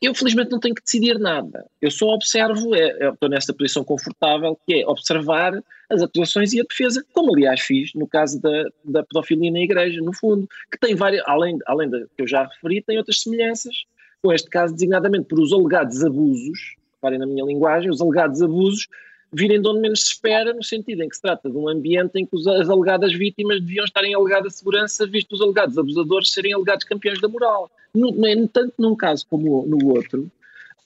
eu, 0.00 0.14
felizmente, 0.14 0.50
não 0.50 0.58
tenho 0.58 0.74
que 0.74 0.82
decidir 0.82 1.18
nada. 1.18 1.66
Eu 1.80 1.90
só 1.90 2.06
observo, 2.08 2.74
é, 2.74 3.10
estou 3.10 3.28
nesta 3.28 3.52
posição 3.52 3.84
confortável, 3.84 4.58
que 4.66 4.80
é 4.80 4.86
observar 4.86 5.62
as 5.90 6.02
atuações 6.02 6.52
e 6.52 6.60
a 6.60 6.64
defesa, 6.64 7.04
como 7.12 7.34
aliás 7.34 7.60
fiz 7.60 7.92
no 7.94 8.06
caso 8.06 8.40
da, 8.40 8.64
da 8.84 9.02
pedofilia 9.02 9.50
na 9.50 9.60
igreja, 9.60 10.00
no 10.00 10.12
fundo, 10.12 10.48
que 10.70 10.78
tem 10.78 10.94
várias, 10.94 11.22
além, 11.26 11.58
além 11.66 11.90
da 11.90 11.98
que 12.00 12.22
eu 12.22 12.26
já 12.26 12.44
referi, 12.44 12.80
tem 12.80 12.96
outras 12.96 13.20
semelhanças, 13.20 13.74
com 14.22 14.32
este 14.32 14.48
caso 14.48 14.72
designadamente 14.72 15.26
por 15.26 15.38
os 15.38 15.52
alegados 15.52 16.02
abusos, 16.04 16.76
reparem 16.94 17.18
na 17.18 17.26
minha 17.26 17.44
linguagem, 17.44 17.90
os 17.90 18.00
alegados 18.00 18.40
abusos 18.40 18.86
virem 19.32 19.60
de 19.60 19.68
onde 19.68 19.80
menos 19.80 20.00
se 20.00 20.12
espera, 20.12 20.52
no 20.52 20.62
sentido 20.62 21.02
em 21.02 21.08
que 21.08 21.14
se 21.14 21.22
trata 21.22 21.48
de 21.48 21.56
um 21.56 21.68
ambiente 21.68 22.12
em 22.16 22.26
que 22.26 22.36
as 22.36 22.68
alegadas 22.68 23.12
vítimas 23.12 23.60
deviam 23.60 23.84
estar 23.84 24.04
em 24.04 24.14
alegada 24.14 24.50
segurança, 24.50 25.06
visto 25.06 25.32
os 25.32 25.40
alegados 25.40 25.78
abusadores 25.78 26.30
serem 26.30 26.52
alegados 26.52 26.84
campeões 26.84 27.20
da 27.20 27.28
moral. 27.28 27.70
No, 27.94 28.10
no, 28.10 28.48
tanto 28.48 28.74
num 28.78 28.96
caso 28.96 29.26
como 29.28 29.64
no 29.66 29.88
outro, 29.88 30.30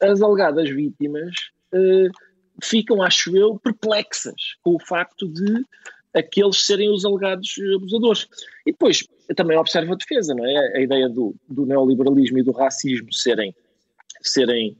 as 0.00 0.20
alegadas 0.20 0.68
vítimas 0.68 1.34
uh, 1.72 2.10
ficam, 2.62 3.02
acho 3.02 3.34
eu, 3.36 3.58
perplexas 3.58 4.56
com 4.62 4.74
o 4.74 4.80
facto 4.80 5.26
de 5.26 5.64
aqueles 6.12 6.64
serem 6.64 6.90
os 6.90 7.04
alegados 7.04 7.54
abusadores. 7.74 8.28
E 8.66 8.72
depois, 8.72 9.06
também 9.34 9.56
observo 9.56 9.92
a 9.92 9.96
defesa, 9.96 10.34
não 10.34 10.46
é? 10.46 10.76
A 10.76 10.80
ideia 10.80 11.08
do, 11.08 11.34
do 11.48 11.66
neoliberalismo 11.66 12.38
e 12.38 12.42
do 12.42 12.52
racismo 12.52 13.12
serem, 13.12 13.54
serem 14.22 14.76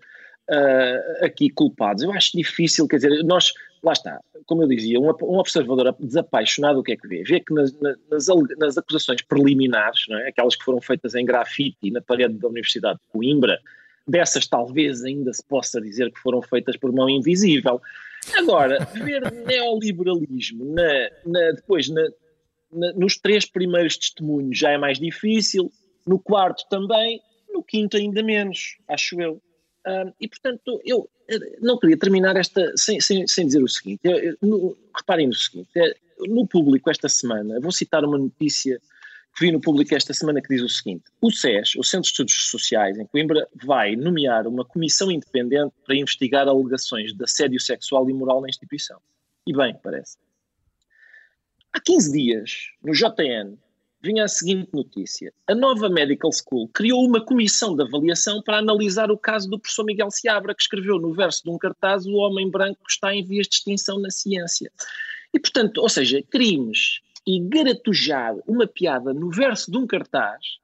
uh, 0.51 1.25
aqui 1.25 1.51
culpados. 1.51 2.03
Eu 2.03 2.13
acho 2.13 2.37
difícil, 2.37 2.87
quer 2.89 2.97
dizer, 2.97 3.23
nós, 3.25 3.53
lá 3.83 3.93
está, 3.93 4.21
como 4.47 4.63
eu 4.63 4.69
dizia, 4.69 4.99
um, 5.01 5.09
um 5.23 5.39
observador 5.39 5.95
desapaixonado 5.99 6.81
o 6.81 6.83
que 6.83 6.93
é 6.93 6.97
que 6.97 7.09
vê? 7.09 7.23
Vê 7.23 7.41
que 7.41 7.53
nas, 7.55 7.73
nas, 7.81 8.27
nas 8.59 8.79
acusações 8.79 9.23
preliminares, 9.23 10.07
é? 10.11 10.29
aquelas 10.29 10.57
que 10.57 10.65
foram 10.65 10.81
feitas 10.81 11.15
em 11.15 11.25
grafite 11.25 11.91
na 11.91 12.01
parede 12.01 12.35
da 12.35 12.49
Universidade 12.49 12.99
de 12.99 13.13
Coimbra, 13.13 13.59
dessas 14.07 14.47
talvez 14.47 15.03
ainda 15.03 15.33
se 15.33 15.43
possa 15.45 15.81
dizer 15.81 16.13
que 16.13 16.21
foram 16.21 16.43
feitas 16.43 16.77
por 16.77 16.93
mão 16.93 17.09
invisível. 17.09 17.81
Agora, 18.37 18.87
ver 18.93 19.31
neoliberalismo 19.47 20.65
na, 20.65 21.11
na, 21.27 21.53
depois 21.53 21.89
na, 21.89 22.09
nos 22.97 23.17
três 23.17 23.47
primeiros 23.47 23.97
testemunhos 23.97 24.59
já 24.59 24.71
é 24.71 24.79
mais 24.79 24.99
difícil, 24.99 25.71
no 26.07 26.19
quarto 26.19 26.67
também, 26.69 27.21
no 27.53 27.63
quinto 27.63 27.97
ainda 27.97 28.23
menos, 28.23 28.77
acho 28.89 29.21
eu 29.21 29.41
e, 30.21 30.29
portanto, 30.29 30.81
eu 30.85 31.09
não 31.61 31.79
queria 31.79 31.99
terminar 31.99 32.37
esta 32.37 32.73
sem, 32.77 33.01
sem, 33.01 33.27
sem 33.27 33.47
dizer 33.47 33.63
o 33.63 33.69
seguinte. 33.69 34.01
Eu, 34.05 34.19
eu, 34.19 34.37
no, 34.43 34.77
reparem 34.97 35.27
no 35.27 35.35
seguinte: 35.35 35.69
é, 35.77 35.95
no 36.21 36.47
público 36.47 36.91
esta 36.91 37.09
semana, 37.09 37.61
vou 37.61 37.73
citar 37.73 38.05
uma 38.05 38.19
notícia 38.19 38.81
que 39.37 39.45
vi 39.45 39.53
no 39.53 39.61
público 39.61 39.95
esta 39.95 40.15
semana 40.15 40.41
que 40.41 40.49
diz 40.49 40.63
o 40.63 40.69
seguinte: 40.69 41.05
o 41.21 41.31
SES, 41.31 41.75
o 41.77 41.83
Centro 41.83 42.03
de 42.03 42.09
Estudos 42.09 42.51
Sociais 42.51 42.99
em 42.99 43.07
Coimbra, 43.07 43.47
vai 43.63 43.97
nomear 43.97 44.47
uma 44.47 44.65
comissão 44.65 45.11
independente 45.11 45.75
para 45.85 45.97
investigar 45.97 46.49
alegações 46.49 47.13
de 47.13 47.25
assédio 47.25 47.61
sexual 47.61 48.09
e 48.09 48.13
moral 48.13 48.41
na 48.41 48.49
instituição. 48.49 49.01
E 49.47 49.53
bem, 49.55 49.77
parece. 49.83 50.17
Há 51.73 51.81
15 51.81 52.13
dias, 52.13 52.53
no 52.83 52.93
JN, 52.93 53.59
vinha 54.05 54.25
a 54.25 54.29
seguinte 54.29 54.69
notícia. 54.75 55.33
A 55.49 55.55
nova 55.55 55.89
Medical 55.89 56.31
School 56.31 56.69
criou 56.69 57.07
uma 57.07 57.25
comissão 57.25 57.75
de 57.75 57.83
avaliação 57.83 58.43
para 58.43 58.59
analisar 58.59 59.11
o 59.11 59.17
caso 59.17 59.49
do 59.49 59.59
professor 59.59 59.85
Miguel 59.85 60.11
Seabra, 60.11 60.55
que 60.55 60.63
escreveu 60.63 60.99
no 60.99 61.15
verso 61.15 61.43
de 61.43 61.51
um 61.51 61.57
cartaz 61.57 62.05
o 62.05 62.13
homem 62.13 62.51
branco 62.51 62.81
está 62.89 63.15
em 63.15 63.25
vias 63.25 63.49
de 63.49 63.57
extinção 63.57 63.99
na 63.99 64.11
ciência. 64.11 64.71
E, 65.33 65.41
portanto, 65.41 65.79
ou 65.79 65.89
seja, 65.89 66.23
crimes 66.31 67.01
e 67.27 67.41
garatujar 67.41 68.37
uma 68.47 68.67
piada 68.67 69.15
no 69.15 69.31
verso 69.31 69.71
de 69.71 69.79
um 69.79 69.87
cartaz, 69.87 70.59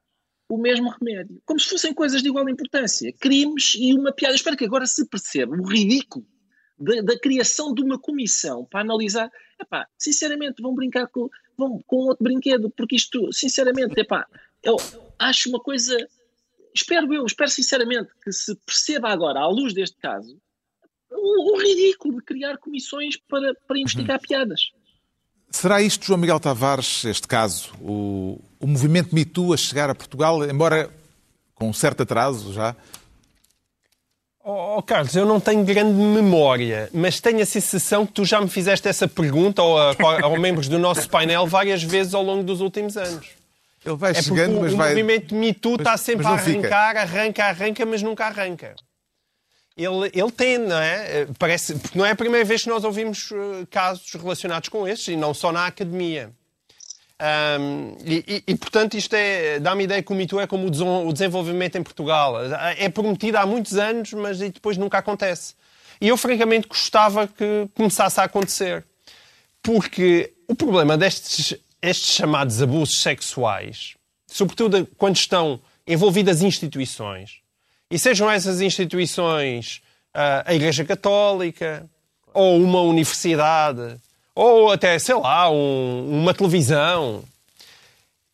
o 0.47 0.57
mesmo 0.57 0.89
remédio. 0.89 1.41
Como 1.43 1.59
se 1.59 1.67
fossem 1.67 1.93
coisas 1.93 2.21
de 2.21 2.27
igual 2.27 2.47
importância. 2.47 3.11
Crimes 3.19 3.73
e 3.75 3.93
uma 3.93 4.11
piada. 4.11 4.35
Espero 4.35 4.55
que 4.55 4.65
agora 4.65 4.85
se 4.85 5.07
perceba 5.07 5.55
o 5.55 5.67
ridículo 5.67 6.25
da, 6.77 7.01
da, 7.01 7.19
criação 7.19 7.73
de 7.73 7.81
uma 7.81 7.97
comissão 7.97 8.65
para 8.65 8.81
analisar. 8.81 9.31
Epá, 9.59 9.87
sinceramente, 9.97 10.61
vão 10.61 10.75
brincar 10.75 11.07
com, 11.07 11.29
vão, 11.61 11.83
com 11.85 11.97
outro 12.07 12.23
brinquedo, 12.23 12.69
porque 12.69 12.95
isto, 12.95 13.31
sinceramente, 13.31 13.99
epá, 13.99 14.25
eu 14.63 14.75
acho 15.17 15.49
uma 15.49 15.59
coisa. 15.59 15.95
Espero 16.73 17.13
eu, 17.13 17.25
espero 17.25 17.49
sinceramente 17.49 18.09
que 18.23 18.31
se 18.31 18.55
perceba 18.65 19.09
agora, 19.09 19.39
à 19.39 19.47
luz 19.47 19.73
deste 19.73 19.97
caso, 19.97 20.37
o, 21.11 21.53
o 21.53 21.59
ridículo 21.59 22.17
de 22.17 22.23
criar 22.23 22.57
comissões 22.57 23.17
para, 23.17 23.53
para 23.67 23.79
investigar 23.79 24.17
uhum. 24.17 24.27
piadas. 24.27 24.71
Será 25.49 25.81
isto, 25.81 26.05
João 26.05 26.19
Miguel 26.19 26.39
Tavares, 26.39 27.03
este 27.03 27.27
caso, 27.27 27.73
o, 27.81 28.39
o 28.57 28.65
movimento 28.65 29.13
Me 29.13 29.25
Too 29.25 29.53
a 29.53 29.57
chegar 29.57 29.89
a 29.89 29.95
Portugal, 29.95 30.49
embora 30.49 30.89
com 31.53 31.69
um 31.69 31.73
certo 31.73 32.03
atraso 32.03 32.53
já, 32.53 32.73
Oh, 34.43 34.81
Carlos, 34.81 35.15
eu 35.15 35.25
não 35.25 35.39
tenho 35.39 35.63
grande 35.63 35.93
memória, 35.93 36.89
mas 36.91 37.19
tenho 37.19 37.41
a 37.41 37.45
sensação 37.45 38.05
que 38.05 38.13
tu 38.13 38.25
já 38.25 38.41
me 38.41 38.49
fizeste 38.49 38.87
essa 38.87 39.07
pergunta 39.07 39.61
ao, 39.61 39.77
ao 40.23 40.37
membros 40.39 40.67
do 40.67 40.79
nosso 40.79 41.07
painel 41.09 41.45
várias 41.45 41.83
vezes 41.83 42.13
ao 42.13 42.23
longo 42.23 42.43
dos 42.43 42.59
últimos 42.59 42.97
anos. 42.97 43.27
Ele 43.85 43.95
vai 43.95 44.11
é 44.11 44.21
chegando, 44.21 44.57
o, 44.57 44.61
mas 44.61 44.73
o 44.73 44.77
vai... 44.77 44.89
movimento 44.89 45.35
Me 45.35 45.53
Too 45.53 45.75
está 45.75 45.95
sempre 45.97 46.25
a 46.25 46.31
arrancar, 46.31 46.89
fica. 46.89 47.01
arranca, 47.01 47.45
arranca, 47.45 47.85
mas 47.85 48.01
nunca 48.01 48.25
arranca. 48.25 48.75
Ele, 49.77 50.11
ele 50.13 50.31
tem, 50.31 50.57
não 50.57 50.77
é? 50.77 51.27
Parece, 51.39 51.75
porque 51.75 51.97
não 51.97 52.05
é 52.05 52.11
a 52.11 52.15
primeira 52.15 52.45
vez 52.45 52.63
que 52.63 52.69
nós 52.69 52.83
ouvimos 52.83 53.31
eh, 53.31 53.65
casos 53.69 54.11
relacionados 54.13 54.69
com 54.69 54.87
estes, 54.87 55.07
e 55.07 55.15
não 55.15 55.33
só 55.33 55.51
na 55.51 55.65
academia. 55.65 56.31
Um, 57.21 57.95
e, 58.03 58.43
e, 58.47 58.55
portanto, 58.55 58.95
isto 58.95 59.13
é, 59.13 59.59
dá-me 59.59 59.83
ideia 59.83 60.01
que 60.01 60.11
o 60.11 60.15
mito 60.15 60.39
é 60.39 60.47
como 60.47 60.67
o 60.67 61.13
desenvolvimento 61.13 61.77
em 61.77 61.83
Portugal. 61.83 62.35
É 62.77 62.89
prometido 62.89 63.37
há 63.37 63.45
muitos 63.45 63.77
anos, 63.77 64.11
mas 64.13 64.39
depois 64.39 64.75
nunca 64.77 64.97
acontece. 64.97 65.53
E 65.99 66.07
eu, 66.07 66.17
francamente, 66.17 66.67
gostava 66.67 67.27
que 67.27 67.69
começasse 67.75 68.19
a 68.19 68.23
acontecer. 68.23 68.83
Porque 69.61 70.33
o 70.47 70.55
problema 70.55 70.97
destes 70.97 71.55
estes 71.81 72.13
chamados 72.13 72.61
abusos 72.61 73.01
sexuais, 73.01 73.95
sobretudo 74.27 74.87
quando 74.97 75.15
estão 75.15 75.59
envolvidas 75.87 76.41
instituições, 76.41 77.39
e 77.89 77.97
sejam 77.97 78.29
essas 78.29 78.61
instituições 78.61 79.81
uh, 80.15 80.45
a 80.45 80.53
Igreja 80.53 80.85
Católica, 80.85 81.89
ou 82.33 82.61
uma 82.61 82.81
universidade, 82.81 83.99
ou 84.35 84.71
até, 84.71 84.97
sei 84.99 85.15
lá, 85.15 85.49
um, 85.49 86.21
uma 86.21 86.33
televisão, 86.33 87.23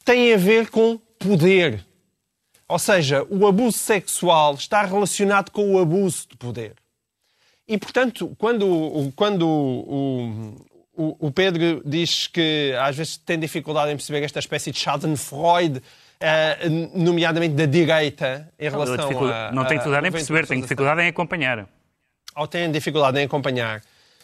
tem 0.05 0.33
a 0.33 0.37
ver 0.37 0.69
com 0.69 0.97
poder. 1.19 1.85
Ou 2.67 2.79
seja, 2.79 3.25
o 3.29 3.47
abuso 3.47 3.77
sexual 3.77 4.55
está 4.55 4.83
relacionado 4.83 5.51
com 5.51 5.73
o 5.73 5.79
abuso 5.79 6.27
de 6.29 6.37
poder. 6.37 6.73
E, 7.67 7.77
portanto, 7.77 8.33
quando, 8.37 9.11
quando 9.15 9.47
o, 9.47 10.55
o, 10.95 11.27
o 11.27 11.31
Pedro 11.31 11.81
diz 11.85 12.27
que 12.27 12.73
às 12.79 12.95
vezes 12.95 13.17
tem 13.17 13.39
dificuldade 13.39 13.91
em 13.91 13.95
perceber 13.95 14.23
esta 14.23 14.39
espécie 14.39 14.71
de 14.71 14.79
Schadenfreude, 14.79 15.79
uh, 15.79 16.97
nomeadamente 16.97 17.55
da 17.55 17.65
direita, 17.65 18.49
em 18.57 18.69
relação 18.69 19.11
não, 19.11 19.27
a. 19.27 19.51
Não 19.51 19.65
tem 19.65 19.77
dificuldade 19.77 20.07
em 20.07 20.11
perceber, 20.11 20.47
tem 20.47 20.61
dificuldade 20.61 21.01
em 21.01 21.07
acompanhar. 21.07 21.67
ou 22.35 22.47
têm 22.47 22.71
dificuldade 22.71 23.19
em 23.19 23.25
acompanhar. 23.25 23.81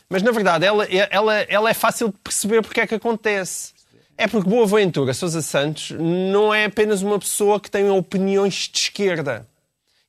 Mas, 0.10 0.22
na 0.22 0.32
verdade, 0.32 0.66
ela, 0.66 0.86
ela, 0.86 1.36
ela 1.42 1.70
é 1.70 1.74
fácil 1.74 2.10
de 2.10 2.16
perceber 2.24 2.62
porque 2.62 2.82
é 2.82 2.88
que 2.88 2.96
acontece. 2.96 3.74
É 4.18 4.28
porque 4.28 4.50
Boaventura 4.50 5.14
Sousa 5.14 5.42
Santos 5.42 5.92
não 5.92 6.54
é 6.54 6.66
apenas 6.66 7.02
uma 7.02 7.18
pessoa 7.18 7.60
que 7.60 7.70
tem 7.70 7.90
opiniões 7.90 8.70
de 8.72 8.78
esquerda. 8.78 9.48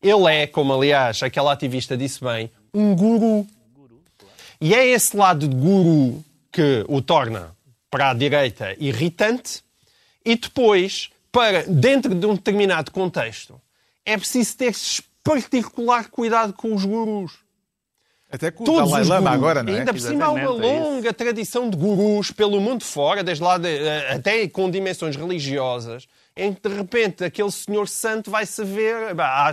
Ele 0.03 0.31
é, 0.31 0.47
como 0.47 0.75
aliás 0.75 1.23
aquela 1.23 1.53
ativista 1.53 1.97
disse 1.97 2.23
bem, 2.23 2.51
um 2.73 2.95
guru. 2.95 3.47
E 4.61 4.75
é 4.75 4.87
esse 4.87 5.17
lado 5.17 5.49
de 5.49 5.57
guru 5.57 6.23
que 6.53 6.85
o 6.89 7.01
torna, 7.01 7.57
para 7.91 8.11
a 8.11 8.15
direita, 8.15 8.77
irritante 8.79 9.63
e 10.25 10.37
depois, 10.37 11.11
para 11.33 11.65
dentro 11.65 12.15
de 12.15 12.27
um 12.27 12.35
determinado 12.35 12.91
contexto, 12.91 13.61
é 14.05 14.17
preciso 14.17 14.57
ter 14.57 14.75
particular 15.23 16.09
cuidado 16.11 16.53
com 16.53 16.75
os 16.75 16.85
gurus. 16.85 17.44
Até 18.35 18.51
com 18.51 18.65
Todos 18.65 18.91
o 18.91 18.93
Dalai 18.93 19.05
Lama 19.05 19.31
agora, 19.31 19.63
não 19.63 19.73
é? 19.73 19.79
Ainda 19.79 19.95
por 19.95 20.01
cima 20.01 20.25
há 20.25 20.31
uma 20.33 20.41
é 20.41 20.49
longa 20.49 21.13
tradição 21.13 21.71
de 21.71 21.77
gurus 21.77 22.33
pelo 22.33 22.61
mundo 22.61 22.83
fora, 22.83 23.23
desde 23.23 23.45
lá 23.45 23.57
de, 23.59 23.69
eh, 23.69 24.13
até 24.13 24.49
com 24.49 24.69
dimensões 24.69 25.15
religiosas, 25.15 26.09
em 26.37 26.53
que 26.53 26.69
de 26.69 26.75
repente 26.75 27.23
aquele 27.23 27.53
senhor 27.53 27.87
santo 27.87 28.33
vai 28.33 28.45
saber, 28.45 29.15
há 29.21 29.53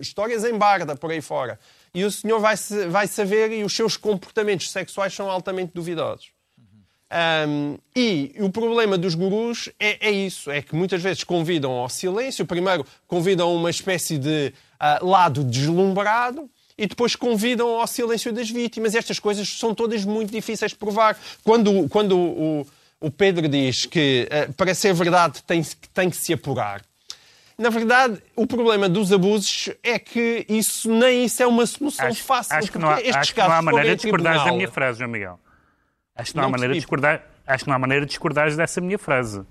histórias 0.00 0.44
em 0.44 0.56
barda 0.56 0.94
por 0.94 1.10
aí 1.10 1.20
fora, 1.20 1.58
e 1.92 2.04
o 2.04 2.10
senhor 2.10 2.38
vai, 2.38 2.54
vai 2.88 3.08
saber 3.08 3.50
e 3.50 3.64
os 3.64 3.74
seus 3.74 3.96
comportamentos 3.96 4.70
sexuais 4.70 5.12
são 5.12 5.28
altamente 5.28 5.72
duvidosos. 5.74 6.28
Um, 7.48 7.78
e 7.96 8.36
o 8.38 8.48
problema 8.48 8.96
dos 8.96 9.16
gurus 9.16 9.68
é, 9.80 10.06
é, 10.06 10.12
isso: 10.12 10.52
é 10.52 10.62
que 10.62 10.76
muitas 10.76 11.02
vezes 11.02 11.24
convidam 11.24 11.72
ao 11.72 11.88
silêncio. 11.88 12.46
Primeiro, 12.46 12.86
convidam 13.08 13.48
a 13.48 13.52
uma 13.52 13.70
espécie 13.70 14.16
de 14.16 14.54
uh, 14.80 15.04
lado 15.04 15.42
deslumbrado 15.42 16.48
e 16.80 16.86
depois 16.86 17.14
convidam 17.14 17.78
ao 17.78 17.86
silêncio 17.86 18.32
das 18.32 18.50
vítimas. 18.50 18.94
Estas 18.94 19.18
coisas 19.18 19.46
são 19.46 19.74
todas 19.74 20.02
muito 20.02 20.32
difíceis 20.32 20.70
de 20.70 20.78
provar. 20.78 21.14
Quando, 21.44 21.86
quando 21.90 22.18
o, 22.18 22.66
o 22.98 23.10
Pedro 23.10 23.46
diz 23.46 23.84
que 23.84 24.26
uh, 24.32 24.52
para 24.54 24.74
ser 24.74 24.94
verdade 24.94 25.42
tem, 25.42 25.62
tem 25.92 26.08
que 26.08 26.16
se 26.16 26.32
apurar. 26.32 26.80
Na 27.58 27.68
verdade, 27.68 28.22
o 28.34 28.46
problema 28.46 28.88
dos 28.88 29.12
abusos 29.12 29.68
é 29.82 29.98
que 29.98 30.46
isso 30.48 30.90
nem 30.90 31.26
isso 31.26 31.42
é 31.42 31.46
uma 31.46 31.66
solução 31.66 32.06
acho, 32.06 32.22
fácil. 32.22 32.56
Acho 32.56 32.72
que 32.72 32.78
não 32.78 32.88
há, 32.88 32.94
acho 32.94 33.34
que 33.34 33.40
não 33.40 33.52
há 33.52 33.60
maneira 33.60 33.94
de 33.94 34.02
discordar 34.02 34.42
da 34.46 34.52
minha 34.52 34.68
frase, 34.68 34.98
João 35.00 35.10
Miguel. 35.10 35.38
Acho 36.16 36.30
que 36.30 36.36
não, 36.38 36.44
não 36.44 36.48
há 36.48 36.52
maneira 36.52 36.72
de 36.72 36.80
discordar. 36.80 37.26
Acho 37.46 37.64
que 37.64 37.68
não 37.68 37.76
há 37.76 37.78
maneira 37.78 38.06
de 38.06 38.08
discordar 38.08 38.56
dessa 38.56 38.80
minha 38.80 38.98
frase. 38.98 39.44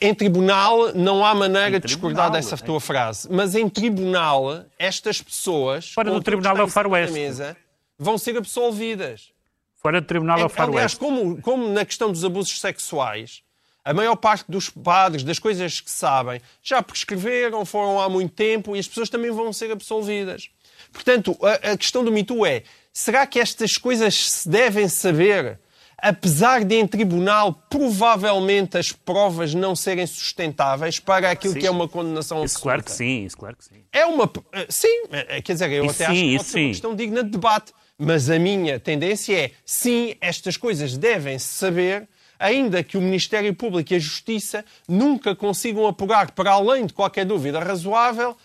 Em 0.00 0.14
tribunal 0.14 0.92
não 0.94 1.24
há 1.24 1.34
maneira 1.34 1.78
de 1.78 1.86
discordar 1.86 2.30
dessa 2.30 2.56
tua 2.56 2.80
frase, 2.80 3.28
mas 3.30 3.54
em 3.54 3.68
tribunal 3.68 4.64
estas 4.78 5.22
pessoas 5.22 5.92
fora 5.92 6.10
do 6.10 6.20
tribunal 6.20 6.56
é 6.56 6.62
o 6.62 6.68
Far 6.68 6.88
West 6.88 7.12
mesa, 7.12 7.56
vão 7.98 8.18
ser 8.18 8.36
absolvidas. 8.36 9.32
Fora 9.76 10.00
do 10.00 10.06
tribunal 10.06 10.40
é 10.40 10.44
o 10.44 10.48
Far 10.48 10.68
Aliás, 10.68 10.94
como, 10.94 11.40
como 11.40 11.68
na 11.68 11.84
questão 11.84 12.10
dos 12.10 12.24
abusos 12.24 12.58
sexuais, 12.58 13.42
a 13.84 13.92
maior 13.92 14.16
parte 14.16 14.46
dos 14.48 14.70
padres, 14.70 15.22
das 15.22 15.38
coisas 15.38 15.80
que 15.80 15.90
sabem, 15.90 16.40
já 16.62 16.82
prescreveram, 16.82 17.64
foram 17.66 18.00
há 18.00 18.08
muito 18.08 18.32
tempo 18.32 18.74
e 18.74 18.78
as 18.78 18.88
pessoas 18.88 19.10
também 19.10 19.30
vão 19.30 19.52
ser 19.52 19.70
absolvidas. 19.70 20.48
Portanto, 20.92 21.36
a, 21.42 21.72
a 21.72 21.76
questão 21.76 22.02
do 22.02 22.10
mito 22.10 22.46
é: 22.46 22.62
será 22.92 23.26
que 23.26 23.38
estas 23.38 23.76
coisas 23.76 24.30
se 24.30 24.48
devem 24.48 24.88
saber 24.88 25.58
apesar 26.04 26.62
de 26.64 26.74
em 26.74 26.86
tribunal 26.86 27.54
provavelmente 27.70 28.76
as 28.76 28.92
provas 28.92 29.54
não 29.54 29.74
serem 29.74 30.06
sustentáveis 30.06 31.00
para 31.00 31.30
aquilo 31.30 31.54
sim. 31.54 31.60
que 31.60 31.66
é 31.66 31.70
uma 31.70 31.88
condenação 31.88 32.44
isso 32.44 32.60
claro 32.60 32.82
que 32.82 32.92
sim, 32.92 33.24
isso 33.24 33.38
claro 33.38 33.56
que 33.56 33.64
sim. 33.64 33.82
É 33.90 34.04
uma... 34.04 34.30
Eh, 34.52 34.66
sim, 34.68 35.04
eh, 35.10 35.40
quer 35.40 35.54
dizer, 35.54 35.72
eu 35.72 35.84
até 35.84 36.04
sim, 36.06 36.12
acho 36.12 36.20
que 36.20 36.36
pode 36.36 36.48
ser 36.48 36.58
uma 36.58 36.68
questão 36.68 36.94
digna 36.94 37.24
de 37.24 37.30
debate, 37.30 37.72
mas 37.96 38.28
a 38.28 38.38
minha 38.38 38.78
tendência 38.78 39.34
é, 39.34 39.50
sim, 39.64 40.14
estas 40.20 40.58
coisas 40.58 40.98
devem-se 40.98 41.46
saber, 41.46 42.06
ainda 42.38 42.82
que 42.82 42.98
o 42.98 43.00
Ministério 43.00 43.54
Público 43.54 43.94
e 43.94 43.96
a 43.96 43.98
Justiça 43.98 44.62
nunca 44.86 45.34
consigam 45.34 45.86
apurar, 45.86 46.32
para 46.32 46.50
além 46.50 46.84
de 46.84 46.92
qualquer 46.92 47.24
dúvida 47.24 47.60
razoável, 47.60 48.36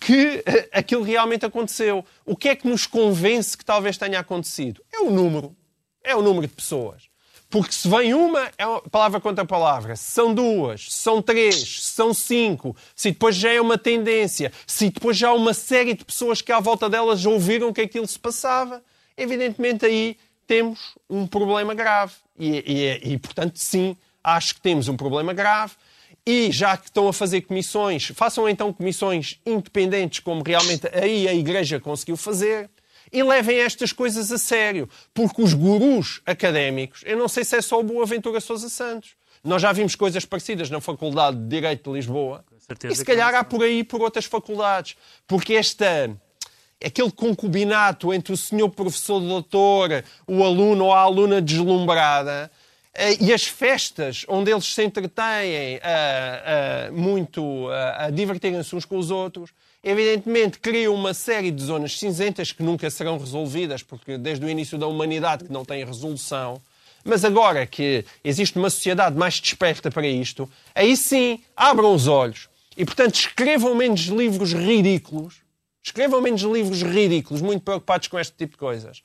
que 0.00 0.42
eh, 0.46 0.68
aquilo 0.72 1.02
realmente 1.02 1.44
aconteceu. 1.44 2.02
O 2.24 2.34
que 2.34 2.48
é 2.48 2.56
que 2.56 2.66
nos 2.66 2.86
convence 2.86 3.58
que 3.58 3.64
talvez 3.64 3.98
tenha 3.98 4.20
acontecido? 4.20 4.80
É 4.90 5.00
o 5.00 5.10
número 5.10 5.54
é 6.04 6.14
o 6.14 6.22
número 6.22 6.46
de 6.46 6.52
pessoas. 6.52 7.02
Porque 7.50 7.72
se 7.72 7.88
vem 7.88 8.14
uma, 8.14 8.50
é 8.58 8.64
palavra 8.90 9.20
contra 9.20 9.44
palavra. 9.44 9.94
Se 9.94 10.10
são 10.10 10.34
duas, 10.34 10.86
se 10.86 11.02
são 11.02 11.22
três, 11.22 11.54
se 11.54 11.92
são 11.92 12.12
cinco, 12.12 12.76
se 12.96 13.12
depois 13.12 13.36
já 13.36 13.52
é 13.52 13.60
uma 13.60 13.78
tendência, 13.78 14.52
se 14.66 14.90
depois 14.90 15.16
já 15.16 15.28
há 15.28 15.34
uma 15.34 15.54
série 15.54 15.94
de 15.94 16.04
pessoas 16.04 16.42
que 16.42 16.50
à 16.50 16.58
volta 16.58 16.90
delas 16.90 17.24
ouviram 17.24 17.72
que 17.72 17.80
aquilo 17.80 18.06
se 18.06 18.18
passava, 18.18 18.82
evidentemente 19.16 19.86
aí 19.86 20.16
temos 20.46 20.96
um 21.08 21.26
problema 21.26 21.74
grave. 21.74 22.14
E, 22.36 23.00
e, 23.04 23.12
e 23.12 23.18
portanto, 23.18 23.56
sim, 23.56 23.96
acho 24.22 24.56
que 24.56 24.60
temos 24.60 24.88
um 24.88 24.96
problema 24.96 25.32
grave. 25.32 25.74
E 26.26 26.50
já 26.50 26.76
que 26.76 26.86
estão 26.86 27.06
a 27.06 27.12
fazer 27.12 27.42
comissões, 27.42 28.06
façam 28.16 28.48
então 28.48 28.72
comissões 28.72 29.38
independentes, 29.46 30.20
como 30.20 30.42
realmente 30.42 30.88
aí 30.92 31.28
a 31.28 31.34
Igreja 31.34 31.78
conseguiu 31.78 32.16
fazer 32.16 32.68
e 33.12 33.22
levem 33.22 33.58
estas 33.58 33.92
coisas 33.92 34.30
a 34.32 34.38
sério. 34.38 34.88
Porque 35.12 35.42
os 35.42 35.54
gurus 35.54 36.20
académicos, 36.26 37.02
eu 37.04 37.16
não 37.16 37.28
sei 37.28 37.44
se 37.44 37.56
é 37.56 37.62
só 37.62 37.80
o 37.80 37.82
Boaventura 37.82 38.40
Sousa 38.40 38.68
Santos. 38.68 39.10
Nós 39.42 39.60
já 39.60 39.72
vimos 39.72 39.94
coisas 39.94 40.24
parecidas 40.24 40.70
na 40.70 40.80
Faculdade 40.80 41.36
de 41.36 41.46
Direito 41.46 41.90
de 41.90 41.96
Lisboa. 41.96 42.44
E 42.90 42.94
se 42.94 43.04
calhar 43.04 43.34
há 43.34 43.44
por 43.44 43.62
aí 43.62 43.84
por 43.84 44.00
outras 44.00 44.24
faculdades. 44.24 44.96
Porque 45.26 45.54
esta 45.54 46.10
aquele 46.84 47.10
concubinato 47.10 48.12
entre 48.12 48.32
o 48.32 48.36
senhor 48.36 48.68
professor 48.70 49.20
doutor, 49.20 50.04
o 50.26 50.44
aluno 50.44 50.86
ou 50.86 50.92
a 50.92 51.00
aluna 51.00 51.40
deslumbrada, 51.40 52.50
eh, 52.94 53.16
e 53.20 53.32
as 53.32 53.44
festas 53.44 54.24
onde 54.28 54.50
eles 54.50 54.66
se 54.66 54.84
entretêm 54.84 55.80
a, 55.82 56.88
a, 56.88 56.92
muito 56.92 57.68
a 57.96 58.10
divertirem-se 58.10 58.74
uns 58.76 58.84
com 58.84 58.98
os 58.98 59.10
outros, 59.10 59.50
evidentemente 59.84 60.58
cria 60.58 60.90
uma 60.90 61.12
série 61.12 61.50
de 61.50 61.62
zonas 61.62 61.98
cinzentas 61.98 62.50
que 62.50 62.62
nunca 62.62 62.90
serão 62.90 63.18
resolvidas, 63.18 63.82
porque 63.82 64.16
desde 64.16 64.44
o 64.44 64.48
início 64.48 64.78
da 64.78 64.86
humanidade 64.86 65.44
que 65.44 65.52
não 65.52 65.64
tem 65.64 65.84
resolução. 65.84 66.60
Mas 67.04 67.22
agora 67.22 67.66
que 67.66 68.02
existe 68.24 68.58
uma 68.58 68.70
sociedade 68.70 69.14
mais 69.14 69.38
desperta 69.38 69.90
para 69.90 70.06
isto, 70.06 70.50
aí 70.74 70.96
sim 70.96 71.38
abram 71.54 71.94
os 71.94 72.08
olhos. 72.08 72.48
E, 72.76 72.84
portanto, 72.84 73.14
escrevam 73.14 73.74
menos 73.74 74.06
livros 74.06 74.52
ridículos. 74.54 75.34
Escrevam 75.82 76.22
menos 76.22 76.40
livros 76.40 76.80
ridículos, 76.82 77.42
muito 77.42 77.62
preocupados 77.62 78.08
com 78.08 78.18
este 78.18 78.34
tipo 78.34 78.52
de 78.52 78.58
coisas. 78.58 79.02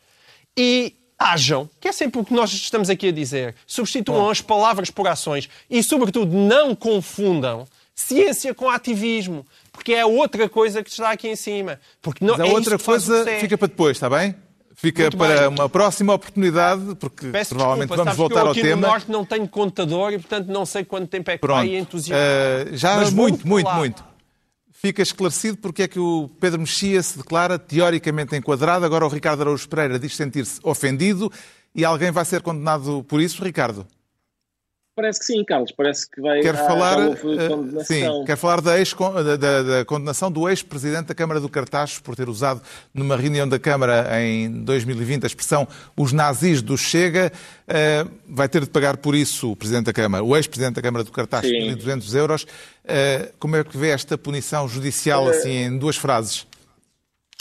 E 0.57 0.95
ajam, 1.19 1.69
que 1.81 1.89
é 1.89 1.91
sempre 1.91 2.21
o 2.21 2.25
que 2.25 2.33
nós 2.33 2.53
estamos 2.53 2.89
aqui 2.89 3.09
a 3.09 3.11
dizer. 3.11 3.53
Substituam 3.67 4.21
Bom. 4.21 4.29
as 4.29 4.39
palavras 4.39 4.89
por 4.89 5.05
ações. 5.09 5.49
E, 5.69 5.83
sobretudo, 5.83 6.33
não 6.33 6.73
confundam 6.73 7.67
ciência 7.93 8.53
com 8.53 8.69
ativismo 8.69 9.45
porque 9.79 9.93
é 9.93 10.05
outra 10.05 10.49
coisa 10.49 10.83
que 10.83 10.89
está 10.89 11.09
aqui 11.11 11.29
em 11.29 11.37
cima. 11.37 11.79
Porque 12.01 12.23
não, 12.25 12.37
Mas 12.37 12.45
a 12.45 12.49
é 12.49 12.53
outra 12.53 12.77
coisa 12.77 13.25
fica 13.39 13.57
para 13.57 13.69
depois, 13.69 13.95
está 13.95 14.09
bem? 14.09 14.35
Fica 14.75 15.03
Muito 15.03 15.17
para 15.17 15.37
bem. 15.37 15.47
uma 15.47 15.69
próxima 15.69 16.13
oportunidade, 16.13 16.95
porque 16.95 17.27
Peço 17.27 17.55
provavelmente 17.55 17.87
desculpa, 17.87 18.03
vamos 18.03 18.17
voltar 18.17 18.47
ao 18.47 18.53
tema. 18.53 18.81
No 18.81 18.87
Norte 18.87 19.11
não 19.11 19.25
tenho 19.25 19.47
contador 19.47 20.11
e, 20.13 20.19
portanto, 20.19 20.47
não 20.47 20.65
sei 20.65 20.83
quanto 20.83 21.07
tempo 21.07 21.31
é 21.31 21.33
que 21.37 21.41
Pronto. 21.41 21.57
vai 21.57 21.75
entusiasmar. 21.77 22.73
Uh, 22.73 22.77
já 22.77 22.95
Mas 22.97 23.11
muito, 23.13 23.47
muito, 23.47 23.71
muito. 23.71 24.03
Fica 24.73 25.01
esclarecido 25.01 25.57
porque 25.57 25.83
é 25.83 25.87
que 25.87 25.99
o 25.99 26.29
Pedro 26.39 26.59
Mexia 26.59 27.01
se 27.01 27.17
declara 27.17 27.57
teoricamente 27.57 28.35
enquadrado. 28.35 28.85
Agora 28.85 29.05
o 29.05 29.09
Ricardo 29.09 29.41
Araújo 29.41 29.67
Pereira 29.67 29.97
diz 29.97 30.15
sentir-se 30.15 30.59
ofendido 30.63 31.31
e 31.75 31.83
alguém 31.83 32.11
vai 32.11 32.23
ser 32.25 32.41
condenado 32.41 33.03
por 33.03 33.21
isso, 33.21 33.43
Ricardo? 33.43 33.85
Parece 34.99 35.19
que 35.19 35.25
sim, 35.27 35.45
Carlos. 35.45 35.71
Parece 35.71 36.11
que 36.11 36.19
vai. 36.19 36.41
Quero 36.41 36.57
falar, 36.57 36.99
uh, 36.99 37.83
sim, 37.85 38.03
quero 38.25 38.37
falar 38.37 38.59
da, 38.59 38.77
ex, 38.77 38.93
da, 39.39 39.63
da, 39.63 39.85
condenação 39.85 40.29
do 40.29 40.49
ex-presidente 40.49 41.05
da 41.05 41.15
Câmara 41.15 41.39
do 41.39 41.47
Cartaz 41.47 41.99
por 41.99 42.17
ter 42.17 42.27
usado 42.27 42.61
numa 42.93 43.15
reunião 43.15 43.47
da 43.47 43.57
Câmara 43.57 44.21
em 44.21 44.51
2020 44.51 45.23
a 45.23 45.27
expressão 45.27 45.65
os 45.95 46.11
nazis 46.11 46.61
do 46.61 46.77
Chega. 46.77 47.31
Uh, 47.65 48.11
vai 48.27 48.49
ter 48.49 48.59
de 48.61 48.69
pagar 48.69 48.97
por 48.97 49.15
isso 49.15 49.53
o 49.53 49.55
presidente 49.55 49.85
da 49.85 49.93
Câmara, 49.93 50.21
o 50.21 50.35
ex-presidente 50.35 50.75
da 50.75 50.81
Câmara 50.81 51.05
do 51.05 51.11
Cartaz, 51.13 51.45
1.200 51.45 52.13
euros. 52.15 52.43
Uh, 52.43 53.31
como 53.39 53.55
é 53.55 53.63
que 53.63 53.77
vê 53.77 53.91
esta 53.91 54.17
punição 54.17 54.67
judicial 54.67 55.29
assim 55.29 55.63
em 55.63 55.77
duas 55.77 55.95
frases? 55.95 56.45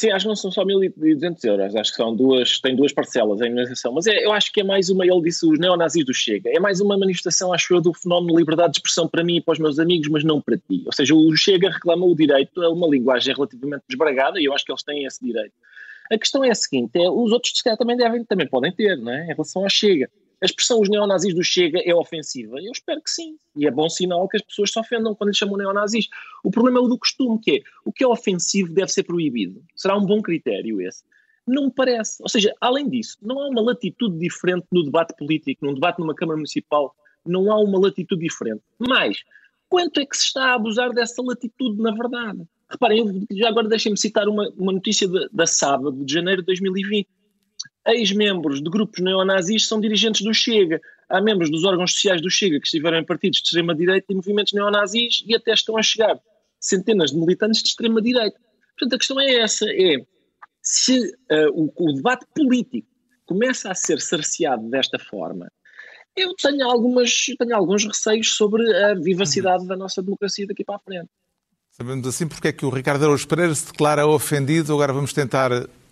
Sim, 0.00 0.12
acho 0.12 0.26
que 0.26 0.28
não 0.28 0.36
são 0.36 0.52
só 0.52 0.64
1.200 0.64 1.44
euros, 1.44 1.74
acho 1.74 1.90
que 1.90 1.96
são 1.96 2.14
duas, 2.14 2.60
tem 2.60 2.76
duas 2.76 2.92
parcelas 2.92 3.40
em 3.40 3.46
indenização, 3.46 3.92
mas 3.92 4.06
é, 4.06 4.24
eu 4.24 4.32
acho 4.32 4.52
que 4.52 4.60
é 4.60 4.64
mais 4.64 4.88
uma, 4.90 5.04
ele 5.04 5.20
disse 5.22 5.44
os 5.44 5.58
neonazis 5.58 6.04
do 6.04 6.14
Chega, 6.14 6.48
é 6.50 6.60
mais 6.60 6.80
uma 6.80 6.96
manifestação, 6.96 7.52
acho 7.52 7.74
eu, 7.74 7.80
do 7.80 7.92
fenómeno 7.92 8.32
de 8.32 8.38
liberdade 8.38 8.74
de 8.74 8.78
expressão 8.78 9.08
para 9.08 9.24
mim 9.24 9.38
e 9.38 9.40
para 9.40 9.54
os 9.54 9.58
meus 9.58 9.80
amigos, 9.80 10.06
mas 10.08 10.22
não 10.22 10.40
para 10.40 10.56
ti. 10.56 10.84
Ou 10.86 10.92
seja, 10.92 11.16
o 11.16 11.36
Chega 11.36 11.68
reclama 11.68 12.06
o 12.06 12.14
direito 12.14 12.62
a 12.62 12.70
uma 12.70 12.86
linguagem 12.86 13.34
relativamente 13.34 13.82
desbragada 13.88 14.40
e 14.40 14.44
eu 14.44 14.54
acho 14.54 14.64
que 14.64 14.70
eles 14.70 14.84
têm 14.84 15.04
esse 15.04 15.24
direito. 15.24 15.52
A 16.12 16.16
questão 16.16 16.44
é 16.44 16.50
a 16.50 16.54
seguinte, 16.54 16.92
é, 16.94 17.10
os 17.10 17.32
outros 17.32 17.52
também 17.76 17.96
devem, 17.96 18.24
também 18.24 18.46
podem 18.46 18.70
ter, 18.70 18.96
não 18.98 19.10
é? 19.10 19.24
Em 19.24 19.34
relação 19.34 19.64
ao 19.64 19.68
Chega 19.68 20.08
a 20.40 20.44
expressão 20.46 20.80
os 20.80 20.88
neonazis 20.88 21.34
do 21.34 21.42
Chega 21.42 21.80
é 21.84 21.94
ofensiva? 21.94 22.60
Eu 22.60 22.70
espero 22.70 23.02
que 23.02 23.10
sim. 23.10 23.36
E 23.56 23.66
é 23.66 23.70
bom 23.70 23.88
sinal 23.88 24.28
que 24.28 24.36
as 24.36 24.42
pessoas 24.42 24.70
se 24.70 24.78
ofendam 24.78 25.14
quando 25.14 25.30
lhe 25.30 25.36
chamam 25.36 25.56
neonazis. 25.56 26.08
O 26.44 26.50
problema 26.50 26.78
é 26.78 26.82
o 26.82 26.88
do 26.88 26.98
costume, 26.98 27.40
que 27.40 27.56
é 27.56 27.60
o 27.84 27.92
que 27.92 28.04
é 28.04 28.06
ofensivo 28.06 28.72
deve 28.72 28.88
ser 28.88 29.02
proibido. 29.02 29.62
Será 29.74 29.96
um 29.96 30.06
bom 30.06 30.22
critério 30.22 30.80
esse. 30.80 31.02
Não 31.46 31.64
me 31.64 31.72
parece. 31.72 32.22
Ou 32.22 32.28
seja, 32.28 32.54
além 32.60 32.88
disso, 32.88 33.18
não 33.20 33.40
há 33.40 33.48
uma 33.48 33.62
latitude 33.62 34.18
diferente 34.18 34.66
no 34.70 34.84
debate 34.84 35.16
político, 35.16 35.66
num 35.66 35.74
debate 35.74 35.98
numa 35.98 36.14
Câmara 36.14 36.36
Municipal, 36.36 36.94
não 37.26 37.50
há 37.50 37.58
uma 37.58 37.80
latitude 37.80 38.22
diferente. 38.22 38.62
Mas, 38.78 39.24
quanto 39.68 39.98
é 39.98 40.06
que 40.06 40.16
se 40.16 40.26
está 40.26 40.52
a 40.52 40.54
abusar 40.54 40.92
dessa 40.92 41.22
latitude, 41.22 41.80
na 41.82 41.90
verdade? 41.90 42.42
Reparem, 42.70 43.26
já 43.32 43.48
agora 43.48 43.66
deixem-me 43.66 43.98
citar 43.98 44.28
uma, 44.28 44.48
uma 44.56 44.72
notícia 44.72 45.08
da, 45.08 45.26
da 45.32 45.46
sábado, 45.46 46.04
de 46.04 46.12
janeiro 46.12 46.42
de 46.42 46.46
2020. 46.46 47.08
Ex-membros 47.88 48.62
de 48.62 48.68
grupos 48.68 49.00
neonazis 49.00 49.66
são 49.66 49.80
dirigentes 49.80 50.22
do 50.22 50.34
Chega. 50.34 50.80
Há 51.08 51.20
membros 51.20 51.50
dos 51.50 51.64
órgãos 51.64 51.92
sociais 51.92 52.20
do 52.20 52.30
Chega 52.30 52.60
que 52.60 52.66
estiveram 52.66 52.98
em 52.98 53.04
partidos 53.04 53.40
de 53.40 53.46
extrema-direita 53.46 54.06
e 54.10 54.14
movimentos 54.14 54.52
neonazis 54.52 55.24
e 55.26 55.34
até 55.34 55.52
estão 55.52 55.76
a 55.76 55.82
chegar 55.82 56.20
centenas 56.60 57.12
de 57.12 57.18
militantes 57.18 57.62
de 57.62 57.70
extrema-direita. 57.70 58.38
Portanto, 58.78 58.94
a 58.94 58.98
questão 58.98 59.20
é 59.20 59.36
essa, 59.36 59.64
é 59.68 59.96
se 60.62 60.98
uh, 60.98 61.50
o, 61.54 61.72
o, 61.76 61.94
debate 61.94 62.26
político 62.34 62.86
começa 63.24 63.70
a 63.70 63.74
ser 63.74 64.00
cerceado 64.00 64.68
desta 64.68 64.98
forma, 64.98 65.50
eu 66.14 66.34
tenho, 66.34 66.68
algumas, 66.68 67.26
tenho 67.38 67.56
alguns 67.56 67.84
receios 67.84 68.34
sobre 68.34 68.62
a 68.84 68.94
vivacidade 68.94 69.66
da 69.66 69.76
nossa 69.76 70.02
democracia 70.02 70.46
daqui 70.46 70.64
para 70.64 70.76
a 70.76 70.80
frente. 70.80 71.08
Sabemos 71.70 72.06
assim 72.08 72.26
porque 72.26 72.48
é 72.48 72.52
que 72.52 72.66
o 72.66 72.70
Ricardo 72.70 73.04
Araújo 73.04 73.28
Pereira 73.28 73.54
se 73.54 73.66
declara 73.66 74.06
ofendido. 74.06 74.72
Agora 74.72 74.92
vamos 74.92 75.12
tentar 75.12 75.50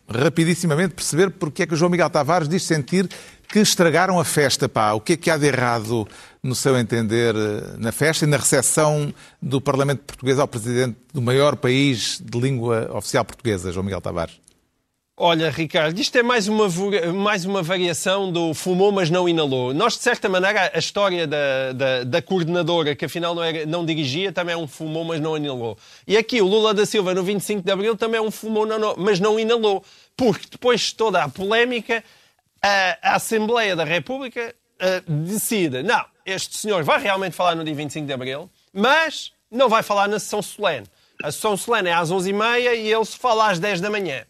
rapidissimamente 0.08 0.94
perceber 0.94 1.30
porque 1.30 1.62
é 1.62 1.66
que 1.66 1.74
o 1.74 1.76
João 1.76 1.90
Miguel 1.90 2.10
Tavares 2.10 2.48
diz 2.48 2.62
sentir 2.62 3.08
que 3.48 3.58
estragaram 3.58 4.18
a 4.18 4.24
festa. 4.24 4.68
Pá. 4.68 4.92
O 4.92 5.00
que 5.00 5.14
é 5.14 5.16
que 5.16 5.30
há 5.30 5.36
de 5.36 5.46
errado, 5.46 6.06
no 6.42 6.54
seu 6.54 6.76
entender, 6.78 7.34
na 7.78 7.92
festa 7.92 8.24
e 8.24 8.28
na 8.28 8.36
recepção 8.36 9.12
do 9.40 9.60
Parlamento 9.60 10.02
Português 10.02 10.38
ao 10.38 10.48
Presidente 10.48 10.96
do 11.12 11.22
maior 11.22 11.56
país 11.56 12.20
de 12.22 12.38
língua 12.38 12.90
oficial 12.94 13.24
portuguesa, 13.24 13.72
João 13.72 13.84
Miguel 13.84 14.00
Tavares? 14.00 14.45
Olha, 15.18 15.48
Ricardo, 15.48 15.98
isto 15.98 16.14
é 16.18 16.22
mais 16.22 16.46
uma, 16.46 16.68
mais 17.14 17.46
uma 17.46 17.62
variação 17.62 18.30
do 18.30 18.52
fumou, 18.52 18.92
mas 18.92 19.08
não 19.08 19.26
inalou. 19.26 19.72
Nós, 19.72 19.94
de 19.94 20.02
certa 20.02 20.28
maneira, 20.28 20.70
a 20.74 20.78
história 20.78 21.26
da, 21.26 21.72
da, 21.72 22.04
da 22.04 22.20
coordenadora, 22.20 22.94
que 22.94 23.06
afinal 23.06 23.34
não, 23.34 23.42
era, 23.42 23.64
não 23.64 23.82
dirigia, 23.82 24.30
também 24.30 24.52
é 24.52 24.58
um 24.58 24.66
fumou, 24.66 25.04
mas 25.04 25.18
não 25.18 25.34
inalou. 25.34 25.78
E 26.06 26.18
aqui, 26.18 26.42
o 26.42 26.46
Lula 26.46 26.74
da 26.74 26.84
Silva, 26.84 27.14
no 27.14 27.22
25 27.22 27.62
de 27.62 27.72
Abril, 27.72 27.96
também 27.96 28.18
é 28.18 28.20
um 28.20 28.30
fumou, 28.30 28.66
não, 28.66 28.94
mas 28.98 29.18
não 29.18 29.40
inalou. 29.40 29.82
Porque 30.14 30.48
depois 30.50 30.82
de 30.82 30.94
toda 30.94 31.24
a 31.24 31.30
polémica, 31.30 32.04
a, 32.60 32.98
a 33.00 33.14
Assembleia 33.14 33.74
da 33.74 33.84
República 33.84 34.54
uh, 34.74 35.10
decide: 35.10 35.82
não, 35.82 36.04
este 36.26 36.58
senhor 36.58 36.84
vai 36.84 37.00
realmente 37.00 37.32
falar 37.32 37.54
no 37.54 37.64
dia 37.64 37.74
25 37.74 38.06
de 38.06 38.12
Abril, 38.12 38.50
mas 38.70 39.32
não 39.50 39.70
vai 39.70 39.82
falar 39.82 40.08
na 40.08 40.18
sessão 40.18 40.42
solene. 40.42 40.86
A 41.22 41.32
sessão 41.32 41.56
solene 41.56 41.88
é 41.88 41.94
às 41.94 42.12
11h30 42.12 42.74
e 42.74 42.92
ele 42.92 43.04
se 43.06 43.16
fala 43.16 43.50
às 43.50 43.58
10 43.58 43.80
da 43.80 43.88
manhã. 43.88 44.26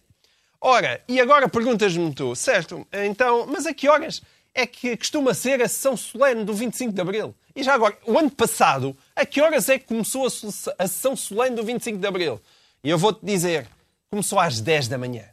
Ora, 0.60 1.02
e 1.06 1.20
agora 1.20 1.48
perguntas-me 1.48 2.14
tu, 2.14 2.34
certo? 2.34 2.86
Então, 2.92 3.46
mas 3.46 3.66
a 3.66 3.74
que 3.74 3.88
horas 3.88 4.22
é 4.54 4.66
que 4.66 4.96
costuma 4.96 5.34
ser 5.34 5.62
a 5.62 5.68
sessão 5.68 5.96
solene 5.96 6.44
do 6.44 6.54
25 6.54 6.92
de 6.92 7.00
Abril? 7.00 7.34
E 7.54 7.62
já 7.62 7.74
agora, 7.74 7.96
o 8.06 8.18
ano 8.18 8.30
passado, 8.30 8.96
a 9.14 9.24
que 9.24 9.40
horas 9.40 9.68
é 9.68 9.78
que 9.78 9.86
começou 9.86 10.26
a, 10.26 10.86
sessão 10.88 11.14
solene 11.14 11.56
do 11.56 11.62
25 11.62 11.98
de 11.98 12.06
Abril? 12.06 12.40
E 12.82 12.90
eu 12.90 12.98
vou-te 12.98 13.24
dizer, 13.24 13.68
começou 14.10 14.38
às 14.38 14.60
10 14.60 14.88
da 14.88 14.98
manhã. 14.98 15.24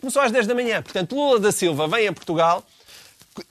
Começou 0.00 0.20
às 0.20 0.32
10 0.32 0.46
da 0.46 0.54
manhã. 0.54 0.82
Portanto, 0.82 1.14
Lula 1.14 1.38
da 1.38 1.52
Silva 1.52 1.86
vem 1.86 2.08
a 2.08 2.12
Portugal, 2.12 2.66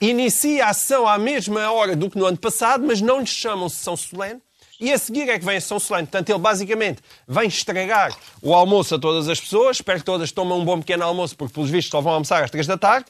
inicia 0.00 0.66
a 0.66 0.74
sessão 0.74 1.06
à 1.06 1.18
mesma 1.18 1.70
hora 1.70 1.96
do 1.96 2.10
que 2.10 2.18
no 2.18 2.26
ano 2.26 2.38
passado, 2.38 2.84
mas 2.86 3.00
não 3.00 3.20
lhe 3.20 3.26
chamam 3.26 3.68
sessão 3.68 3.96
solene 3.96 4.40
e 4.82 4.92
a 4.92 4.98
seguir 4.98 5.28
é 5.28 5.38
que 5.38 5.44
vem 5.44 5.58
a 5.58 5.60
São 5.60 5.78
Solano. 5.78 6.08
Portanto, 6.08 6.28
ele 6.28 6.40
basicamente 6.40 7.00
vem 7.28 7.46
estragar 7.46 8.12
o 8.42 8.52
almoço 8.52 8.96
a 8.96 8.98
todas 8.98 9.28
as 9.28 9.40
pessoas. 9.40 9.76
Espero 9.76 10.00
que 10.00 10.04
todas 10.04 10.32
tomem 10.32 10.54
um 10.54 10.64
bom 10.64 10.80
pequeno 10.80 11.04
almoço, 11.04 11.36
porque 11.36 11.54
pelos 11.54 11.70
vistos 11.70 11.92
só 11.92 12.00
vão 12.00 12.14
almoçar 12.14 12.42
às 12.42 12.50
três 12.50 12.66
da 12.66 12.76
tarde. 12.76 13.06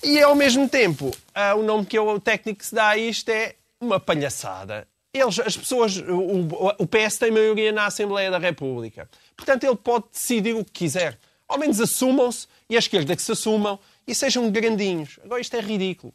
E 0.00 0.22
ao 0.22 0.36
mesmo 0.36 0.68
tempo, 0.68 1.10
o 1.56 1.62
nome 1.64 1.86
que 1.86 1.98
o 1.98 2.20
técnico 2.20 2.64
se 2.64 2.72
dá 2.72 2.90
a 2.90 2.96
isto 2.96 3.28
é 3.30 3.56
uma 3.80 3.98
palhaçada. 3.98 4.86
Eles, 5.12 5.40
as 5.40 5.56
pessoas, 5.56 5.96
o, 5.96 6.46
o 6.78 6.86
PS 6.86 7.18
tem 7.18 7.32
maioria 7.32 7.72
na 7.72 7.86
Assembleia 7.86 8.30
da 8.30 8.38
República. 8.38 9.10
Portanto, 9.36 9.64
ele 9.64 9.74
pode 9.74 10.04
decidir 10.12 10.54
o 10.54 10.64
que 10.64 10.70
quiser. 10.70 11.18
Ao 11.48 11.58
menos 11.58 11.80
assumam-se 11.80 12.46
e 12.70 12.76
a 12.76 12.78
esquerda 12.78 13.16
que 13.16 13.22
se 13.22 13.32
assumam 13.32 13.76
e 14.06 14.14
sejam 14.14 14.48
grandinhos. 14.52 15.18
Agora, 15.24 15.40
isto 15.40 15.56
é 15.56 15.60
ridículo. 15.60 16.14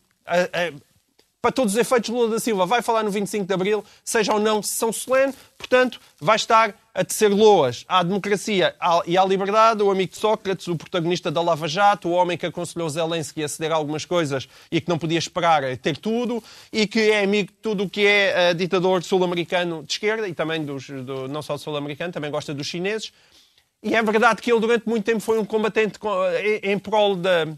Para 1.43 1.51
todos 1.51 1.73
os 1.73 1.77
efeitos, 1.77 2.09
Lula 2.09 2.29
da 2.29 2.39
Silva 2.39 2.65
vai 2.65 2.81
falar 2.81 3.03
no 3.03 3.11
25 3.11 3.45
de 3.45 3.53
Abril, 3.53 3.83
seja 4.01 4.33
ou 4.33 4.39
não 4.39 4.63
sessão 4.63 4.93
solene, 4.93 5.33
portanto, 5.57 5.99
vai 6.17 6.37
estar 6.37 6.73
a 6.95 7.03
tecer 7.03 7.27
loas 7.27 7.83
à 7.85 8.01
democracia 8.01 8.73
e 9.05 9.17
à 9.17 9.25
liberdade, 9.25 9.83
o 9.83 9.91
amigo 9.91 10.13
de 10.13 10.17
Sócrates, 10.17 10.69
o 10.69 10.77
protagonista 10.77 11.29
da 11.29 11.41
Lava 11.41 11.67
Jato, 11.67 12.07
o 12.07 12.11
homem 12.13 12.37
que 12.37 12.45
aconselhou 12.45 12.89
Zelensky 12.89 13.43
a 13.43 13.49
ceder 13.49 13.73
algumas 13.73 14.05
coisas 14.05 14.47
e 14.71 14.79
que 14.79 14.87
não 14.87 14.97
podia 14.97 15.19
esperar 15.19 15.75
ter 15.75 15.97
tudo, 15.97 16.41
e 16.71 16.87
que 16.87 17.11
é 17.11 17.25
amigo 17.25 17.51
de 17.51 17.57
tudo 17.57 17.83
o 17.83 17.89
que 17.89 18.07
é 18.07 18.51
uh, 18.51 18.55
ditador 18.55 19.03
sul-americano 19.03 19.83
de 19.83 19.91
esquerda, 19.91 20.25
e 20.29 20.33
também 20.33 20.63
dos, 20.63 20.87
do, 20.87 21.27
não 21.27 21.41
só 21.41 21.57
sul-americano, 21.57 22.13
também 22.13 22.31
gosta 22.31 22.53
dos 22.53 22.67
chineses. 22.67 23.11
E 23.83 23.93
é 23.93 24.01
verdade 24.01 24.41
que 24.41 24.49
ele 24.49 24.61
durante 24.61 24.87
muito 24.87 25.03
tempo 25.03 25.19
foi 25.19 25.37
um 25.37 25.43
combatente 25.43 25.99
em, 26.41 26.71
em 26.71 26.79
prol 26.79 27.17
da 27.17 27.49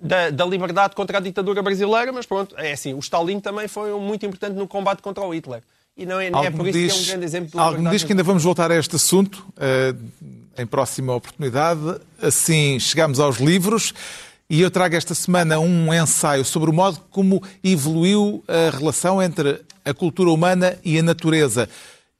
da, 0.00 0.30
da, 0.30 0.44
liberdade 0.44 0.94
contra 0.94 1.18
a 1.18 1.20
ditadura 1.20 1.62
brasileira, 1.62 2.12
mas 2.12 2.26
pronto, 2.26 2.54
é 2.58 2.72
assim, 2.72 2.94
o 2.94 2.98
Stalin 2.98 3.40
também 3.40 3.68
foi 3.68 3.92
muito 3.98 4.24
importante 4.24 4.54
no 4.54 4.66
combate 4.66 5.02
contra 5.02 5.24
o 5.24 5.34
Hitler. 5.34 5.62
E 5.96 6.06
não 6.06 6.20
é, 6.20 6.30
não 6.30 6.44
é 6.44 6.50
por 6.50 6.68
isso 6.68 6.78
diz, 6.78 6.92
que 6.92 6.98
é 6.98 7.02
um 7.02 7.06
grande 7.06 7.24
exemplo 7.24 7.50
de 7.50 7.58
Algo 7.58 7.82
me 7.82 7.90
diz 7.90 8.04
que 8.04 8.12
ainda 8.12 8.22
vamos 8.22 8.44
voltar 8.44 8.70
a 8.70 8.76
este 8.76 8.94
assunto 8.94 9.44
uh, 9.56 10.32
em 10.56 10.64
próxima 10.64 11.12
oportunidade. 11.12 11.80
Assim, 12.22 12.78
chegamos 12.78 13.18
aos 13.18 13.38
livros. 13.38 13.92
E 14.48 14.62
eu 14.62 14.70
trago 14.70 14.94
esta 14.94 15.14
semana 15.14 15.58
um 15.58 15.92
ensaio 15.92 16.44
sobre 16.44 16.70
o 16.70 16.72
modo 16.72 17.00
como 17.10 17.42
evoluiu 17.62 18.42
a 18.48 18.74
relação 18.74 19.20
entre 19.20 19.60
a 19.84 19.92
cultura 19.92 20.30
humana 20.30 20.78
e 20.84 20.98
a 20.98 21.02
natureza 21.02 21.68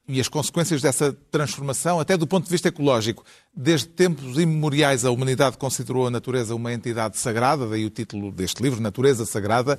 e 0.09 0.19
as 0.19 0.27
consequências 0.27 0.81
dessa 0.81 1.15
transformação, 1.29 1.99
até 1.99 2.17
do 2.17 2.25
ponto 2.25 2.45
de 2.45 2.49
vista 2.49 2.67
ecológico. 2.67 3.23
Desde 3.55 3.87
tempos 3.87 4.39
imemoriais, 4.39 5.05
a 5.05 5.11
humanidade 5.11 5.55
considerou 5.55 6.07
a 6.07 6.09
natureza 6.09 6.55
uma 6.55 6.73
entidade 6.73 7.19
sagrada, 7.19 7.67
daí 7.67 7.85
o 7.85 7.91
título 7.91 8.31
deste 8.31 8.63
livro, 8.63 8.81
Natureza 8.81 9.23
Sagrada. 9.23 9.77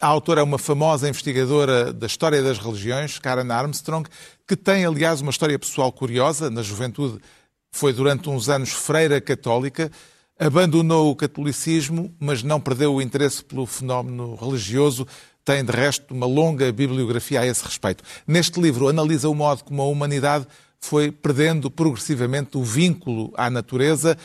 A 0.00 0.08
autora 0.08 0.40
é 0.40 0.42
uma 0.42 0.58
famosa 0.58 1.08
investigadora 1.08 1.92
da 1.92 2.08
história 2.08 2.42
das 2.42 2.58
religiões, 2.58 3.20
Karen 3.20 3.52
Armstrong, 3.52 4.08
que 4.44 4.56
tem, 4.56 4.84
aliás, 4.84 5.20
uma 5.20 5.30
história 5.30 5.56
pessoal 5.56 5.92
curiosa. 5.92 6.50
Na 6.50 6.62
juventude, 6.62 7.20
foi 7.70 7.92
durante 7.92 8.28
uns 8.28 8.48
anos 8.48 8.70
freira 8.70 9.20
católica, 9.20 9.88
abandonou 10.36 11.12
o 11.12 11.14
catolicismo, 11.16 12.12
mas 12.18 12.42
não 12.42 12.60
perdeu 12.60 12.92
o 12.92 13.00
interesse 13.00 13.44
pelo 13.44 13.66
fenómeno 13.66 14.34
religioso 14.34 15.06
tem, 15.44 15.64
de 15.64 15.72
resto, 15.72 16.12
uma 16.14 16.26
longa 16.26 16.70
bibliografia 16.72 17.40
a 17.40 17.46
esse 17.46 17.64
respeito. 17.64 18.04
Neste 18.26 18.60
livro, 18.60 18.88
analisa 18.88 19.28
o 19.28 19.34
modo 19.34 19.64
como 19.64 19.82
a 19.82 19.86
humanidade 19.86 20.46
foi 20.80 21.10
perdendo 21.12 21.70
progressivamente 21.70 22.56
o 22.56 22.64
vínculo 22.64 23.32
à 23.36 23.50
natureza, 23.50 24.16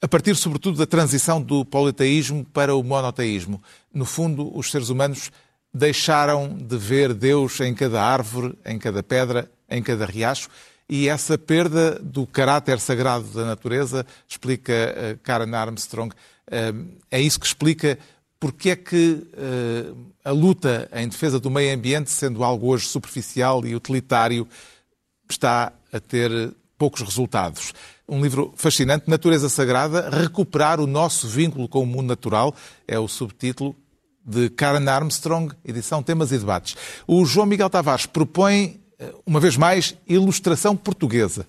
a 0.00 0.08
partir, 0.08 0.34
sobretudo, 0.36 0.78
da 0.78 0.86
transição 0.86 1.40
do 1.42 1.64
politeísmo 1.64 2.44
para 2.44 2.74
o 2.74 2.82
monoteísmo. 2.82 3.62
No 3.92 4.04
fundo, 4.04 4.56
os 4.56 4.70
seres 4.70 4.88
humanos 4.88 5.30
deixaram 5.72 6.56
de 6.56 6.76
ver 6.76 7.12
Deus 7.12 7.60
em 7.60 7.74
cada 7.74 8.02
árvore, 8.02 8.56
em 8.64 8.78
cada 8.78 9.02
pedra, 9.02 9.50
em 9.68 9.82
cada 9.82 10.06
riacho, 10.06 10.48
e 10.88 11.08
essa 11.08 11.36
perda 11.36 11.98
do 12.02 12.26
caráter 12.26 12.80
sagrado 12.80 13.26
da 13.28 13.44
natureza, 13.44 14.06
explica 14.26 14.72
uh, 14.72 15.18
Karen 15.22 15.54
Armstrong, 15.54 16.14
uh, 16.14 16.88
é 17.10 17.20
isso 17.20 17.38
que 17.38 17.46
explica 17.46 17.98
porque 18.40 18.70
é 18.70 18.76
que 18.76 19.26
uh, 19.34 19.96
a 20.24 20.30
luta 20.30 20.88
em 20.92 21.08
defesa 21.08 21.40
do 21.40 21.50
meio 21.50 21.74
ambiente, 21.74 22.10
sendo 22.10 22.44
algo 22.44 22.68
hoje 22.68 22.86
superficial 22.86 23.66
e 23.66 23.74
utilitário, 23.74 24.46
está 25.28 25.72
a 25.92 26.00
ter 26.00 26.54
poucos 26.76 27.02
resultados? 27.02 27.72
Um 28.08 28.22
livro 28.22 28.52
fascinante, 28.56 29.10
Natureza 29.10 29.48
Sagrada, 29.48 30.08
Recuperar 30.08 30.80
o 30.80 30.86
Nosso 30.86 31.26
Vínculo 31.28 31.68
com 31.68 31.82
o 31.82 31.86
Mundo 31.86 32.06
Natural, 32.06 32.54
é 32.86 32.98
o 32.98 33.08
subtítulo 33.08 33.76
de 34.24 34.50
Karen 34.50 34.88
Armstrong, 34.88 35.54
edição 35.64 36.02
Temas 36.02 36.30
e 36.32 36.38
Debates. 36.38 36.76
O 37.06 37.24
João 37.24 37.46
Miguel 37.46 37.70
Tavares 37.70 38.06
propõe, 38.06 38.80
eh, 38.98 39.12
uma 39.26 39.40
vez 39.40 39.56
mais, 39.56 39.94
ilustração 40.06 40.76
portuguesa. 40.76 41.46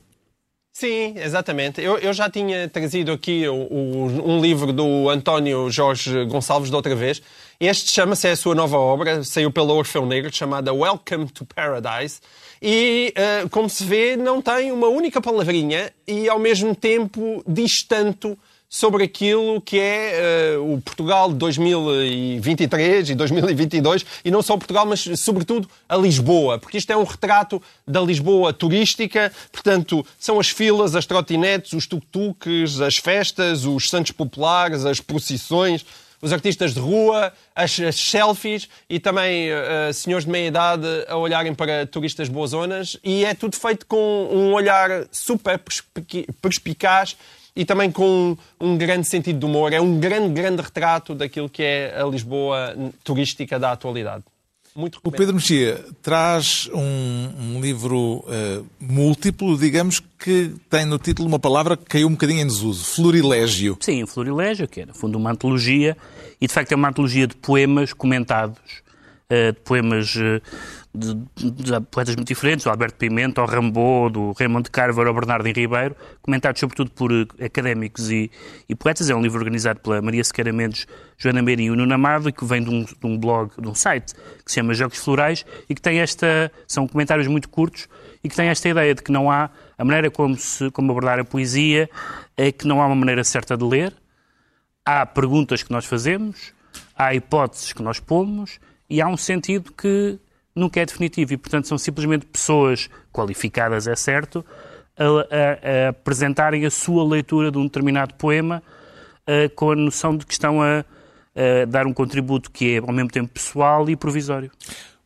Sim, 0.79 1.15
exatamente. 1.17 1.81
Eu, 1.81 1.97
eu 1.97 2.13
já 2.13 2.29
tinha 2.29 2.69
trazido 2.69 3.11
aqui 3.11 3.45
o, 3.49 3.53
o, 3.53 4.31
um 4.31 4.39
livro 4.39 4.71
do 4.71 5.09
António 5.09 5.69
Jorge 5.69 6.23
Gonçalves 6.23 6.69
de 6.69 6.75
outra 6.77 6.95
vez. 6.95 7.21
Este 7.59 7.91
chama-se, 7.91 8.29
é 8.29 8.31
a 8.31 8.35
sua 8.37 8.55
nova 8.55 8.77
obra, 8.77 9.21
saiu 9.25 9.51
pela 9.51 9.73
Orfeu 9.73 10.05
Negro, 10.05 10.33
chamada 10.33 10.73
Welcome 10.73 11.27
to 11.31 11.45
Paradise. 11.45 12.21
E, 12.61 13.13
uh, 13.17 13.49
como 13.49 13.69
se 13.69 13.83
vê, 13.83 14.15
não 14.15 14.41
tem 14.41 14.71
uma 14.71 14.87
única 14.87 15.19
palavrinha 15.19 15.91
e, 16.07 16.29
ao 16.29 16.39
mesmo 16.39 16.73
tempo, 16.73 17.43
diz 17.45 17.83
tanto 17.85 18.39
sobre 18.69 19.03
aquilo 19.03 19.59
que 19.59 19.79
é 19.79 20.57
uh, 20.57 20.73
o 20.73 20.79
Portugal 20.79 21.29
de 21.29 21.35
2023 21.35 23.09
e 23.09 23.15
2022, 23.15 24.05
e 24.23 24.29
não 24.29 24.43
só 24.43 24.55
Portugal, 24.55 24.85
mas 24.85 25.01
sobretudo 25.19 25.67
a 25.87 25.97
Lisboa, 25.97 26.59
porque 26.59 26.77
isto 26.77 26.91
é 26.91 26.95
um 26.95 27.03
retrato 27.03 27.59
da 27.87 27.99
Lisboa 27.99 28.53
turística, 28.53 29.33
portanto, 29.51 30.05
são 30.19 30.39
as 30.39 30.49
filas, 30.49 30.95
as 30.95 31.07
trotinetes, 31.07 31.73
os 31.73 31.87
tuk-tuks, 31.87 32.79
as 32.79 32.97
festas, 32.97 33.65
os 33.65 33.89
santos 33.89 34.11
populares, 34.11 34.85
as 34.85 34.99
procissões, 34.99 35.83
os 36.21 36.31
artistas 36.31 36.73
de 36.73 36.79
rua, 36.79 37.33
as, 37.55 37.79
as 37.79 37.95
selfies 37.95 38.67
e 38.89 38.99
também 38.99 39.49
uh, 39.51 39.93
senhores 39.93 40.25
de 40.25 40.31
meia 40.31 40.47
idade 40.47 40.85
a 41.07 41.15
olharem 41.15 41.55
para 41.55 41.87
turistas 41.87 42.27
de 42.27 42.33
boas 42.33 42.51
zonas. 42.51 42.97
E 43.03 43.23
é 43.25 43.33
tudo 43.33 43.55
feito 43.55 43.85
com 43.85 44.27
um 44.31 44.53
olhar 44.53 45.07
super 45.11 45.59
perspicaz 46.41 47.15
e 47.55 47.65
também 47.65 47.91
com 47.91 48.37
um, 48.59 48.71
um, 48.71 48.77
grande 48.77 49.07
sentido 49.07 49.39
de 49.39 49.45
humor. 49.45 49.73
É 49.73 49.81
um 49.81 49.99
grande, 49.99 50.33
grande 50.33 50.61
retrato 50.61 51.13
daquilo 51.15 51.49
que 51.49 51.63
é 51.63 51.99
a 51.99 52.05
Lisboa 52.05 52.75
turística 53.03 53.59
da 53.59 53.71
atualidade. 53.71 54.23
Muito 54.75 54.99
o 55.03 55.11
Pedro 55.11 55.35
Mexia 55.35 55.83
traz 56.01 56.69
um, 56.73 57.55
um 57.57 57.61
livro 57.61 58.19
uh, 58.19 58.65
múltiplo, 58.79 59.57
digamos, 59.57 59.99
que 59.99 60.53
tem 60.69 60.85
no 60.85 60.99
título 60.99 61.27
uma 61.27 61.39
palavra 61.39 61.75
que 61.75 61.85
caiu 61.85 62.07
um 62.07 62.11
bocadinho 62.11 62.41
em 62.41 62.47
desuso, 62.47 62.85
Florilégio. 62.85 63.77
Sim, 63.81 64.05
Florilégio, 64.05 64.67
que 64.67 64.81
é, 64.81 64.85
no 64.85 64.93
fundo, 64.93 65.17
uma 65.17 65.31
antologia, 65.31 65.97
e 66.39 66.47
de 66.47 66.53
facto 66.53 66.71
é 66.71 66.75
uma 66.75 66.87
antologia 66.87 67.25
de 67.25 67.35
poemas 67.35 67.93
comentados, 67.93 68.59
uh, 69.29 69.51
de 69.51 69.59
poemas 69.61 70.15
uh, 70.15 70.41
de, 70.93 71.13
de, 71.35 71.81
poetas 71.91 72.15
muito 72.15 72.27
diferentes, 72.27 72.65
o 72.65 72.69
Alberto 72.69 72.97
Pimenta, 72.97 73.41
o 73.41 73.45
Rambo, 73.45 74.09
do 74.09 74.31
Raymond 74.31 74.71
Carver, 74.71 75.07
o 75.07 75.13
Bernardino 75.13 75.55
Ribeiro, 75.55 75.95
comentados 76.21 76.59
sobretudo 76.59 76.89
por 76.91 77.11
académicos 77.39 78.09
e, 78.09 78.31
e, 78.67 78.75
poetas. 78.75 79.09
É 79.09 79.15
um 79.15 79.21
livro 79.21 79.37
organizado 79.37 79.79
pela 79.81 80.01
Maria 80.01 80.23
Sequeira 80.23 80.51
Mendes, 80.51 80.87
Joana 81.17 81.41
Meira 81.41 81.61
e 81.61 81.69
o 81.69 81.75
Nuno 81.75 81.93
Amado, 81.93 82.33
que 82.33 82.43
vem 82.43 82.63
de 82.63 82.69
um, 82.69 82.83
de 82.83 82.95
um, 83.03 83.17
blog, 83.17 83.51
de 83.59 83.67
um 83.67 83.75
site 83.75 84.15
que 84.43 84.51
se 84.51 84.55
chama 84.55 84.73
Jogos 84.73 84.97
Florais 84.97 85.45
e 85.69 85.75
que 85.75 85.81
tem 85.81 85.99
esta. 85.99 86.51
são 86.67 86.87
comentários 86.87 87.27
muito 87.27 87.49
curtos 87.49 87.87
e 88.23 88.29
que 88.29 88.35
tem 88.35 88.47
esta 88.47 88.67
ideia 88.67 88.95
de 88.95 89.03
que 89.03 89.11
não 89.11 89.29
há. 89.29 89.49
a 89.77 89.85
maneira 89.85 90.09
como, 90.09 90.35
se, 90.35 90.71
como 90.71 90.91
abordar 90.91 91.19
a 91.19 91.23
poesia 91.23 91.87
é 92.35 92.51
que 92.51 92.67
não 92.67 92.81
há 92.81 92.87
uma 92.87 92.95
maneira 92.95 93.23
certa 93.23 93.55
de 93.55 93.63
ler, 93.63 93.93
há 94.83 95.05
perguntas 95.05 95.61
que 95.61 95.71
nós 95.71 95.85
fazemos, 95.85 96.51
há 96.95 97.13
hipóteses 97.13 97.73
que 97.73 97.83
nós 97.83 97.99
pomos 97.99 98.59
e 98.89 98.99
há 98.99 99.07
um 99.07 99.17
sentido 99.17 99.71
que 99.71 100.19
nunca 100.59 100.79
é 100.79 100.85
definitivo 100.85 101.33
e, 101.33 101.37
portanto, 101.37 101.67
são 101.67 101.77
simplesmente 101.77 102.25
pessoas 102.25 102.89
qualificadas, 103.11 103.87
é 103.87 103.95
certo, 103.95 104.45
a, 104.97 105.05
a, 105.05 105.85
a 105.85 105.89
apresentarem 105.89 106.65
a 106.65 106.69
sua 106.69 107.07
leitura 107.07 107.51
de 107.51 107.57
um 107.57 107.63
determinado 107.63 108.13
poema 108.15 108.61
uh, 109.21 109.49
com 109.55 109.71
a 109.71 109.75
noção 109.75 110.15
de 110.15 110.25
que 110.25 110.33
estão 110.33 110.61
a, 110.61 110.79
a, 111.35 111.65
dar 111.65 111.87
um 111.87 111.93
contributo 111.93 112.51
que 112.51 112.75
é, 112.75 112.77
ao 112.79 112.91
mesmo 112.91 113.09
tempo, 113.09 113.29
pessoal 113.33 113.89
e 113.89 113.95
provisório. 113.95 114.51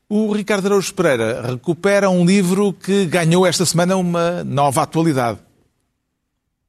O 0.09 0.31
Ricardo 0.31 0.65
Araújo 0.65 0.93
Pereira 0.93 1.41
recupera 1.41 2.09
um 2.09 2.25
livro 2.25 2.73
que 2.73 3.05
ganhou 3.05 3.45
esta 3.45 3.65
semana 3.65 3.95
uma 3.95 4.43
nova 4.43 4.83
atualidade. 4.83 5.39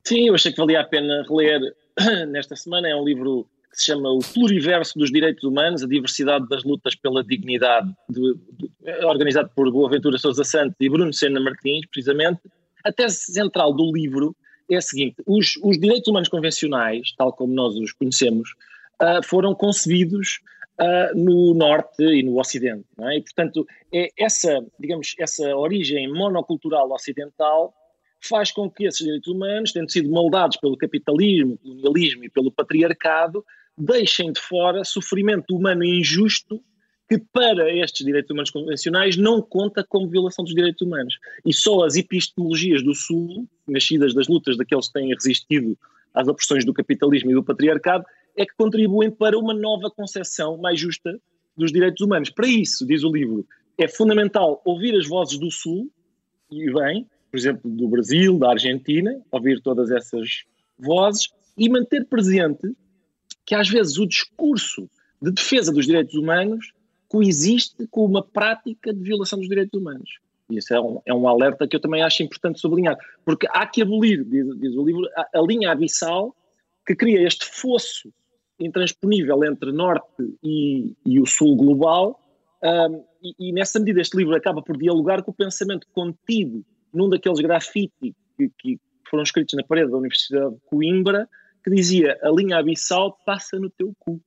Sim, 0.05 0.28
eu 0.28 0.35
achei 0.35 0.53
que 0.53 0.59
valia 0.59 0.80
a 0.80 0.85
pena 0.85 1.24
reler 1.28 1.61
nesta 2.28 2.55
semana. 2.57 2.89
É 2.89 2.95
um 2.95 3.05
livro 3.05 3.47
que 3.75 3.81
se 3.81 3.87
chama 3.87 4.09
O 4.11 4.20
Pluriverso 4.20 4.97
dos 4.99 5.11
Direitos 5.11 5.43
Humanos, 5.43 5.83
a 5.83 5.87
diversidade 5.87 6.49
das 6.49 6.62
lutas 6.62 6.95
pela 6.95 7.25
dignidade, 7.25 7.93
de, 8.09 8.35
de, 8.53 9.05
organizado 9.05 9.51
por 9.55 9.70
Boaventura 9.70 10.16
Sousa 10.16 10.45
Santos 10.45 10.77
e 10.81 10.89
Bruno 10.89 11.12
Sena 11.12 11.41
Martins, 11.41 11.85
precisamente. 11.87 12.41
A 12.85 12.93
tese 12.93 13.33
central 13.33 13.72
do 13.72 13.93
livro 13.93 14.35
é 14.70 14.77
a 14.77 14.81
seguinte: 14.81 15.16
os, 15.27 15.59
os 15.62 15.79
direitos 15.79 16.09
humanos 16.09 16.29
convencionais, 16.29 17.12
tal 17.16 17.33
como 17.33 17.53
nós 17.53 17.75
os 17.75 17.93
conhecemos, 17.93 18.51
uh, 19.03 19.22
foram 19.25 19.55
concebidos 19.55 20.39
uh, 20.81 21.18
no 21.18 21.53
Norte 21.55 22.03
e 22.03 22.22
no 22.22 22.39
Ocidente. 22.39 22.85
É? 23.01 23.16
E, 23.16 23.22
portanto, 23.22 23.66
é 23.93 24.09
essa, 24.16 24.64
digamos, 24.79 25.14
essa 25.18 25.57
origem 25.57 26.09
monocultural 26.12 26.91
ocidental 26.93 27.75
faz 28.20 28.51
com 28.51 28.70
que 28.70 28.85
esses 28.85 29.05
direitos 29.05 29.29
humanos, 29.29 29.72
tendo 29.72 29.91
sido 29.91 30.09
moldados 30.09 30.57
pelo 30.57 30.77
capitalismo, 30.77 31.59
colonialismo 31.59 32.25
e 32.25 32.31
pelo 32.31 32.51
patriarcado, 32.51 33.45
deixem 33.77 34.33
de 34.33 34.41
fora 34.41 34.85
sofrimento 34.85 35.57
humano 35.57 35.85
injusto 35.85 36.62
que 37.09 37.18
para 37.18 37.70
estes 37.75 38.05
direitos 38.05 38.31
humanos 38.31 38.51
convencionais 38.51 39.16
não 39.16 39.43
conta 39.43 39.85
como 39.85 40.09
violação 40.09 40.45
dos 40.45 40.55
direitos 40.55 40.81
humanos. 40.87 41.14
E 41.45 41.53
só 41.53 41.85
as 41.85 41.97
epistemologias 41.97 42.83
do 42.83 42.95
Sul, 42.95 43.47
nascidas 43.66 44.14
das 44.14 44.27
lutas 44.27 44.57
daqueles 44.57 44.87
que 44.87 44.95
têm 44.95 45.12
resistido 45.12 45.79
às 46.14 46.27
opressões 46.29 46.64
do 46.64 46.72
capitalismo 46.72 47.31
e 47.31 47.35
do 47.35 47.45
patriarcado, 47.45 48.05
é 48.37 48.47
que 48.47 48.55
contribuem 48.57 49.11
para 49.11 49.39
uma 49.39 49.53
nova 49.53 49.91
concepção 49.91 50.57
mais 50.57 50.81
justa 50.81 51.20
dos 51.57 51.70
direitos 51.70 52.01
humanos. 52.01 52.31
Para 52.31 52.49
isso, 52.49 52.87
diz 52.87 53.05
o 53.05 53.12
livro, 53.12 53.47
é 53.79 53.87
fundamental 53.87 54.62
ouvir 54.64 54.95
as 54.97 55.07
vozes 55.07 55.39
do 55.39 55.51
Sul, 55.51 55.91
e 56.51 56.72
bem, 56.72 57.07
por 57.31 57.37
exemplo, 57.37 57.70
do 57.70 57.89
Brasil, 57.89 58.39
da 58.39 58.51
Argentina, 58.51 59.20
ouvir 59.31 59.61
todas 59.61 59.91
essas 59.91 60.45
vozes 60.79 61.29
e 61.57 61.68
manter 61.68 62.07
presente 62.07 62.75
que 63.45 63.55
às 63.55 63.69
vezes 63.69 63.99
o 63.99 64.07
discurso 64.07 64.89
de 65.21 65.31
defesa 65.31 65.73
dos 65.73 65.87
direitos 65.87 66.15
humanos 66.15 66.73
coexiste 67.09 67.87
com 67.89 68.05
uma 68.05 68.23
prática 68.23 68.93
de 68.93 69.01
violação 69.01 69.39
dos 69.39 69.49
direitos 69.49 69.79
humanos. 69.79 70.19
E 70.51 70.59
isso 70.59 70.75
é 70.75 70.81
um, 70.81 71.01
é 71.07 71.15
um 71.15 71.29
alerta 71.29 71.67
que 71.67 71.77
eu 71.77 71.81
também 71.81 72.03
acho 72.03 72.23
importante 72.23 72.61
sublinhar, 72.61 72.97
porque 73.25 73.47
há 73.51 73.67
que 73.67 73.83
abolir, 73.83 74.25
diz, 74.25 74.47
diz 74.59 74.75
o 74.75 74.85
livro, 74.85 75.09
a, 75.17 75.39
a, 75.39 75.43
linha 75.43 75.71
abissal 75.71 76.35
que 76.87 76.95
cria 76.95 77.27
este 77.27 77.47
fosso 77.47 78.13
intransponível 78.59 79.43
entre 79.45 79.73
norte 79.73 80.37
e, 80.43 80.93
e 81.05 81.21
o 81.21 81.27
sul 81.27 81.57
global, 81.57 82.21
um, 82.63 83.05
e, 83.23 83.49
e, 83.49 83.53
nessa 83.53 83.79
medida 83.79 84.01
este 84.01 84.17
livro 84.17 84.35
acaba 84.35 84.63
por 84.63 84.77
dialogar 84.77 85.23
com 85.23 85.31
o 85.31 85.35
pensamento 85.35 85.87
contido 85.93 86.65
num 86.93 87.09
daqueles 87.09 87.41
grafite 87.41 88.15
que, 88.37 88.51
que 88.59 88.81
foram 89.09 89.23
escritos 89.23 89.55
na 89.55 89.65
parede 89.65 89.91
da 89.91 89.99
Universidade 89.99 90.55
de 90.55 90.61
Coimbra, 90.67 91.29
que 91.65 91.71
dizia: 91.71 92.19
A 92.23 92.31
linha 92.31 92.59
abissal 92.59 93.17
passa 93.25 93.59
no 93.59 93.71
teu 93.71 93.93
cu. 93.99 94.21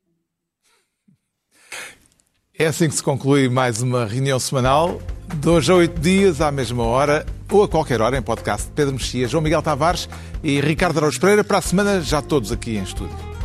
É 2.58 2.66
assim 2.66 2.90
que 2.90 2.96
se 2.96 3.04
conclui 3.04 3.48
mais 3.48 3.84
uma 3.84 4.04
reunião 4.04 4.40
semanal, 4.40 5.00
de 5.36 5.48
hoje 5.48 5.72
a 5.72 5.76
oito 5.76 6.02
dias, 6.02 6.42
à 6.42 6.52
mesma 6.52 6.84
hora, 6.84 7.24
ou 7.52 7.64
a 7.64 7.70
qualquer 7.70 8.02
hora, 8.02 8.18
em 8.18 8.22
podcast 8.22 8.68
Pedro 8.72 8.94
Mexia, 8.94 9.28
João 9.28 9.44
Miguel 9.44 9.62
Tavares 9.62 10.10
e 10.44 10.60
Ricardo 10.60 10.98
Araújo 10.98 11.20
Pereira. 11.20 11.44
Para 11.44 11.60
a 11.60 11.62
semana, 11.62 12.02
já 12.02 12.20
todos 12.20 12.52
aqui 12.52 12.78
em 12.78 12.82
estúdio. 12.82 13.37